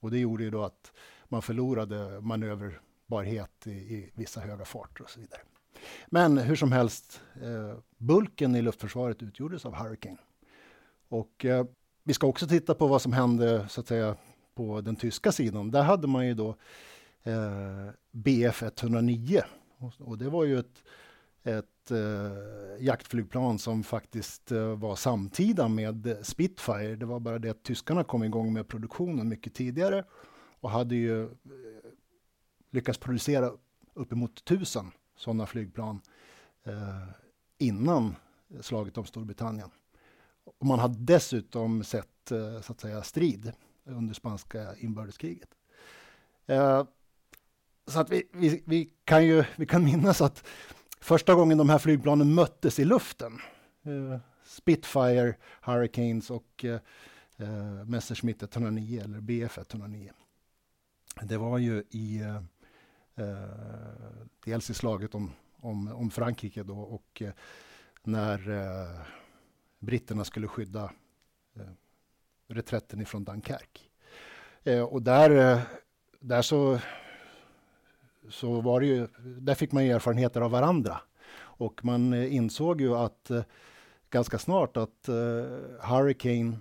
Och 0.00 0.10
det 0.10 0.18
gjorde 0.18 0.44
ju 0.44 0.50
då 0.50 0.62
att 0.62 0.92
man 1.24 1.42
förlorade 1.42 2.20
manöverbarhet 2.20 3.66
i, 3.66 3.70
i 3.70 4.10
vissa 4.14 4.40
höga 4.40 4.64
farter 4.64 5.02
och 5.04 5.10
så 5.10 5.20
vidare. 5.20 5.40
Men 6.06 6.38
hur 6.38 6.56
som 6.56 6.72
helst, 6.72 7.20
eh, 7.42 7.78
bulken 8.06 8.56
i 8.56 8.62
luftförsvaret 8.62 9.22
utgjordes 9.22 9.66
av 9.66 9.74
Hurricane. 9.74 10.18
Och 11.08 11.44
eh, 11.44 11.66
vi 12.04 12.14
ska 12.14 12.26
också 12.26 12.46
titta 12.46 12.74
på 12.74 12.86
vad 12.86 13.02
som 13.02 13.12
hände 13.12 13.68
så 13.68 13.80
att 13.80 13.86
säga 13.86 14.16
på 14.54 14.80
den 14.80 14.96
tyska 14.96 15.32
sidan. 15.32 15.70
Där 15.70 15.82
hade 15.82 16.06
man 16.06 16.26
ju 16.26 16.34
då 16.34 16.56
eh, 17.22 17.88
BF 18.10 18.62
109 18.62 19.42
och, 19.98 20.18
det 20.18 20.28
var 20.28 20.44
ju 20.44 20.58
ett, 20.58 20.84
ett 21.42 21.90
eh, 21.90 22.84
jaktflygplan 22.84 23.58
som 23.58 23.82
faktiskt 23.82 24.52
eh, 24.52 24.78
var 24.78 24.96
samtida 24.96 25.68
med 25.68 26.16
Spitfire. 26.22 26.96
Det 26.96 27.06
var 27.06 27.20
bara 27.20 27.38
det 27.38 27.50
att 27.50 27.62
tyskarna 27.62 28.04
kom 28.04 28.24
igång 28.24 28.52
med 28.52 28.68
produktionen 28.68 29.28
mycket 29.28 29.54
tidigare 29.54 30.04
och 30.60 30.70
hade 30.70 30.94
ju 30.94 31.22
eh, 31.22 31.30
lyckats 32.70 32.98
producera 32.98 33.50
uppemot 33.94 34.44
tusen 34.44 34.90
sådana 35.16 35.46
flygplan 35.46 36.00
eh, 36.64 37.23
innan 37.58 38.16
slaget 38.60 38.98
om 38.98 39.04
Storbritannien. 39.04 39.70
Och 40.44 40.66
man 40.66 40.78
hade 40.78 40.98
dessutom 40.98 41.84
sett 41.84 42.30
eh, 42.30 42.60
så 42.60 42.72
att 42.72 42.80
säga 42.80 43.02
strid 43.02 43.52
under 43.84 44.14
spanska 44.14 44.76
inbördeskriget. 44.76 45.48
Eh, 46.46 46.84
så 47.86 48.00
att 48.00 48.10
vi, 48.10 48.28
vi, 48.32 48.62
vi, 48.66 48.90
kan 49.04 49.26
ju 49.26 49.44
vi 49.56 49.66
kan 49.66 49.84
minnas 49.84 50.20
att 50.20 50.44
första 51.00 51.34
gången 51.34 51.58
de 51.58 51.68
här 51.68 51.78
flygplanen 51.78 52.34
möttes 52.34 52.78
i 52.78 52.84
luften, 52.84 53.38
eh, 53.82 54.18
Spitfire, 54.44 55.34
Hurricanes 55.60 56.30
och 56.30 56.64
eh, 56.64 57.84
Messerschmitt 57.86 58.42
109 58.42 59.02
eller 59.04 59.20
BF 59.20 59.58
109. 59.58 60.12
Det 61.22 61.36
var 61.36 61.58
ju 61.58 61.82
i 61.90 62.20
eh, 62.20 62.42
dels 64.44 64.70
i 64.70 64.74
slaget 64.74 65.14
om, 65.14 65.32
om, 65.64 65.92
om 65.92 66.10
Frankrike 66.10 66.62
då 66.62 66.78
och 66.78 67.22
eh, 67.22 67.32
när 68.02 68.50
eh, 68.50 69.00
britterna 69.78 70.24
skulle 70.24 70.48
skydda 70.48 70.92
eh, 71.56 71.72
reträtten 72.48 73.00
ifrån 73.00 73.24
Dunkerque. 73.24 73.80
Eh, 74.64 74.82
och 74.82 75.02
där, 75.02 75.30
eh, 75.30 75.62
där 76.20 76.42
så, 76.42 76.78
så 78.28 78.60
var 78.60 78.80
det 78.80 78.86
ju, 78.86 79.08
där 79.18 79.54
fick 79.54 79.72
man 79.72 79.82
erfarenheter 79.82 80.40
av 80.40 80.50
varandra. 80.50 81.00
Och 81.36 81.84
man 81.84 82.12
eh, 82.12 82.34
insåg 82.34 82.80
ju 82.80 82.94
att 82.94 83.30
eh, 83.30 83.42
ganska 84.10 84.38
snart 84.38 84.76
att 84.76 85.08
eh, 85.08 85.14
Hurricane 85.80 86.58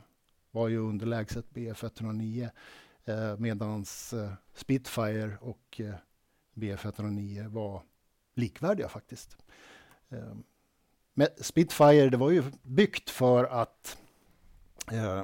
var 0.52 0.68
ju 0.68 0.78
underlägset 0.78 1.50
BF 1.50 1.84
109 1.84 2.50
eh, 3.06 3.38
medans 3.38 4.14
eh, 4.14 4.34
Spitfire 4.54 5.38
och 5.42 5.82
eh, 5.82 5.96
BF 6.54 6.86
109 6.86 7.48
var 7.50 7.84
likvärdiga 8.34 8.90
faktiskt. 8.90 9.38
Ehm, 10.10 10.44
men 11.14 11.28
Spitfire 11.38 12.10
det 12.10 12.18
var 12.18 12.30
ju 12.30 12.44
byggt 12.62 13.10
för 13.10 13.46
att 13.46 13.98
eh, 14.92 15.24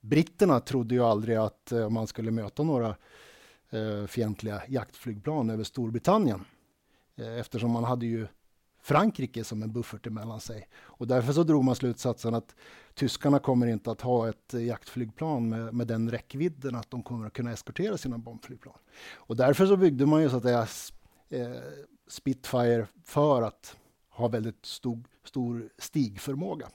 britterna 0.00 0.60
trodde 0.60 0.94
ju 0.94 1.04
aldrig 1.04 1.36
att 1.36 1.72
eh, 1.72 1.90
man 1.90 2.06
skulle 2.06 2.30
möta 2.30 2.62
några 2.62 2.96
eh, 3.70 4.06
fientliga 4.06 4.62
jaktflygplan 4.68 5.50
över 5.50 5.64
Storbritannien. 5.64 6.44
Eh, 7.16 7.38
eftersom 7.38 7.70
man 7.70 7.84
hade 7.84 8.06
ju 8.06 8.26
Frankrike 8.84 9.44
som 9.44 9.62
en 9.62 9.72
buffert 9.72 10.06
emellan 10.06 10.40
sig. 10.40 10.68
Och 10.76 11.06
därför 11.06 11.32
så 11.32 11.42
drog 11.42 11.64
man 11.64 11.76
slutsatsen 11.76 12.34
att 12.34 12.54
tyskarna 12.94 13.38
kommer 13.38 13.66
inte 13.66 13.90
att 13.90 14.00
ha 14.00 14.28
ett 14.28 14.54
eh, 14.54 14.64
jaktflygplan 14.64 15.48
med, 15.48 15.74
med 15.74 15.86
den 15.86 16.10
räckvidden 16.10 16.74
att 16.74 16.90
de 16.90 17.02
kommer 17.02 17.26
att 17.26 17.32
kunna 17.32 17.52
eskortera 17.52 17.96
sina 17.96 18.18
bombflygplan. 18.18 18.78
Och 19.14 19.36
därför 19.36 19.66
så 19.66 19.76
byggde 19.76 20.06
man 20.06 20.22
ju 20.22 20.30
så 20.30 20.36
att 20.36 20.42
säga 20.42 20.66
eh, 21.28 21.62
Spitfire 22.06 22.86
för 23.04 23.42
att 23.42 23.76
ha 24.08 24.28
väldigt 24.28 24.66
stor, 24.66 25.04
stor 25.24 25.68
stigförmåga. 25.78 26.68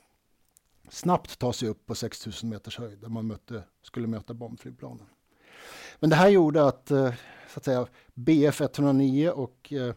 snabbt 0.90 1.40
ta 1.40 1.54
sig 1.54 1.70
upp 1.70 1.86
på 1.86 1.96
6000 1.96 2.50
meters 2.50 2.78
höjd 2.78 3.00
där 3.00 3.10
man 3.10 3.28
mötte, 3.28 3.64
skulle 3.82 4.08
möta 4.08 4.34
bombflygplanen. 4.34 5.06
Men 6.00 6.10
det 6.10 6.16
här 6.16 6.30
gjorde 6.30 6.66
att, 6.66 6.92
eh, 6.92 7.14
så 7.54 7.60
att 7.60 7.66
säga, 7.66 7.88
BF 8.14 8.62
109 8.62 9.30
och 9.30 9.74
eh, 9.74 9.94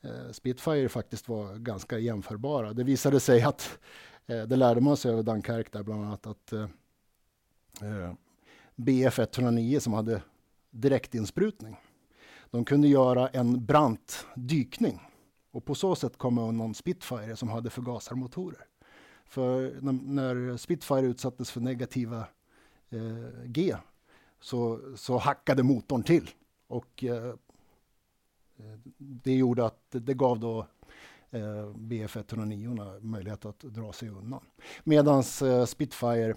eh, 0.00 0.30
Spitfire 0.32 0.88
faktiskt 0.88 1.28
var 1.28 1.54
ganska 1.56 1.98
jämförbara. 1.98 2.72
Det 2.72 2.84
visade 2.84 3.20
sig 3.20 3.42
att, 3.42 3.78
det 4.26 4.56
lärde 4.56 4.80
man 4.80 4.96
sig 4.96 5.12
över 5.12 5.22
Dunkerque 5.22 5.70
där 5.72 5.82
bland 5.82 6.04
annat, 6.04 6.26
att 6.26 6.52
BF 8.76 9.18
109 9.18 9.80
som 9.80 9.92
hade 9.92 10.22
direktinsprutning, 10.70 11.76
de 12.52 12.64
kunde 12.64 12.88
göra 12.88 13.28
en 13.28 13.64
brant 13.64 14.26
dykning 14.34 15.00
och 15.50 15.64
på 15.64 15.74
så 15.74 15.94
sätt 15.94 16.18
komma 16.18 16.48
undan 16.48 16.74
Spitfire 16.74 17.36
som 17.36 17.48
hade 17.48 17.70
förgasarmotorer. 17.70 18.66
För 19.24 19.76
när, 19.80 19.92
när 19.92 20.56
Spitfire 20.56 21.06
utsattes 21.06 21.50
för 21.50 21.60
negativa 21.60 22.18
eh, 22.90 23.44
G 23.44 23.76
så, 24.40 24.80
så 24.96 25.18
hackade 25.18 25.62
motorn 25.62 26.02
till. 26.02 26.30
Och 26.66 27.04
eh, 27.04 27.34
det 28.96 29.34
gjorde 29.34 29.66
att 29.66 29.86
det 29.90 30.14
gav 30.14 30.40
då 30.40 30.66
eh, 31.30 31.70
BF 31.74 32.16
109 32.16 32.98
möjlighet 33.00 33.44
att 33.44 33.60
dra 33.60 33.92
sig 33.92 34.08
undan. 34.08 34.44
Medan 34.84 35.22
eh, 35.42 35.64
Spitfire 35.64 36.34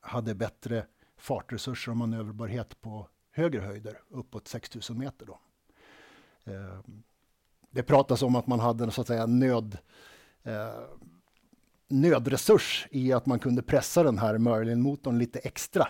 hade 0.00 0.34
bättre 0.34 0.86
fartresurser 1.16 1.90
och 1.90 1.96
manöverbarhet 1.96 2.80
på 2.80 3.08
högre 3.32 3.60
höjder, 3.60 4.00
uppåt 4.08 4.48
6000 4.48 4.98
meter. 4.98 5.26
Då. 5.26 5.38
Eh, 6.44 6.80
det 7.70 7.82
pratas 7.82 8.22
om 8.22 8.36
att 8.36 8.46
man 8.46 8.60
hade 8.60 8.90
så 8.90 9.00
att 9.00 9.06
säga 9.06 9.26
nöd, 9.26 9.78
eh, 10.42 10.80
nödresurs 11.88 12.88
i 12.90 13.12
att 13.12 13.26
man 13.26 13.38
kunde 13.38 13.62
pressa 13.62 14.02
den 14.02 14.18
här 14.18 14.38
Merlin-motorn 14.38 15.18
lite 15.18 15.38
extra. 15.38 15.88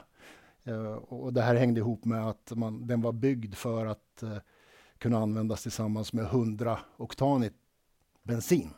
Eh, 0.65 0.93
och 0.93 1.33
det 1.33 1.43
här 1.43 1.55
hängde 1.55 1.81
ihop 1.81 2.05
med 2.05 2.29
att 2.29 2.53
man, 2.55 2.87
den 2.87 3.01
var 3.01 3.13
byggd 3.13 3.55
för 3.55 3.87
att 3.87 4.23
eh, 4.23 4.37
kunna 4.99 5.19
användas 5.19 5.63
tillsammans 5.63 6.13
med 6.13 6.25
100 6.25 6.79
oktanigt 6.97 7.57
bensin. 8.23 8.71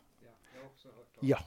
Ja. 1.20 1.38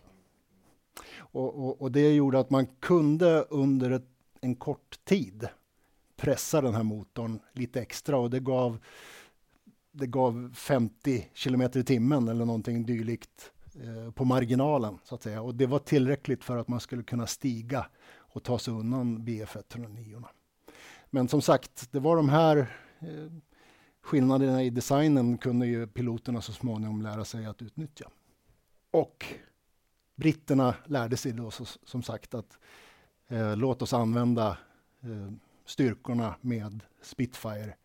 Och, 1.18 1.66
och, 1.66 1.82
och, 1.82 1.91
det 1.91 2.13
gjorde 2.13 2.39
att 2.39 2.49
man 2.49 2.66
kunde 2.66 3.41
under 3.41 3.91
ett, 3.91 4.07
en 4.41 4.55
kort 4.55 4.99
tid 5.05 5.49
pressa 6.16 6.61
den 6.61 6.76
här 6.76 6.84
motorn 6.84 7.39
lite 7.53 7.82
extra 7.82 8.18
och 8.18 8.30
det 8.30 8.39
gav, 8.39 8.78
det 9.91 10.07
gav 10.07 10.53
50 10.55 11.30
kilometer 11.34 11.80
i 11.80 11.84
timmen 11.84 12.28
eller 12.28 12.45
någonting 12.45 12.86
dylikt 12.86 13.51
eh, 13.76 14.11
på 14.11 14.26
marginalen 14.26 14.99
så 15.03 15.16
att 15.16 15.24
säga. 15.24 15.41
Och 15.41 15.55
det 15.55 15.66
var 15.66 15.80
tillräckligt 15.80 16.43
för 16.43 16.57
att 16.57 16.68
man 16.68 16.80
skulle 16.80 17.03
kunna 17.03 17.28
stiga 17.28 17.86
och 18.18 18.43
ta 18.43 18.59
sig 18.59 18.74
undan 18.74 19.26
BF 19.26 19.55
109. 19.55 20.24
Men 21.09 21.28
som 21.28 21.41
sagt, 21.41 21.91
det 21.91 21.99
var 21.99 22.16
de 22.16 22.30
här 22.30 22.57
eh, 22.99 23.32
skillnaderna 24.01 24.63
i 24.63 24.70
designen 24.70 25.38
kunde 25.38 25.68
ju 25.68 25.88
piloterna 25.88 26.41
så 26.41 26.53
småningom 26.53 27.01
lära 27.01 27.26
sig 27.26 27.45
att 27.45 27.61
utnyttja. 27.61 28.09
Och 28.91 29.26
britterna 30.16 30.76
lärde 30.86 31.18
sig 31.18 31.32
då 31.32 31.51
så, 31.51 31.66
som 31.66 32.03
sagt 32.03 32.34
att 32.34 32.57
eh, 33.28 33.57
låt 33.57 33.82
oss 33.82 33.93
använda 33.93 34.57
eh, 35.01 35.34
styrkorna 35.66 36.36
med 36.41 36.84
Spitfire 37.01 37.76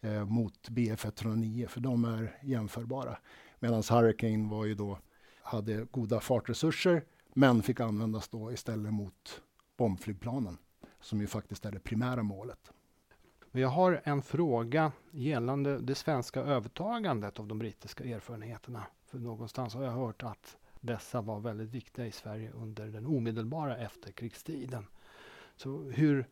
eh, 0.00 0.24
mot 0.24 0.68
BF 0.68 1.04
109 1.04 1.66
för 1.68 1.80
de 1.80 2.04
är 2.04 2.38
jämförbara. 2.42 3.18
Medan 3.58 3.82
Hurricane 3.90 4.48
var 4.50 4.64
ju 4.64 4.74
då, 4.74 4.98
hade 5.42 5.86
goda 5.90 6.20
fartresurser 6.20 7.04
men 7.34 7.62
fick 7.62 7.80
användas 7.80 8.28
då 8.28 8.52
istället 8.52 8.92
mot 8.92 9.42
bombflygplanen 9.76 10.58
som 11.00 11.20
ju 11.20 11.26
faktiskt 11.26 11.64
är 11.64 11.72
det 11.72 11.80
primära 11.80 12.22
målet. 12.22 12.72
Jag 13.52 13.68
har 13.68 14.00
en 14.04 14.22
fråga 14.22 14.92
gällande 15.10 15.78
det 15.78 15.94
svenska 15.94 16.40
övertagandet 16.40 17.40
av 17.40 17.46
de 17.46 17.58
brittiska 17.58 18.04
erfarenheterna. 18.04 18.82
För 19.06 19.18
någonstans 19.18 19.74
har 19.74 19.84
jag 19.84 19.92
hört 19.92 20.22
att 20.22 20.56
dessa 20.80 21.20
var 21.20 21.40
väldigt 21.40 21.70
viktiga 21.70 22.06
i 22.06 22.12
Sverige 22.12 22.50
under 22.50 22.86
den 22.86 23.06
omedelbara 23.06 23.76
efterkrigstiden. 23.76 24.86
Så 25.56 25.82
hur 25.82 26.26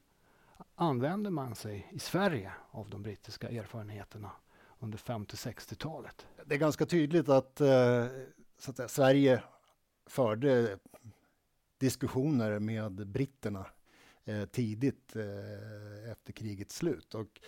använder 0.74 1.30
man 1.30 1.54
sig 1.54 1.90
i 1.92 1.98
Sverige 1.98 2.52
av 2.70 2.90
de 2.90 3.02
brittiska 3.02 3.48
erfarenheterna 3.48 4.30
under 4.78 4.98
50-60-talet? 4.98 6.26
Det 6.46 6.54
är 6.54 6.58
ganska 6.58 6.86
tydligt 6.86 7.28
att, 7.28 7.60
eh, 7.60 8.06
så 8.58 8.70
att 8.70 8.76
säga, 8.76 8.88
Sverige 8.88 9.42
förde 10.06 10.78
diskussioner 11.78 12.58
med 12.58 12.92
britterna 12.92 13.66
eh, 14.24 14.44
tidigt 14.44 15.16
eh, 15.16 16.10
efter 16.10 16.32
krigets 16.32 16.76
slut. 16.76 17.14
Och, 17.14 17.40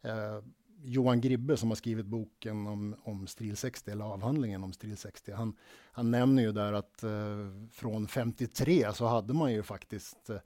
eh, 0.00 0.42
Johan 0.82 1.20
Gribbe 1.20 1.56
som 1.56 1.68
har 1.68 1.76
skrivit 1.76 2.06
boken 2.06 2.66
om, 2.66 2.96
om 3.02 3.26
Stril 3.26 3.56
60, 3.56 3.90
eller 3.90 4.04
avhandlingen 4.04 4.64
om 4.64 4.72
Stril 4.72 4.96
60, 4.96 5.32
han, 5.32 5.56
han 5.92 6.10
nämner 6.10 6.42
ju 6.42 6.52
där 6.52 6.72
att 6.72 7.02
eh, 7.02 7.10
från 7.72 8.08
53 8.08 8.92
så 8.94 9.06
hade 9.06 9.34
man 9.34 9.52
ju 9.52 9.62
faktiskt 9.62 10.30
eh, 10.30 10.38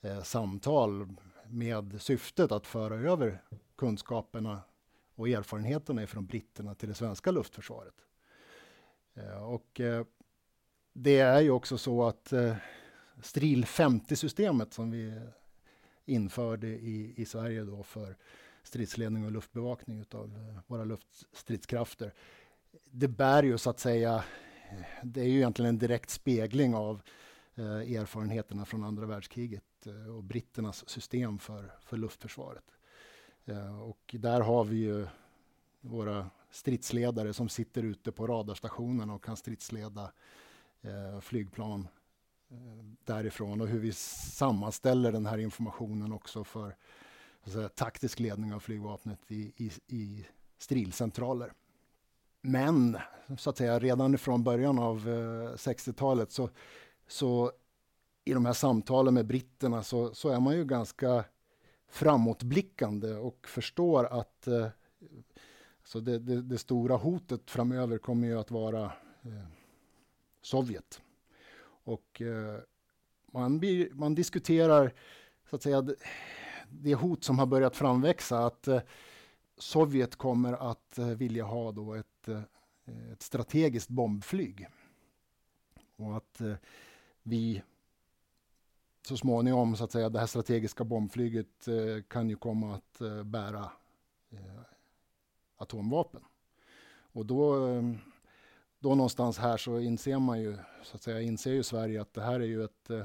eh 0.00 0.22
samtal 0.22 1.08
med 1.50 2.02
syftet 2.02 2.52
att 2.52 2.66
föra 2.66 2.94
över 2.94 3.42
kunskaperna 3.76 4.60
och 5.14 5.28
erfarenheterna 5.28 6.06
från 6.06 6.26
britterna 6.26 6.74
till 6.74 6.88
det 6.88 6.94
svenska 6.94 7.30
luftförsvaret. 7.30 7.94
Eh, 9.14 9.44
och 9.44 9.80
eh, 9.80 10.06
det 10.92 11.18
är 11.18 11.40
ju 11.40 11.50
också 11.50 11.78
så 11.78 12.06
att 12.06 12.32
eh, 12.32 12.56
Stril 13.22 13.64
50-systemet 13.64 14.74
som 14.74 14.90
vi 14.90 15.20
införde 16.04 16.66
i, 16.68 17.14
i 17.16 17.24
Sverige 17.24 17.64
då 17.64 17.82
för 17.82 18.16
stridsledning 18.62 19.24
och 19.24 19.32
luftbevakning 19.32 20.04
av 20.10 20.60
våra 20.66 20.84
luftstridskrafter. 20.84 22.14
Det 22.84 23.08
bär 23.08 23.42
ju 23.42 23.58
så 23.58 23.70
att 23.70 23.80
säga, 23.80 24.24
det 25.02 25.20
är 25.20 25.24
ju 25.24 25.36
egentligen 25.36 25.68
en 25.68 25.78
direkt 25.78 26.10
spegling 26.10 26.74
av 26.74 27.00
erfarenheterna 27.56 28.64
från 28.64 28.84
andra 28.84 29.06
världskriget 29.06 29.62
Eh, 29.86 30.16
och 30.16 30.24
britternas 30.24 30.88
system 30.88 31.38
för, 31.38 31.72
för 31.80 31.96
luftförsvaret. 31.96 32.64
Eh, 33.44 33.82
och 33.82 34.14
där 34.18 34.40
har 34.40 34.64
vi 34.64 34.76
ju 34.76 35.06
våra 35.80 36.30
stridsledare 36.50 37.32
som 37.32 37.48
sitter 37.48 37.82
ute 37.82 38.12
på 38.12 38.26
radarstationerna 38.26 39.14
och 39.14 39.24
kan 39.24 39.36
stridsleda 39.36 40.12
eh, 40.80 41.20
flygplan 41.20 41.88
därifrån 43.04 43.60
och 43.60 43.68
hur 43.68 43.78
vi 43.78 43.92
sammanställer 43.92 45.12
den 45.12 45.26
här 45.26 45.38
informationen 45.38 46.12
också 46.12 46.44
för 46.44 46.76
säga, 47.44 47.68
taktisk 47.68 48.20
ledning 48.20 48.54
av 48.54 48.60
flygvapnet 48.60 49.18
i, 49.28 49.52
i, 49.56 49.72
i 49.86 50.26
strilcentraler. 50.58 51.52
Men 52.40 52.98
så 53.38 53.50
att 53.50 53.56
säga, 53.56 53.78
redan 53.78 54.18
från 54.18 54.44
början 54.44 54.78
av 54.78 55.08
eh, 55.08 55.52
60-talet 55.52 56.32
så, 56.32 56.50
så 57.08 57.52
i 58.28 58.34
de 58.34 58.46
här 58.46 58.52
samtalen 58.52 59.14
med 59.14 59.26
britterna 59.26 59.82
så, 59.82 60.14
så 60.14 60.28
är 60.28 60.40
man 60.40 60.56
ju 60.56 60.64
ganska 60.64 61.24
framåtblickande 61.88 63.14
och 63.14 63.46
förstår 63.48 64.04
att 64.04 64.46
eh, 64.46 64.66
så 65.84 66.00
det, 66.00 66.18
det, 66.18 66.42
det, 66.42 66.58
stora 66.58 66.96
hotet 66.96 67.50
framöver 67.50 67.98
kommer 67.98 68.28
ju 68.28 68.38
att 68.38 68.50
vara 68.50 68.84
eh, 69.22 69.46
Sovjet. 70.42 71.02
Och 71.84 72.22
eh, 72.22 72.60
man, 73.32 73.58
blir, 73.58 73.88
man 73.92 74.14
diskuterar 74.14 74.94
så 75.50 75.56
att 75.56 75.62
säga 75.62 75.86
det, 76.68 76.94
hot 76.94 77.24
som 77.24 77.38
har 77.38 77.46
börjat 77.46 77.76
framväxa 77.76 78.46
att 78.46 78.68
eh, 78.68 78.80
Sovjet 79.56 80.16
kommer 80.16 80.70
att 80.70 80.98
eh, 80.98 81.06
vilja 81.06 81.44
ha 81.44 81.72
då 81.72 81.94
ett, 81.94 82.28
eh, 82.28 82.42
ett 83.12 83.22
strategiskt 83.22 83.88
bombflyg. 83.88 84.68
Och 85.96 86.16
att 86.16 86.40
eh, 86.40 86.54
vi 87.22 87.62
så 89.08 89.16
småningom, 89.16 89.76
så 89.76 89.84
att 89.84 89.92
säga, 89.92 90.08
det 90.08 90.18
här 90.18 90.26
strategiska 90.26 90.84
bombflyget 90.84 91.68
eh, 91.68 92.02
kan 92.08 92.28
ju 92.28 92.36
komma 92.36 92.74
att 92.74 93.00
eh, 93.00 93.22
bära 93.22 93.70
eh, 94.30 94.60
atomvapen. 95.56 96.24
Och 97.12 97.26
då, 97.26 97.68
eh, 97.68 97.82
då 98.78 98.94
någonstans 98.94 99.38
här 99.38 99.56
så 99.56 99.80
inser 99.80 100.18
man 100.18 100.40
ju, 100.40 100.56
så 100.82 100.96
att 100.96 101.02
säga, 101.02 101.20
inser 101.20 101.52
ju 101.52 101.62
Sverige 101.62 102.00
att 102.00 102.14
det 102.14 102.22
här 102.22 102.40
är 102.40 102.46
ju 102.46 102.64
ett, 102.64 102.90
eh, 102.90 102.98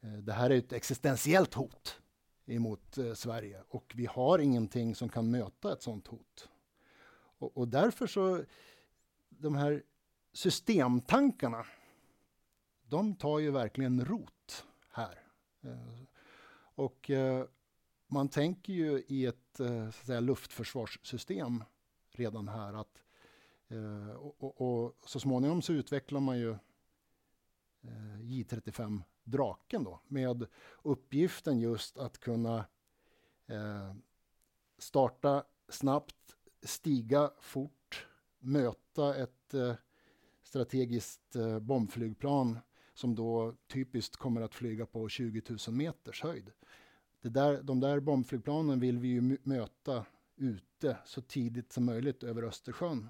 eh 0.00 0.18
det 0.18 0.32
här 0.32 0.50
är 0.50 0.58
ett 0.58 0.72
existentiellt 0.72 1.54
hot 1.54 2.00
emot 2.46 2.98
eh, 2.98 3.14
Sverige 3.14 3.62
och 3.68 3.92
vi 3.96 4.06
har 4.06 4.38
ingenting 4.38 4.94
som 4.94 5.08
kan 5.08 5.30
möta 5.30 5.72
ett 5.72 5.82
sådant 5.82 6.06
hot. 6.06 6.48
Och, 7.38 7.56
och 7.56 7.68
därför 7.68 8.06
så, 8.06 8.44
de 9.28 9.56
här 9.56 9.82
systemtankarna, 10.32 11.66
de 12.88 13.14
tar 13.14 13.38
ju 13.38 13.50
verkligen 13.50 14.04
rot 14.04 14.66
här. 14.88 15.22
Eh, 15.62 16.02
och 16.74 17.10
eh, 17.10 17.46
man 18.06 18.28
tänker 18.28 18.72
ju 18.72 19.04
i 19.06 19.26
ett 19.26 19.60
eh, 19.60 19.90
så 19.90 20.00
att 20.00 20.06
säga, 20.06 20.20
luftförsvarssystem 20.20 21.64
redan 22.10 22.48
här. 22.48 22.72
Att, 22.72 23.02
och, 24.18 24.42
och, 24.42 24.60
och, 24.60 24.96
så 25.04 25.20
småningom 25.20 25.62
så 25.62 25.72
utvecklar 25.72 26.20
man 26.20 26.38
ju 26.38 26.56
J35 28.20 29.02
Draken 29.24 29.84
då 29.84 30.00
med 30.08 30.46
uppgiften 30.82 31.58
just 31.58 31.98
att 31.98 32.18
kunna 32.18 32.64
starta 34.78 35.44
snabbt, 35.68 36.36
stiga 36.62 37.30
fort, 37.40 38.06
möta 38.38 39.16
ett 39.16 39.54
strategiskt 40.46 41.36
eh, 41.36 41.58
bombflygplan 41.58 42.58
som 42.96 43.14
då 43.14 43.54
typiskt 43.66 44.16
kommer 44.16 44.40
att 44.40 44.54
flyga 44.54 44.86
på 44.86 45.08
20 45.08 45.42
000 45.48 45.58
meters 45.76 46.22
höjd. 46.22 46.50
Det 47.20 47.28
där, 47.28 47.62
de 47.62 47.80
där 47.80 48.00
bombflygplanen 48.00 48.80
vill 48.80 48.98
vi 48.98 49.08
ju 49.08 49.38
möta 49.42 50.06
ute 50.36 50.96
så 51.04 51.20
tidigt 51.20 51.72
som 51.72 51.84
möjligt 51.84 52.22
över 52.22 52.42
Östersjön. 52.42 53.08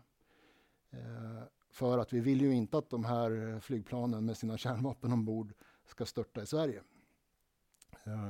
Eh, 0.91 1.43
för 1.71 1.99
att 1.99 2.13
vi 2.13 2.21
vill 2.21 2.41
ju 2.41 2.55
inte 2.55 2.79
att 2.79 2.91
de 2.91 3.05
här 3.05 3.61
flygplanen 3.61 4.25
med 4.25 4.37
sina 4.37 4.59
kärnvapen 4.59 5.13
ombord 5.13 5.53
ska 5.87 6.07
störta 6.07 6.43
i 6.43 6.47
Sverige. 6.47 6.83
Eh, 8.05 8.29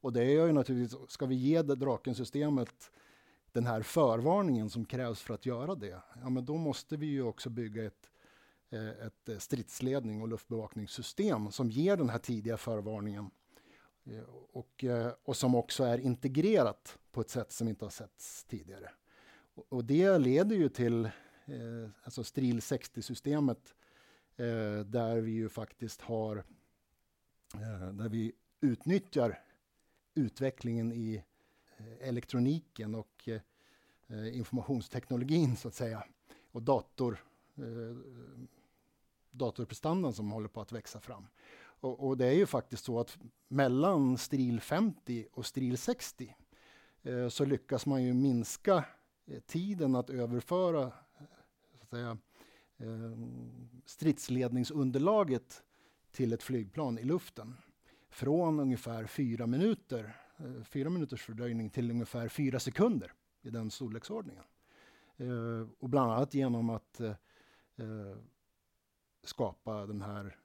och 0.00 0.12
det 0.12 0.24
är 0.24 0.46
ju 0.46 0.52
naturligtvis, 0.52 1.10
ska 1.10 1.26
vi 1.26 1.34
ge 1.34 1.62
det 1.62 1.74
Drakensystemet 1.74 2.90
den 3.52 3.66
här 3.66 3.82
förvarningen 3.82 4.70
som 4.70 4.84
krävs 4.84 5.22
för 5.22 5.34
att 5.34 5.46
göra 5.46 5.74
det, 5.74 6.02
ja 6.22 6.30
men 6.30 6.44
då 6.44 6.56
måste 6.56 6.96
vi 6.96 7.06
ju 7.06 7.22
också 7.22 7.50
bygga 7.50 7.84
ett, 7.84 8.10
eh, 8.14 8.17
Eh, 8.70 9.06
ett 9.06 9.28
eh, 9.28 9.38
stridsledning 9.38 10.22
och 10.22 10.28
luftbevakningssystem 10.28 11.52
som 11.52 11.70
ger 11.70 11.96
den 11.96 12.08
här 12.08 12.18
tidiga 12.18 12.56
förvarningen 12.56 13.30
eh, 14.04 14.22
och, 14.52 14.84
och 15.22 15.36
som 15.36 15.54
också 15.54 15.84
är 15.84 15.98
integrerat 15.98 16.98
på 17.12 17.20
ett 17.20 17.30
sätt 17.30 17.52
som 17.52 17.68
inte 17.68 17.84
har 17.84 17.90
setts 17.90 18.44
tidigare. 18.44 18.90
Och 19.68 19.84
det 19.84 20.18
leder 20.18 20.56
ju 20.56 20.68
till 20.68 21.10
alltså 22.02 22.24
Stril 22.24 22.60
60-systemet 22.60 23.74
där 24.86 25.16
vi 25.16 25.30
ju 25.30 25.48
faktiskt 25.48 26.00
har 26.00 26.44
där 27.92 28.08
vi 28.08 28.32
utnyttjar 28.60 29.38
utvecklingen 30.18 30.92
i 30.92 31.24
eh, 31.76 32.08
elektroniken 32.08 32.94
och 32.94 33.28
eh, 34.08 34.36
informationsteknologin 34.36 35.56
så 35.56 35.68
att 35.68 35.74
säga 35.74 36.04
och 36.52 36.62
dator, 36.62 37.24
eh, 37.56 37.96
datorprestandan 39.38 40.12
som 40.12 40.30
håller 40.30 40.48
på 40.48 40.60
att 40.60 40.72
växa 40.72 41.00
fram. 41.00 41.26
Och, 41.80 42.06
och, 42.06 42.16
det 42.16 42.26
är 42.26 42.32
ju 42.32 42.46
faktiskt 42.46 42.84
så 42.84 43.00
att 43.00 43.18
mellan 43.48 44.18
stril 44.18 44.60
50 44.60 45.26
och 45.32 45.46
stril 45.46 45.78
60 45.78 46.36
eh, 47.02 47.28
så 47.28 47.44
lyckas 47.44 47.86
man 47.86 48.02
ju 48.02 48.14
minska 48.14 48.84
eh, 49.26 49.40
tiden 49.40 49.96
att 49.96 50.10
överföra 50.10 50.82
eh, 50.82 50.90
så 51.78 51.82
att 51.82 51.88
säga, 51.88 52.18
eh, 52.76 53.18
stridsledningsunderlaget 53.84 55.62
till 56.10 56.32
ett 56.32 56.42
flygplan 56.42 56.98
i 56.98 57.04
luften 57.04 57.54
från 58.10 58.60
ungefär 58.60 59.06
fyra 59.06 59.46
minuter, 59.46 60.16
eh, 60.38 60.62
fyra 60.62 60.90
minuters 60.90 61.22
fördröjning 61.22 61.70
till 61.70 61.90
ungefär 61.90 62.28
fyra 62.28 62.60
sekunder 62.60 63.12
i 63.42 63.50
den 63.50 63.70
storleksordningen. 63.70 64.44
Eh, 65.16 65.68
och 65.78 65.88
bland 65.88 66.12
annat 66.12 66.34
genom 66.34 66.70
att 66.70 67.00
eh, 67.00 67.10
eh 67.76 68.16
skapa 69.22 69.86
den 69.86 70.02
här 70.02 70.36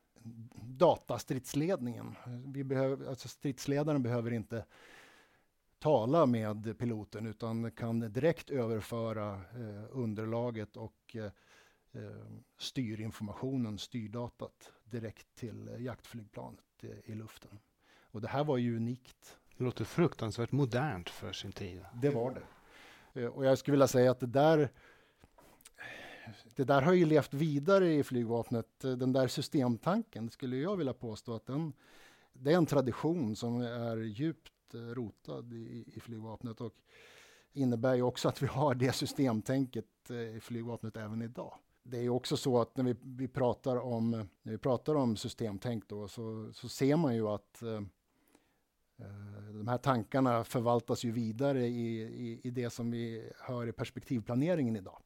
datastridsledningen. 0.61 2.15
Vi 2.45 2.63
behöver, 2.63 3.09
alltså 3.09 3.27
stridsledaren 3.27 4.03
behöver 4.03 4.31
inte 4.31 4.65
tala 5.79 6.25
med 6.25 6.77
piloten 6.77 7.27
utan 7.27 7.71
kan 7.71 7.99
direkt 7.99 8.49
överföra 8.49 9.33
eh, 9.33 9.85
underlaget 9.91 10.77
och 10.77 11.15
eh, 11.15 11.31
styrinformationen, 12.57 13.77
styrdatat 13.77 14.71
direkt 14.83 15.35
till 15.35 15.75
jaktflygplanet 15.79 16.83
i 17.03 17.15
luften. 17.15 17.59
Och 18.11 18.21
det 18.21 18.27
här 18.27 18.43
var 18.43 18.57
ju 18.57 18.75
unikt. 18.75 19.37
Det 19.57 19.63
låter 19.63 19.85
fruktansvärt 19.85 20.51
modernt 20.51 21.09
för 21.09 21.33
sin 21.33 21.51
tid. 21.51 21.85
Det 21.93 22.09
var 22.09 22.31
det. 22.31 22.41
Eh, 23.21 23.27
och 23.27 23.45
jag 23.45 23.57
skulle 23.57 23.73
vilja 23.73 23.87
säga 23.87 24.11
att 24.11 24.19
det 24.19 24.27
där 24.27 24.69
det 26.55 26.63
där 26.63 26.81
har 26.81 26.93
ju 26.93 27.05
levt 27.05 27.33
vidare 27.33 27.93
i 27.93 28.03
flygvapnet. 28.03 28.79
Den 28.79 29.13
där 29.13 29.27
systemtanken 29.27 30.29
skulle 30.29 30.57
jag 30.57 30.77
vilja 30.77 30.93
påstå 30.93 31.35
att 31.35 31.45
den, 31.45 31.73
det 32.33 32.51
är 32.51 32.57
en 32.57 32.65
tradition 32.65 33.35
som 33.35 33.61
är 33.61 33.97
djupt 33.97 34.51
rotad 34.73 35.53
i, 35.53 35.85
i 35.95 35.99
flygvapnet 35.99 36.61
och 36.61 36.73
innebär 37.53 37.95
ju 37.95 38.01
också 38.01 38.29
att 38.29 38.43
vi 38.43 38.47
har 38.47 38.75
det 38.75 38.91
systemtänket 38.91 40.09
eh, 40.09 40.35
i 40.35 40.39
flygvapnet 40.39 40.97
även 40.97 41.21
idag 41.21 41.53
det 41.83 41.97
är 41.97 42.09
också 42.09 42.37
så 42.37 42.61
att 42.61 42.77
när 42.77 42.83
vi, 42.83 42.95
vi, 43.01 43.27
pratar, 43.27 43.77
om, 43.77 44.11
när 44.41 44.51
vi 44.51 44.57
pratar 44.57 44.95
om 44.95 45.15
systemtänk 45.15 45.87
då, 45.87 46.07
så, 46.07 46.49
så 46.53 46.69
ser 46.69 46.95
man 46.95 47.15
ju 47.15 47.27
att 47.27 47.61
eh, 47.61 47.81
eh, 48.97 49.53
de 49.53 49.67
här 49.67 49.77
tankarna 49.77 50.43
förvaltas 50.43 51.03
ju 51.05 51.11
vidare 51.11 51.67
i, 51.67 52.01
i, 52.01 52.41
i, 52.43 52.51
det 52.51 52.69
som 52.69 52.91
vi 52.91 53.31
hör 53.39 53.67
i 53.67 53.71
perspektivplaneringen 53.71 54.75
idag. 54.75 55.01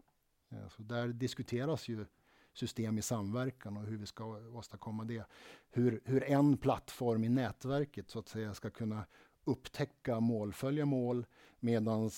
Eh, 0.50 0.68
så 0.68 0.84
där 0.84 1.08
diskuteras 1.08 1.88
ju 1.88 2.06
system 2.54 2.98
i 2.98 3.02
samverkan 3.02 3.78
och 3.78 3.84
hur 3.84 3.98
vi 3.98 4.06
ska 4.06 4.26
åstadkomma 4.54 5.04
det. 5.04 5.24
Hur, 5.70 6.02
hur 6.06 6.24
en 6.24 6.58
plattform 6.58 7.24
i 7.24 7.30
nätverket 7.30 8.10
så 8.10 8.20
att 8.20 8.28
säga 8.28 8.54
ska 8.54 8.70
kunna 8.70 9.06
upptäcka 9.44 10.20
mål, 10.20 10.54
följa 10.54 10.86
mål, 10.86 11.26
medan 11.60 12.10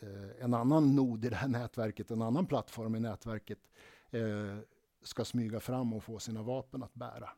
eh, 0.00 0.44
en 0.44 0.54
annan 0.54 0.96
nod 0.96 1.24
i 1.24 1.28
det 1.28 1.36
här 1.36 1.48
nätverket, 1.48 2.10
en 2.10 2.22
annan 2.22 2.46
plattform 2.46 2.94
i 2.94 3.00
nätverket 3.00 3.70
eh, 4.10 4.58
ska 5.02 5.24
smyga 5.24 5.60
fram 5.60 5.92
och 5.92 6.04
få 6.04 6.18
sina 6.18 6.42
vapen 6.42 6.82
att 6.82 6.94
bära. 6.94 7.30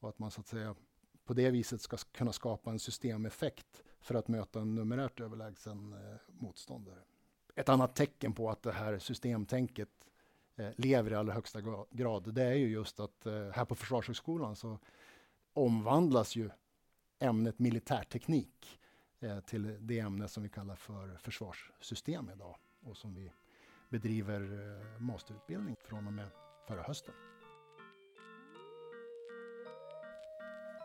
Och 0.00 0.08
att 0.08 0.18
man 0.18 0.30
så 0.30 0.40
att 0.40 0.46
säga 0.46 0.74
på 1.24 1.34
det 1.34 1.50
viset 1.50 1.80
ska 1.80 1.96
kunna 1.96 2.32
skapa 2.32 2.70
en 2.70 2.78
systemeffekt 2.78 3.82
för 4.00 4.14
att 4.14 4.28
möta 4.28 4.60
en 4.60 4.74
numerärt 4.74 5.20
överlägsen 5.20 5.92
eh, 5.92 6.16
motståndare. 6.28 7.02
Ett 7.54 7.68
annat 7.68 7.94
tecken 7.94 8.32
på 8.32 8.50
att 8.50 8.62
det 8.62 8.72
här 8.72 8.98
systemtänket 8.98 9.88
eh, 10.56 10.70
lever 10.76 11.10
i 11.10 11.14
allra 11.14 11.32
högsta 11.32 11.60
grad, 11.90 12.34
det 12.34 12.42
är 12.42 12.54
ju 12.54 12.68
just 12.68 13.00
att 13.00 13.26
eh, 13.26 13.32
här 13.32 13.64
på 13.64 13.74
Försvarshögskolan 13.74 14.56
så 14.56 14.78
omvandlas 15.52 16.36
ju 16.36 16.50
ämnet 17.18 17.58
militärteknik 17.58 18.80
eh, 19.20 19.40
till 19.40 19.76
det 19.80 19.98
ämne 19.98 20.28
som 20.28 20.42
vi 20.42 20.48
kallar 20.48 20.76
för 20.76 21.16
försvarssystem 21.16 22.30
idag 22.34 22.56
och 22.80 22.96
som 22.96 23.14
vi 23.14 23.32
bedriver 23.88 24.40
masterutbildning 25.00 25.76
från 25.84 26.06
och 26.06 26.12
med 26.12 26.28
förra 26.66 26.82
hösten. 26.82 27.14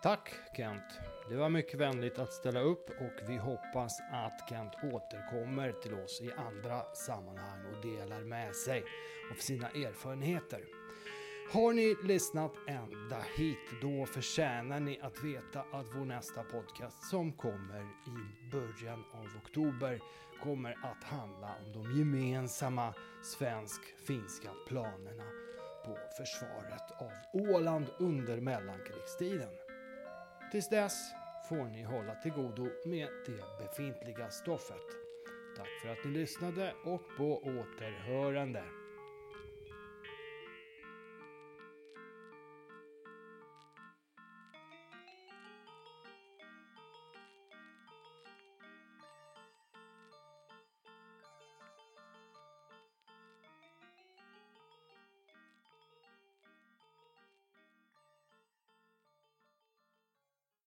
Tack 0.04 0.34
Kent. 0.54 1.00
Det 1.30 1.36
var 1.36 1.50
mycket 1.50 1.80
vänligt 1.80 2.20
att 2.20 2.34
ställa 2.34 2.60
upp 2.60 2.90
och 2.90 3.30
vi 3.30 3.38
hoppas 3.38 4.00
att 4.12 4.50
Kent 4.50 4.74
återkommer 4.84 5.72
till 5.72 5.94
oss 5.94 6.22
i 6.22 6.32
andra 6.32 6.84
sammanhang 6.94 7.66
och 7.66 7.82
delar 7.82 8.20
med 8.20 8.56
sig 8.56 8.84
av 9.32 9.36
sina 9.36 9.68
erfarenheter. 9.70 10.62
Har 11.54 11.74
ni 11.74 11.96
lyssnat 12.04 12.52
ända 12.68 13.24
hit, 13.38 13.82
då 13.82 14.06
förtjänar 14.06 14.80
ni 14.80 15.00
att 15.02 15.24
veta 15.24 15.60
att 15.60 15.86
vår 15.96 16.06
nästa 16.06 16.44
podcast 16.44 17.10
som 17.10 17.34
kommer 17.34 17.82
i 17.82 18.50
början 18.52 19.04
av 19.14 19.28
oktober 19.44 20.00
kommer 20.44 20.72
att 20.72 21.04
handla 21.04 21.56
om 21.66 21.74
de 21.74 21.98
gemensamma 21.98 22.94
svensk-finska 23.24 24.50
planerna 24.68 25.26
på 25.86 25.98
försvaret 26.18 26.92
av 26.98 27.12
Åland 27.34 27.86
under 28.00 28.40
mellankrigstiden. 28.40 29.67
Tills 30.52 30.70
dess 30.70 31.12
får 31.50 31.66
ni 31.66 31.84
hålla 31.84 32.16
till 32.16 32.32
godo 32.32 32.70
med 32.86 33.08
det 33.26 33.66
befintliga 33.66 34.30
stoffet. 34.30 34.88
Tack 35.58 35.70
för 35.82 35.90
att 35.90 36.06
ni 36.06 36.12
lyssnade 36.12 36.74
och 36.86 37.02
på 37.18 37.38
återhörande. 37.38 38.64